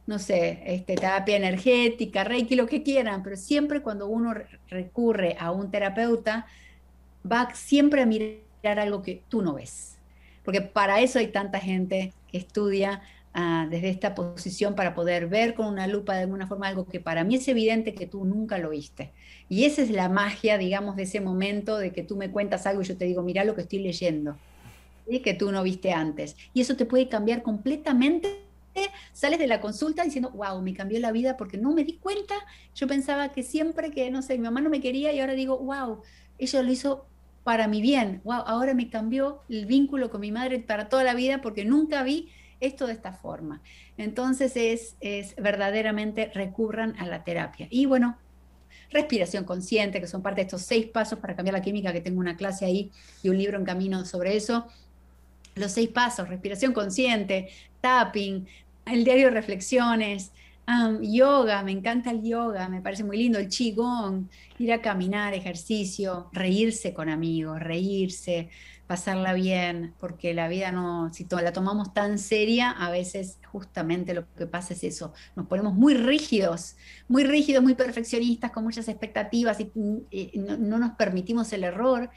no 0.06 0.20
sé, 0.20 0.62
este, 0.66 0.96
terapia 0.96 1.38
energética, 1.38 2.24
reiki, 2.24 2.56
lo 2.56 2.66
que 2.68 2.82
quieran, 2.84 3.22
pero 3.22 3.36
siempre 3.36 3.82
cuando 3.82 4.08
uno 4.08 4.34
recurre 4.68 5.36
a 5.40 5.52
un 5.52 5.70
terapeuta, 5.70 6.48
va 7.30 7.54
siempre 7.54 8.02
a 8.02 8.06
mirar 8.06 8.80
algo 8.80 9.02
que 9.02 9.22
tú 9.30 9.42
no 9.42 9.54
ves. 9.54 9.98
Porque 10.44 10.62
para 10.62 11.02
eso 11.02 11.20
hay 11.20 11.28
tanta 11.28 11.60
gente 11.60 12.14
que 12.32 12.40
estudia 12.40 13.02
desde 13.70 13.90
esta 13.90 14.16
posición 14.16 14.76
para 14.76 14.94
poder 14.94 15.28
ver 15.28 15.54
con 15.54 15.68
una 15.68 15.88
lupa 15.88 16.16
de 16.16 16.24
alguna 16.24 16.48
forma 16.48 16.68
algo 16.68 16.88
que 16.88 17.00
para 17.00 17.24
mí 17.24 17.36
es 17.36 17.48
evidente 17.48 17.94
que 17.94 18.08
tú 18.08 18.26
nunca 18.26 18.58
lo 18.58 18.72
viste. 18.72 19.12
Y 19.48 19.66
esa 19.66 19.82
es 19.82 19.92
la 19.92 20.10
magia, 20.10 20.58
digamos, 20.58 20.96
de 20.96 21.04
ese 21.04 21.22
momento 21.22 21.78
de 21.78 21.92
que 21.92 22.04
tú 22.04 22.18
me 22.18 22.32
cuentas 22.32 22.66
algo 22.66 22.82
y 22.82 22.86
yo 22.86 22.98
te 22.98 23.06
digo, 23.06 23.22
mira 23.22 23.44
lo 23.44 23.56
que 23.56 23.62
estoy 23.62 23.80
leyendo, 23.80 24.38
y 25.08 25.20
que 25.20 25.34
tú 25.34 25.52
no 25.52 25.64
viste 25.64 25.92
antes. 25.92 26.36
Y 26.54 26.62
eso 26.62 26.76
te 26.76 26.86
puede 26.86 27.10
cambiar 27.10 27.42
completamente. 27.42 28.46
Sales 29.12 29.40
de 29.40 29.48
la 29.48 29.60
consulta 29.60 30.04
diciendo, 30.04 30.32
wow, 30.32 30.62
me 30.62 30.74
cambió 30.74 31.00
la 31.00 31.12
vida 31.12 31.36
porque 31.36 31.58
no 31.58 31.74
me 31.74 31.84
di 31.84 31.94
cuenta. 31.94 32.36
Yo 32.76 32.88
pensaba 32.88 33.30
que 33.30 33.44
siempre 33.44 33.92
que, 33.92 34.10
no 34.12 34.22
sé, 34.22 34.38
mi 34.38 34.44
mamá 34.44 34.62
no 34.62 34.70
me 34.70 34.82
quería 34.82 35.12
y 35.12 35.20
ahora 35.20 35.34
digo, 35.34 35.58
wow, 35.58 36.02
ella 36.38 36.62
lo 36.62 36.72
hizo 36.72 37.06
para 37.44 37.68
mi 37.68 37.82
bien. 37.82 38.22
Wow, 38.24 38.44
ahora 38.46 38.74
me 38.74 38.90
cambió 38.90 39.42
el 39.50 39.66
vínculo 39.66 40.10
con 40.10 40.22
mi 40.22 40.32
madre 40.32 40.60
para 40.60 40.88
toda 40.90 41.04
la 41.04 41.16
vida 41.16 41.42
porque 41.42 41.66
nunca 41.66 42.04
vi 42.04 42.30
esto 42.60 42.88
de 42.88 42.94
esta 42.94 43.14
forma. 43.14 43.62
Entonces 43.98 44.54
es, 44.56 44.96
es 45.00 45.36
verdaderamente 45.36 46.32
recurran 46.34 46.96
a 47.00 47.06
la 47.06 47.24
terapia. 47.24 47.68
Y 47.70 47.86
bueno, 47.86 48.18
respiración 48.92 49.44
consciente, 49.44 50.00
que 50.00 50.08
son 50.08 50.22
parte 50.22 50.42
de 50.42 50.46
estos 50.48 50.64
seis 50.64 50.88
pasos 50.88 51.20
para 51.20 51.36
cambiar 51.36 51.54
la 51.54 51.62
química, 51.62 51.94
que 51.94 52.02
tengo 52.02 52.20
una 52.20 52.36
clase 52.36 52.66
ahí 52.66 52.92
y 53.24 53.30
un 53.30 53.38
libro 53.38 53.58
en 53.58 53.66
camino 53.66 54.06
sobre 54.06 54.36
eso. 54.36 54.68
Los 55.56 55.72
seis 55.72 55.90
pasos, 55.90 56.30
respiración 56.30 56.74
consciente, 56.74 57.50
tapping, 57.82 58.48
el 58.86 59.04
diario 59.04 59.26
de 59.26 59.32
reflexiones, 59.32 60.32
yoga, 61.02 61.64
me 61.64 61.72
encanta 61.72 62.12
el 62.12 62.22
yoga, 62.24 62.70
me 62.70 62.82
parece 62.82 63.04
muy 63.04 63.18
lindo, 63.18 63.40
el 63.40 63.50
qigong, 63.50 64.30
ir 64.60 64.74
a 64.74 64.82
caminar, 64.82 65.34
ejercicio, 65.34 66.30
reírse 66.32 66.94
con 66.94 67.10
amigos, 67.10 67.60
reírse, 67.60 68.50
pasarla 68.90 69.34
bien, 69.34 69.94
porque 70.00 70.34
la 70.34 70.48
vida 70.48 70.72
no, 70.72 71.14
si 71.14 71.28
la 71.30 71.54
tomamos 71.54 71.94
tan 71.94 72.18
seria, 72.18 72.72
a 72.72 72.90
veces 72.90 73.38
justamente 73.46 74.16
lo 74.16 74.26
que 74.34 74.48
pasa 74.48 74.74
es 74.74 74.84
eso, 74.84 75.14
nos 75.36 75.46
ponemos 75.46 75.76
muy 75.76 75.94
rígidos, 75.94 76.76
muy 77.08 77.24
rígidos, 77.24 77.62
muy 77.62 77.76
perfeccionistas, 77.76 78.50
con 78.50 78.64
muchas 78.64 78.88
expectativas 78.88 79.60
y, 79.60 79.70
no 80.34 80.80
nos 80.80 80.94
permitimos 80.94 81.54
el 81.54 81.66
error 81.66 82.10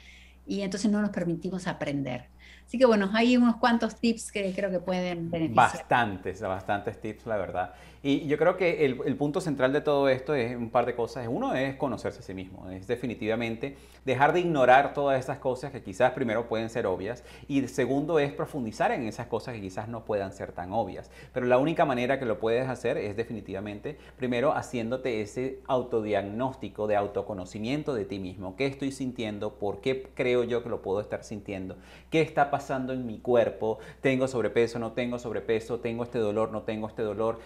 y 0.47 0.61
entonces 0.61 0.89
no 0.89 0.99
nos 0.99 1.11
permitimos 1.11 1.67
aprender. 1.67 2.29
Así 2.65 2.79
que 2.79 2.87
bueno, 2.87 3.11
hay 3.13 3.37
unos 3.37 3.57
cuantos 3.57 3.99
tips 3.99 4.31
que 4.31 4.51
creo 4.51 4.71
que 4.71 4.79
pueden 4.79 5.29
beneficiar. 5.29 5.55
Bastantes, 5.55 6.41
bastantes 6.41 6.99
tips, 6.99 7.27
la 7.27 7.37
verdad. 7.37 7.75
Y 8.05 8.27
yo 8.27 8.37
creo 8.37 8.57
que 8.57 8.83
el, 8.83 9.15
punto 9.15 9.39
central 9.39 9.71
de 9.71 9.79
todo 9.79 10.09
esto 10.09 10.35
es 10.35 10.57
un 10.57 10.71
par 10.71 10.85
de 10.85 10.93
cosas. 10.93 11.25
Uno 11.29 11.55
es 11.55 11.75
conocerse 11.77 12.19
a 12.19 12.21
sí 12.21 12.33
mismo, 12.33 12.69
es 12.69 12.85
definitivamente 12.85 13.77
dejar 14.03 14.33
de 14.33 14.41
ignorar 14.41 14.93
todas 14.93 15.17
esas 15.17 15.37
cosas 15.37 15.71
que 15.71 15.81
quizás 15.81 16.11
primero 16.11 16.49
pueden 16.49 16.69
ser 16.69 16.85
obvias 16.85 17.23
y 17.47 17.65
segundo 17.69 18.19
es 18.19 18.33
profundizar 18.33 18.91
en 18.91 19.07
esas 19.07 19.27
cosas 19.27 19.55
que 19.55 19.61
quizás 19.61 19.87
no 19.87 20.03
puedan 20.03 20.33
ser 20.33 20.51
tan 20.51 20.73
obvias. 20.73 21.11
Pero 21.31 21.45
la 21.45 21.57
única 21.57 21.85
manera 21.85 22.19
que 22.19 22.25
lo 22.25 22.39
puedes 22.39 22.67
hacer 22.67 22.97
es 22.97 23.15
definitivamente 23.15 23.97
primero 24.17 24.51
haciéndote 24.51 25.21
ese 25.21 25.61
autodiagnóstico 25.67 26.87
de 26.87 26.97
autoconocimiento 26.97 27.93
de 27.93 28.03
ti 28.03 28.19
mismo. 28.19 28.57
¿Qué 28.57 28.65
estoy 28.65 28.91
sintiendo? 28.91 29.53
¿Por 29.53 29.79
qué 29.79 30.09
creo 30.13 30.43
yo 30.43 30.61
que 30.61 30.67
lo 30.67 30.81
puedo 30.81 30.99
estar 30.99 31.23
sintiendo? 31.23 31.77
¿Qué 32.09 32.19
está 32.19 32.51
pasando 32.51 32.91
en 32.91 33.05
mi 33.05 33.19
cuerpo? 33.19 33.79
¿Tengo 34.01 34.27
sobrepeso? 34.27 34.77
¿No 34.77 34.91
tengo 34.91 35.19
sobrepeso? 35.19 35.79
¿Tengo 35.79 36.03
este 36.03 36.19
dolor? 36.19 36.51
¿No 36.51 36.63
tengo 36.63 36.89
este 36.89 37.01
dolor? 37.01 37.39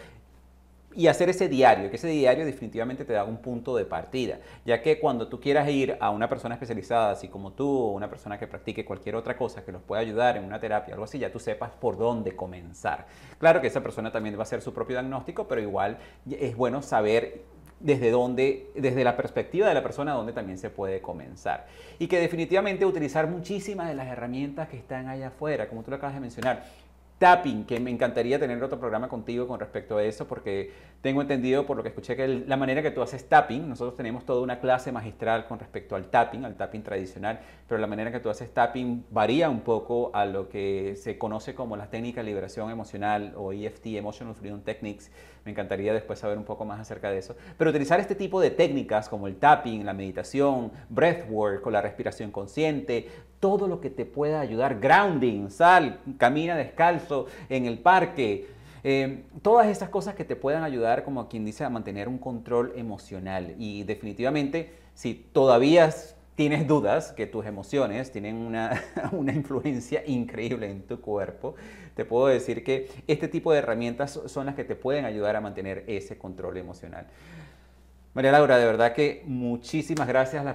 Y 0.95 1.07
hacer 1.07 1.29
ese 1.29 1.47
diario, 1.47 1.89
que 1.89 1.97
ese 1.97 2.07
diario 2.07 2.45
definitivamente 2.45 3.05
te 3.05 3.13
da 3.13 3.23
un 3.23 3.37
punto 3.37 3.75
de 3.75 3.85
partida, 3.85 4.39
ya 4.65 4.81
que 4.81 4.99
cuando 4.99 5.27
tú 5.27 5.39
quieras 5.39 5.69
ir 5.69 5.97
a 5.99 6.09
una 6.09 6.27
persona 6.27 6.55
especializada, 6.55 7.11
así 7.11 7.27
como 7.27 7.51
tú, 7.51 7.67
o 7.67 7.91
una 7.91 8.09
persona 8.09 8.39
que 8.39 8.47
practique 8.47 8.83
cualquier 8.85 9.15
otra 9.15 9.37
cosa 9.37 9.63
que 9.63 9.71
los 9.71 9.81
pueda 9.81 10.01
ayudar 10.01 10.37
en 10.37 10.45
una 10.45 10.59
terapia, 10.59 10.93
algo 10.93 11.05
así, 11.05 11.19
ya 11.19 11.31
tú 11.31 11.39
sepas 11.39 11.71
por 11.71 11.97
dónde 11.97 12.35
comenzar. 12.35 13.05
Claro 13.37 13.61
que 13.61 13.67
esa 13.67 13.81
persona 13.81 14.11
también 14.11 14.35
va 14.35 14.39
a 14.39 14.43
hacer 14.43 14.61
su 14.61 14.73
propio 14.73 14.95
diagnóstico, 14.95 15.47
pero 15.47 15.61
igual 15.61 15.97
es 16.29 16.55
bueno 16.55 16.81
saber 16.81 17.43
desde 17.79 18.09
dónde, 18.09 18.71
desde 18.75 19.03
la 19.03 19.15
perspectiva 19.15 19.67
de 19.67 19.73
la 19.75 19.83
persona, 19.83 20.13
dónde 20.13 20.33
también 20.33 20.57
se 20.57 20.69
puede 20.69 21.01
comenzar. 21.01 21.67
Y 21.99 22.07
que 22.07 22.19
definitivamente 22.19 22.85
utilizar 22.85 23.27
muchísimas 23.27 23.87
de 23.87 23.93
las 23.93 24.07
herramientas 24.07 24.67
que 24.67 24.77
están 24.77 25.07
allá 25.09 25.27
afuera, 25.27 25.69
como 25.69 25.83
tú 25.83 25.91
lo 25.91 25.97
acabas 25.97 26.15
de 26.15 26.21
mencionar 26.21 26.63
tapping, 27.17 27.65
que 27.65 27.79
me 27.79 27.89
encantaría 27.89 28.39
tener 28.39 28.63
otro 28.63 28.79
programa 28.79 29.07
contigo 29.09 29.47
con 29.47 29.59
respecto 29.59 29.97
a 29.97 30.03
eso, 30.03 30.27
porque 30.27 30.71
tengo 31.01 31.21
entendido 31.21 31.65
por 31.65 31.77
lo 31.77 31.83
que 31.83 31.89
escuché 31.89 32.15
que 32.15 32.27
la 32.27 32.57
manera 32.57 32.81
que 32.81 32.91
tú 32.91 33.01
haces 33.01 33.27
tapping, 33.27 33.67
nosotros 33.67 33.95
tenemos 33.95 34.25
toda 34.25 34.41
una 34.41 34.59
clase 34.59 34.91
magistral 34.91 35.47
con 35.47 35.59
respecto 35.59 35.95
al 35.95 36.05
tapping, 36.05 36.45
al 36.45 36.55
tapping 36.55 36.83
tradicional, 36.83 37.39
pero 37.67 37.79
la 37.79 37.87
manera 37.87 38.11
que 38.11 38.19
tú 38.19 38.29
haces 38.29 38.53
tapping 38.53 39.05
varía 39.09 39.49
un 39.49 39.61
poco 39.61 40.11
a 40.13 40.25
lo 40.25 40.49
que 40.49 40.95
se 40.95 41.17
conoce 41.17 41.55
como 41.55 41.75
la 41.75 41.89
técnica 41.89 42.21
de 42.21 42.27
liberación 42.27 42.69
emocional 42.69 43.33
o 43.35 43.51
EFT, 43.51 43.87
Emotional 43.87 44.35
Freedom 44.35 44.61
Techniques. 44.61 45.11
Me 45.47 45.51
encantaría 45.51 45.93
después 45.93 46.19
saber 46.19 46.37
un 46.37 46.43
poco 46.43 46.65
más 46.65 46.77
acerca 46.77 47.09
de 47.09 47.19
eso. 47.19 47.37
Pero 47.57 47.69
utilizar 47.69 48.01
este 48.01 48.15
tipo 48.15 48.41
de 48.41 48.51
técnicas 48.51 49.07
como 49.07 49.27
el 49.27 49.37
tapping, 49.37 49.85
la 49.85 49.93
meditación, 49.93 50.73
breathwork 50.89 51.65
o 51.65 51.71
la 51.71 51.81
respiración 51.81 52.31
consciente, 52.31 53.07
todo 53.39 53.69
lo 53.69 53.79
que 53.79 53.89
te 53.89 54.03
pueda 54.03 54.41
ayudar, 54.41 54.81
grounding, 54.81 55.49
sal, 55.49 56.01
camina 56.17 56.57
descalzo 56.57 57.27
en 57.47 57.65
el 57.65 57.79
parque, 57.79 58.49
eh, 58.83 59.23
todas 59.41 59.67
esas 59.67 59.87
cosas 59.87 60.15
que 60.15 60.25
te 60.25 60.35
puedan 60.35 60.65
ayudar, 60.65 61.05
como 61.05 61.29
quien 61.29 61.45
dice, 61.45 61.63
a 61.63 61.69
mantener 61.69 62.09
un 62.09 62.17
control 62.17 62.73
emocional. 62.75 63.55
Y 63.57 63.83
definitivamente, 63.83 64.73
si 64.95 65.13
todavía 65.13 65.93
tienes 66.37 66.67
dudas 66.67 67.13
que 67.13 67.25
tus 67.25 67.47
emociones 67.47 68.11
tienen 68.11 68.37
una, 68.37 68.79
una, 69.11 69.33
influencia 69.33 70.03
increíble 70.05 70.69
en 70.69 70.83
tu 70.83 71.01
cuerpo, 71.01 71.55
te 71.95 72.05
puedo 72.05 72.27
decir 72.27 72.63
que 72.63 72.89
este 73.07 73.27
tipo 73.27 73.51
de 73.51 73.57
herramientas 73.57 74.21
son 74.27 74.45
las 74.45 74.53
que 74.53 74.63
te 74.63 74.75
pueden 74.75 75.03
ayudar 75.03 75.35
a 75.35 75.41
mantener 75.41 75.83
ese 75.87 76.17
control 76.19 76.57
emocional. 76.57 77.07
María 78.13 78.31
Laura, 78.31 78.57
de 78.57 78.65
verdad 78.65 78.93
que 78.93 79.23
muchísimas 79.25 80.07
gracias 80.07 80.45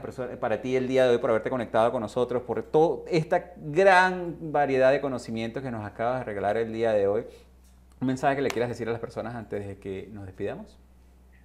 para 0.40 0.62
ti 0.62 0.76
el 0.76 0.86
día 0.86 1.04
de 1.04 1.10
hoy 1.10 1.18
por 1.18 1.30
haberte 1.30 1.50
conectado 1.50 1.90
con 1.90 2.00
nosotros, 2.00 2.42
por 2.42 2.62
toda 2.62 3.02
esta 3.10 3.52
gran 3.56 4.52
variedad 4.52 4.92
de 4.92 5.00
conocimientos 5.00 5.64
que 5.64 5.70
nos 5.72 5.84
acabas 5.84 6.20
de 6.20 6.24
regalar 6.24 6.56
el 6.56 6.72
día 6.72 6.92
de 6.92 7.08
hoy. 7.08 7.24
¿Un 8.00 8.06
mensaje 8.06 8.36
que 8.36 8.42
le 8.42 8.50
quieras 8.50 8.68
decir 8.68 8.88
a 8.88 8.92
las 8.92 9.00
personas 9.00 9.34
antes 9.34 9.66
de 9.66 9.78
que 9.78 10.08
nos 10.12 10.26
despidamos? 10.26 10.81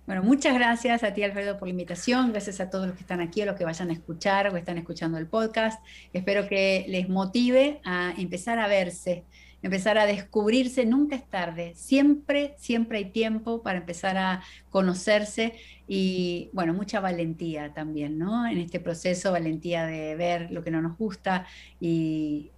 Bueno, 0.08 0.24
muchas 0.24 0.53
gracias 0.53 1.03
a 1.03 1.14
ti, 1.14 1.22
Alfredo, 1.22 1.60
por 1.60 1.68
la 1.68 1.72
invitación. 1.72 2.32
Gracias 2.32 2.62
a 2.62 2.70
todos 2.70 2.88
los 2.88 2.95
que 2.95 3.01
están 3.01 3.20
aquí, 3.20 3.41
a 3.41 3.45
los 3.45 3.55
que 3.58 3.66
vayan 3.66 3.89
a 3.89 3.93
escuchar 3.93 4.47
o 4.47 4.55
están 4.55 4.78
escuchando 4.78 5.18
el 5.18 5.28
podcast. 5.28 5.84
Espero 6.14 6.47
que 6.47 6.86
les 6.88 7.10
motive 7.10 7.82
a 7.84 8.14
empezar 8.18 8.58
a 8.58 8.68
verse 8.68 9.26
empezar 9.62 9.97
a 9.97 10.05
descubrirse, 10.05 10.86
nunca 10.86 11.16
es 11.16 11.28
tarde, 11.28 11.74
siempre, 11.76 12.53
siempre 12.58 12.99
hay 12.99 13.12
tiempo 13.12 13.64
para 13.64 13.80
empezar 13.80 14.16
a 14.18 14.43
conocerse 14.70 15.55
y 15.88 16.49
bueno, 16.53 16.74
mucha 16.74 16.99
valentía 16.99 17.74
también, 17.74 18.18
¿no? 18.18 18.47
En 18.47 18.60
este 18.60 18.80
proceso, 18.80 19.32
valentía 19.32 19.86
de 19.86 20.16
ver 20.16 20.51
lo 20.51 20.64
que 20.64 20.72
no 20.72 20.82
nos 20.82 20.97
gusta 20.97 21.47
y 21.80 22.51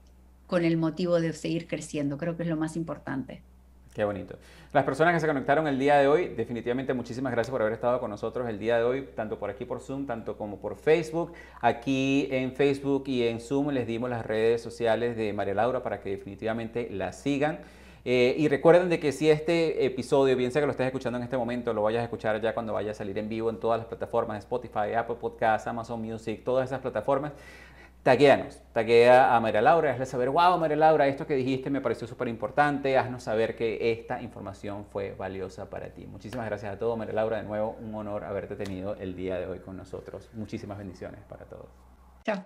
con 0.46 0.66
el 0.66 0.78
motivo 0.78 1.20
de 1.20 1.34
seguir 1.34 1.68
creciendo, 1.68 2.18
creo 2.18 2.36
que 2.36 2.44
es 2.44 2.50
lo 2.50 2.58
más 2.58 2.76
importante. 2.76 3.42
Qué 3.94 4.04
bonito. 4.04 4.36
Las 4.72 4.84
personas 4.84 5.16
que 5.16 5.20
se 5.20 5.26
conectaron 5.26 5.68
el 5.68 5.80
día 5.80 5.98
de 5.98 6.08
hoy, 6.08 6.28
definitivamente 6.28 6.94
muchísimas 6.94 7.32
gracias 7.32 7.52
por 7.52 7.62
haber 7.62 7.74
estado 7.74 8.00
con 8.00 8.12
nosotros 8.12 8.48
el 8.48 8.60
día 8.60 8.78
de 8.78 8.84
hoy, 8.84 9.10
tanto 9.16 9.40
por 9.40 9.50
aquí 9.50 9.66
por 9.66 9.80
Zoom, 9.80 10.06
tanto 10.06 10.38
como 10.38 10.60
por 10.60 10.76
Facebook. 10.76 11.34
Aquí 11.60 12.28
en 12.30 12.54
Facebook 12.54 13.06
y 13.08 13.28
en 13.28 13.40
Zoom 13.40 13.70
les 13.70 13.88
dimos 13.88 14.10
las 14.10 14.26
redes 14.26 14.62
sociales 14.62 15.18
de 15.18 15.34
María 15.34 15.56
Laura 15.56 15.82
para 15.82 16.00
que 16.00 16.12
definitivamente 16.12 16.88
la 16.92 17.14
sigan. 17.14 17.60
Eh, 18.06 18.36
y 18.38 18.48
recuerden 18.48 18.90
de 18.90 19.00
que 19.00 19.12
si 19.12 19.30
este 19.30 19.86
episodio, 19.86 20.36
bien 20.38 20.52
sea 20.52 20.62
que 20.62 20.68
lo 20.68 20.72
estés 20.72 20.86
escuchando 20.86 21.18
en 21.18 21.24
este 21.24 21.36
momento, 21.36 21.74
lo 21.74 21.84
vayas 21.84 22.02
a 22.02 22.04
escuchar 22.04 22.40
ya 22.40 22.54
cuando 22.54 22.74
vaya 22.74 22.92
a 22.92 22.94
salir 22.94 23.18
en 23.18 23.28
vivo 23.28 23.50
en 23.50 23.60
todas 23.60 23.80
las 23.80 23.88
plataformas, 23.88 24.40
Spotify, 24.40 24.94
Apple 24.96 25.18
Podcasts, 25.20 25.68
Amazon 25.68 26.02
Music, 26.02 26.44
todas 26.46 26.70
esas 26.70 26.80
plataformas, 26.80 27.34
taguéanos, 28.04 28.62
taguea 28.74 29.36
a 29.36 29.40
María 29.40 29.62
Laura, 29.62 29.92
hazle 29.92 30.06
saber, 30.06 30.30
wow, 30.30 30.58
María 30.58 30.78
Laura, 30.78 31.08
esto 31.08 31.28
que 31.28 31.36
dijiste 31.36 31.70
me 31.70 31.82
pareció 31.82 32.08
súper 32.08 32.28
importante, 32.28 32.98
haznos 32.98 33.24
saber 33.24 33.56
que 33.56 33.92
esta 33.92 34.22
información 34.22 34.86
fue 34.86 35.14
valiosa 35.14 35.70
para 35.70 35.90
ti. 35.90 36.08
Muchísimas 36.08 36.46
gracias 36.46 36.74
a 36.74 36.80
todos, 36.80 36.98
María 36.98 37.14
Laura, 37.14 37.38
de 37.38 37.44
nuevo 37.44 37.78
un 37.82 37.94
honor 37.96 38.24
haberte 38.24 38.56
tenido 38.56 38.96
el 38.96 39.16
día 39.16 39.40
de 39.40 39.48
hoy 39.48 39.60
con 39.60 39.78
nosotros. 39.78 40.30
Muchísimas 40.34 40.78
bendiciones 40.78 41.22
para 41.28 41.46
todos. 41.46 41.70
Chao. 42.24 42.46